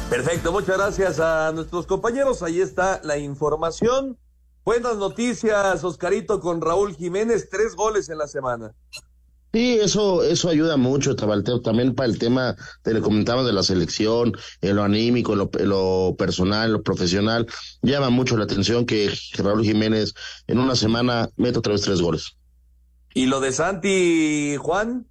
Perfecto, 0.09 0.51
muchas 0.51 0.77
gracias 0.77 1.19
a 1.19 1.51
nuestros 1.53 1.85
compañeros. 1.85 2.41
Ahí 2.41 2.61
está 2.61 2.99
la 3.03 3.17
información. 3.17 4.17
Buenas 4.65 4.97
noticias, 4.97 5.83
Oscarito, 5.83 6.39
con 6.39 6.59
Raúl 6.59 6.95
Jiménez, 6.95 7.49
tres 7.51 7.75
goles 7.75 8.09
en 8.09 8.17
la 8.17 8.25
semana. 8.25 8.73
Sí, 9.53 9.77
eso, 9.79 10.23
eso 10.23 10.49
ayuda 10.49 10.75
mucho, 10.75 11.15
Tabalteo, 11.15 11.61
también 11.61 11.93
para 11.93 12.09
el 12.09 12.17
tema, 12.17 12.55
te 12.81 12.91
le 12.91 12.99
comentaba 12.99 13.43
de 13.43 13.53
la 13.53 13.61
selección, 13.61 14.33
en 14.61 14.75
lo 14.75 14.81
anímico, 14.81 15.33
en 15.33 15.37
lo, 15.37 15.51
en 15.59 15.69
lo 15.69 16.15
personal, 16.17 16.65
en 16.65 16.73
lo 16.73 16.81
profesional, 16.81 17.45
llama 17.83 18.09
mucho 18.09 18.37
la 18.37 18.45
atención 18.45 18.87
que 18.87 19.13
Raúl 19.37 19.63
Jiménez 19.63 20.15
en 20.47 20.57
una 20.57 20.75
semana 20.75 21.29
mete 21.37 21.59
otra 21.59 21.73
vez 21.73 21.83
tres 21.83 22.01
goles. 22.01 22.35
¿Y 23.13 23.27
lo 23.27 23.41
de 23.41 23.51
Santi, 23.51 24.55
Juan? 24.57 25.05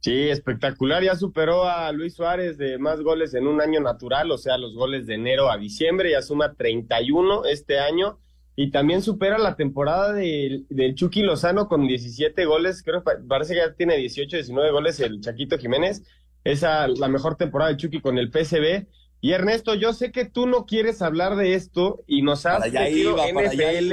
Sí, 0.00 0.30
espectacular. 0.30 1.04
Ya 1.04 1.16
superó 1.16 1.64
a 1.64 1.92
Luis 1.92 2.14
Suárez 2.14 2.56
de 2.56 2.78
más 2.78 3.02
goles 3.02 3.34
en 3.34 3.46
un 3.46 3.60
año 3.60 3.80
natural, 3.80 4.30
o 4.30 4.38
sea, 4.38 4.56
los 4.56 4.74
goles 4.74 5.06
de 5.06 5.16
enero 5.16 5.50
a 5.50 5.58
diciembre, 5.58 6.12
ya 6.12 6.22
suma 6.22 6.54
31 6.54 7.44
este 7.44 7.78
año. 7.78 8.18
Y 8.60 8.72
también 8.72 9.02
supera 9.02 9.38
la 9.38 9.54
temporada 9.54 10.12
del, 10.12 10.66
del 10.68 10.96
Chucky 10.96 11.22
Lozano 11.22 11.68
con 11.68 11.86
17 11.86 12.44
goles. 12.44 12.82
Creo 12.82 13.04
que 13.04 13.12
parece 13.28 13.54
que 13.54 13.60
ya 13.60 13.72
tiene 13.74 13.96
18, 13.96 14.36
19 14.36 14.72
goles 14.72 14.98
el 14.98 15.20
Chaquito 15.20 15.56
Jiménez. 15.58 16.02
Esa 16.42 16.88
la 16.88 17.06
mejor 17.06 17.36
temporada 17.36 17.70
de 17.70 17.76
Chucky 17.76 18.00
con 18.00 18.18
el 18.18 18.32
PSV. 18.32 18.88
Y 19.20 19.30
Ernesto, 19.30 19.76
yo 19.76 19.92
sé 19.92 20.10
que 20.10 20.24
tú 20.24 20.48
no 20.48 20.66
quieres 20.66 21.02
hablar 21.02 21.36
de 21.36 21.54
esto 21.54 22.02
y 22.08 22.22
nos 22.22 22.46
has 22.46 22.72
metido 22.72 23.12
iba, 23.28 23.44
NFL, 23.44 23.92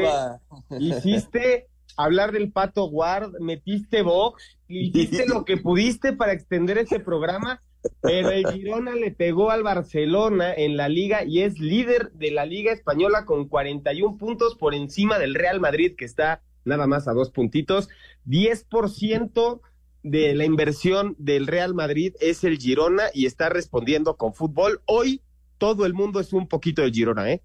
hiciste 0.80 1.68
hablar 1.96 2.32
del 2.32 2.52
Pato 2.52 2.90
Guard, 2.90 3.34
metiste 3.40 4.02
Vox, 4.02 4.58
hiciste 4.68 5.26
lo 5.28 5.46
que 5.46 5.58
pudiste 5.58 6.12
para 6.14 6.34
extender 6.34 6.80
ese 6.80 7.00
programa, 7.00 7.62
pero 8.02 8.32
el 8.32 8.46
Girona 8.52 8.96
le 8.96 9.12
pegó 9.12 9.52
al 9.52 9.64
Barcelona 9.64 10.54
en 10.54 10.78
la 10.78 10.90
liga 10.90 11.24
y 11.24 11.42
es 11.42 11.60
líder 11.60 12.12
de 12.12 12.32
la 12.32 12.46
liga 12.46 12.72
española 12.72 13.26
con 13.26 13.48
41 13.48 14.18
puntos 14.18 14.56
por 14.56 14.74
encima 14.74 15.20
del 15.20 15.36
Real 15.36 15.60
Madrid 15.60 15.96
que 15.98 16.06
está 16.06 16.42
nada 16.66 16.88
más 16.88 17.08
a 17.08 17.14
dos 17.14 17.30
puntitos, 17.30 17.90
10% 18.26 19.62
de 20.04 20.36
la 20.36 20.46
inversión 20.46 21.16
del 21.18 21.48
Real 21.48 21.74
Madrid 21.74 22.14
es 22.20 22.44
el 22.44 22.58
Girona 22.58 23.06
y 23.14 23.26
está 23.26 23.50
respondiendo 23.50 24.18
con 24.18 24.34
fútbol. 24.34 24.82
Hoy 24.86 25.22
todo 25.58 25.86
el 25.86 25.94
mundo 25.94 26.20
es 26.20 26.34
un 26.34 26.48
poquito 26.48 26.82
del 26.82 26.92
Girona, 26.92 27.32
¿eh? 27.32 27.42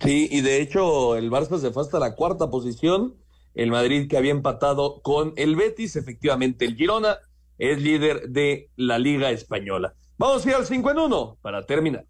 Sí, 0.00 0.28
y 0.30 0.42
de 0.42 0.62
hecho 0.62 1.16
el 1.16 1.30
Barça 1.30 1.58
se 1.58 1.70
fue 1.70 1.82
hasta 1.82 1.98
la 1.98 2.14
cuarta 2.14 2.50
posición. 2.50 3.16
El 3.54 3.70
Madrid 3.70 4.08
que 4.08 4.16
había 4.16 4.30
empatado 4.30 5.02
con 5.02 5.32
el 5.36 5.56
Betis, 5.56 5.96
efectivamente 5.96 6.64
el 6.64 6.76
Girona 6.76 7.18
es 7.58 7.82
líder 7.82 8.28
de 8.28 8.70
la 8.76 8.98
Liga 8.98 9.30
Española. 9.30 9.94
Vamos 10.16 10.44
a 10.46 10.48
ir 10.48 10.54
al 10.54 10.66
5 10.66 10.90
en 10.90 10.98
1 10.98 11.38
para 11.42 11.66
terminar. 11.66 12.04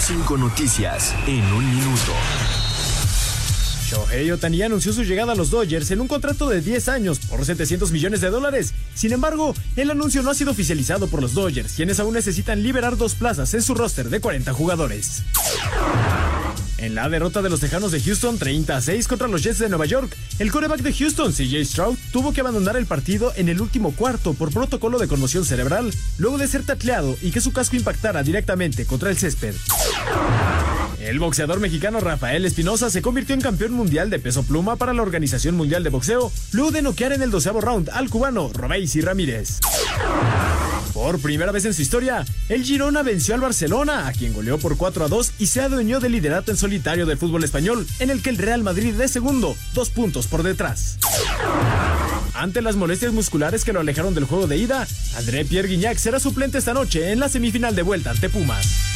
Cinco 0.00 0.36
noticias 0.36 1.14
en 1.26 1.44
un 1.52 1.76
minuto. 1.76 2.12
Shohei 3.90 4.30
Otani 4.30 4.62
anunció 4.62 4.92
su 4.92 5.02
llegada 5.02 5.32
a 5.32 5.34
los 5.34 5.50
Dodgers 5.50 5.90
en 5.90 6.00
un 6.00 6.06
contrato 6.06 6.48
de 6.48 6.60
10 6.60 6.88
años 6.88 7.18
por 7.18 7.44
700 7.44 7.90
millones 7.90 8.20
de 8.20 8.30
dólares. 8.30 8.72
Sin 8.94 9.12
embargo, 9.12 9.52
el 9.74 9.90
anuncio 9.90 10.22
no 10.22 10.30
ha 10.30 10.34
sido 10.34 10.52
oficializado 10.52 11.08
por 11.08 11.20
los 11.20 11.34
Dodgers, 11.34 11.72
quienes 11.72 11.98
aún 11.98 12.14
necesitan 12.14 12.62
liberar 12.62 12.96
dos 12.96 13.16
plazas 13.16 13.52
en 13.54 13.62
su 13.62 13.74
roster 13.74 14.08
de 14.08 14.20
40 14.20 14.52
jugadores. 14.52 15.24
En 16.78 16.94
la 16.94 17.08
derrota 17.08 17.42
de 17.42 17.50
los 17.50 17.58
Tejanos 17.58 17.90
de 17.90 18.00
Houston 18.00 18.38
30 18.38 18.76
a 18.76 18.80
6 18.80 19.08
contra 19.08 19.26
los 19.26 19.42
Jets 19.42 19.58
de 19.58 19.68
Nueva 19.68 19.86
York, 19.86 20.16
el 20.38 20.52
coreback 20.52 20.82
de 20.82 20.92
Houston, 20.92 21.32
CJ 21.32 21.64
Stroud, 21.64 21.98
tuvo 22.12 22.32
que 22.32 22.42
abandonar 22.42 22.76
el 22.76 22.86
partido 22.86 23.32
en 23.34 23.48
el 23.48 23.60
último 23.60 23.90
cuarto 23.96 24.34
por 24.34 24.52
protocolo 24.52 25.00
de 25.00 25.08
conmoción 25.08 25.44
cerebral, 25.44 25.92
luego 26.16 26.38
de 26.38 26.46
ser 26.46 26.64
tacleado 26.64 27.16
y 27.22 27.32
que 27.32 27.40
su 27.40 27.52
casco 27.52 27.74
impactara 27.74 28.22
directamente 28.22 28.86
contra 28.86 29.10
el 29.10 29.18
césped. 29.18 29.56
El 31.00 31.18
boxeador 31.18 31.60
mexicano 31.60 31.98
Rafael 31.98 32.44
Espinosa 32.44 32.90
se 32.90 33.00
convirtió 33.00 33.34
en 33.34 33.40
campeón 33.40 33.72
mundial 33.72 34.10
de 34.10 34.18
peso 34.18 34.42
pluma 34.42 34.76
para 34.76 34.92
la 34.92 35.00
Organización 35.00 35.56
Mundial 35.56 35.82
de 35.82 35.88
Boxeo, 35.88 36.30
luego 36.52 36.72
de 36.72 36.82
noquear 36.82 37.12
en 37.12 37.22
el 37.22 37.30
doceavo 37.30 37.62
round 37.62 37.88
al 37.90 38.10
cubano 38.10 38.50
Robeisy 38.52 39.00
Ramírez. 39.00 39.60
Por 40.92 41.18
primera 41.18 41.52
vez 41.52 41.64
en 41.64 41.72
su 41.72 41.80
historia, 41.80 42.26
el 42.50 42.64
Girona 42.64 43.02
venció 43.02 43.34
al 43.34 43.40
Barcelona, 43.40 44.08
a 44.08 44.12
quien 44.12 44.34
goleó 44.34 44.58
por 44.58 44.76
4 44.76 45.06
a 45.06 45.08
2 45.08 45.32
y 45.38 45.46
se 45.46 45.62
adueñó 45.62 46.00
del 46.00 46.12
liderato 46.12 46.50
en 46.50 46.58
solitario 46.58 47.06
del 47.06 47.16
fútbol 47.16 47.44
español, 47.44 47.86
en 47.98 48.10
el 48.10 48.20
que 48.20 48.28
el 48.28 48.36
Real 48.36 48.62
Madrid 48.62 49.00
es 49.00 49.10
segundo, 49.10 49.56
dos 49.72 49.88
puntos 49.88 50.26
por 50.26 50.42
detrás. 50.42 50.98
Ante 52.34 52.60
las 52.60 52.76
molestias 52.76 53.14
musculares 53.14 53.64
que 53.64 53.72
lo 53.72 53.80
alejaron 53.80 54.14
del 54.14 54.24
juego 54.24 54.46
de 54.46 54.58
ida, 54.58 54.86
André 55.16 55.46
Pierre 55.46 55.68
Guignac 55.68 55.96
será 55.96 56.20
suplente 56.20 56.58
esta 56.58 56.74
noche 56.74 57.10
en 57.10 57.20
la 57.20 57.30
semifinal 57.30 57.74
de 57.74 57.82
vuelta 57.82 58.10
ante 58.10 58.28
Pumas. 58.28 58.89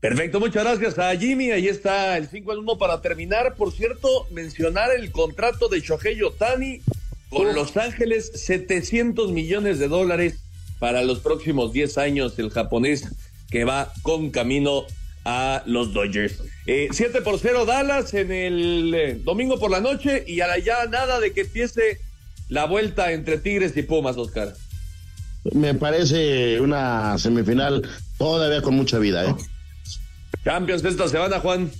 Perfecto, 0.00 0.38
muchas 0.38 0.62
gracias 0.62 0.98
a 0.98 1.16
Jimmy. 1.16 1.50
Ahí 1.50 1.66
está 1.66 2.16
el 2.16 2.28
5 2.28 2.52
en 2.52 2.58
1 2.60 2.78
para 2.78 3.00
terminar. 3.00 3.54
Por 3.56 3.72
cierto, 3.72 4.28
mencionar 4.30 4.90
el 4.92 5.10
contrato 5.10 5.68
de 5.68 5.80
Shohei 5.80 6.22
Otani 6.22 6.80
con 7.28 7.52
Los 7.52 7.76
Ángeles, 7.76 8.30
700 8.34 9.32
millones 9.32 9.80
de 9.80 9.88
dólares 9.88 10.38
para 10.78 11.02
los 11.02 11.18
próximos 11.18 11.72
10 11.72 11.98
años. 11.98 12.38
El 12.38 12.50
japonés 12.50 13.08
que 13.50 13.64
va 13.64 13.92
con 14.02 14.30
camino 14.30 14.84
a 15.24 15.64
los 15.66 15.92
Dodgers. 15.92 16.42
Eh, 16.66 16.88
7 16.92 17.20
por 17.22 17.40
0 17.40 17.66
Dallas 17.66 18.14
en 18.14 18.30
el 18.30 18.94
eh, 18.94 19.20
domingo 19.24 19.58
por 19.58 19.70
la 19.70 19.80
noche 19.80 20.22
y 20.26 20.40
allá 20.40 20.86
nada 20.86 21.18
de 21.18 21.32
que 21.32 21.40
empiece 21.40 21.98
la 22.48 22.66
vuelta 22.66 23.10
entre 23.12 23.38
Tigres 23.38 23.76
y 23.76 23.82
Pumas, 23.82 24.16
Oscar. 24.16 24.54
Me 25.52 25.74
parece 25.74 26.60
una 26.60 27.18
semifinal 27.18 27.82
todavía 28.16 28.62
con 28.62 28.74
mucha 28.74 28.98
vida, 28.98 29.28
¿eh? 29.28 29.34
Champions 30.44 30.82
de 30.82 30.88
esta 30.90 31.08
semana, 31.08 31.40
Juan. 31.40 31.70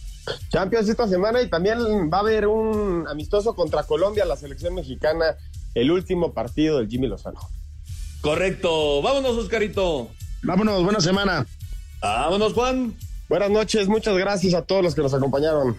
Champions 0.51 0.89
esta 0.89 1.09
semana 1.09 1.41
y 1.41 1.49
también 1.49 1.79
va 2.13 2.19
a 2.19 2.21
haber 2.21 2.47
un 2.47 3.07
amistoso 3.09 3.55
contra 3.55 3.85
Colombia, 3.85 4.25
la 4.25 4.37
selección 4.37 4.75
mexicana, 4.75 5.37
el 5.75 5.91
último 5.91 6.33
partido 6.33 6.79
del 6.79 6.89
Jimmy 6.89 7.07
Lozano. 7.07 7.41
Correcto. 8.21 9.01
Vámonos, 9.01 9.37
Oscarito. 9.37 10.09
Vámonos, 10.43 10.83
buena 10.83 11.01
semana. 11.01 11.47
Vámonos, 12.01 12.53
Juan. 12.53 12.95
Buenas 13.29 13.51
noches, 13.51 13.89
muchas 13.89 14.17
gracias 14.17 14.55
a 14.55 14.63
todos 14.63 14.83
los 14.83 14.95
que 14.95 15.03
nos 15.03 15.13
acompañaron. 15.13 15.77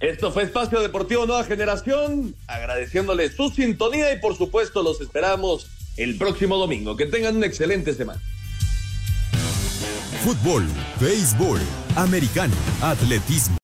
Esto 0.00 0.32
fue 0.32 0.42
Espacio 0.42 0.80
Deportivo 0.80 1.26
Nueva 1.26 1.44
Generación, 1.44 2.34
agradeciéndole 2.46 3.30
su 3.30 3.50
sintonía 3.50 4.12
y 4.12 4.18
por 4.18 4.36
supuesto 4.36 4.82
los 4.82 5.00
esperamos 5.00 5.68
el 5.96 6.16
próximo 6.16 6.56
domingo. 6.56 6.96
Que 6.96 7.06
tengan 7.06 7.36
una 7.36 7.46
excelente 7.46 7.94
semana. 7.94 8.20
Fútbol, 10.22 10.64
béisbol, 11.00 11.58
americano, 11.96 12.54
atletismo. 12.80 13.56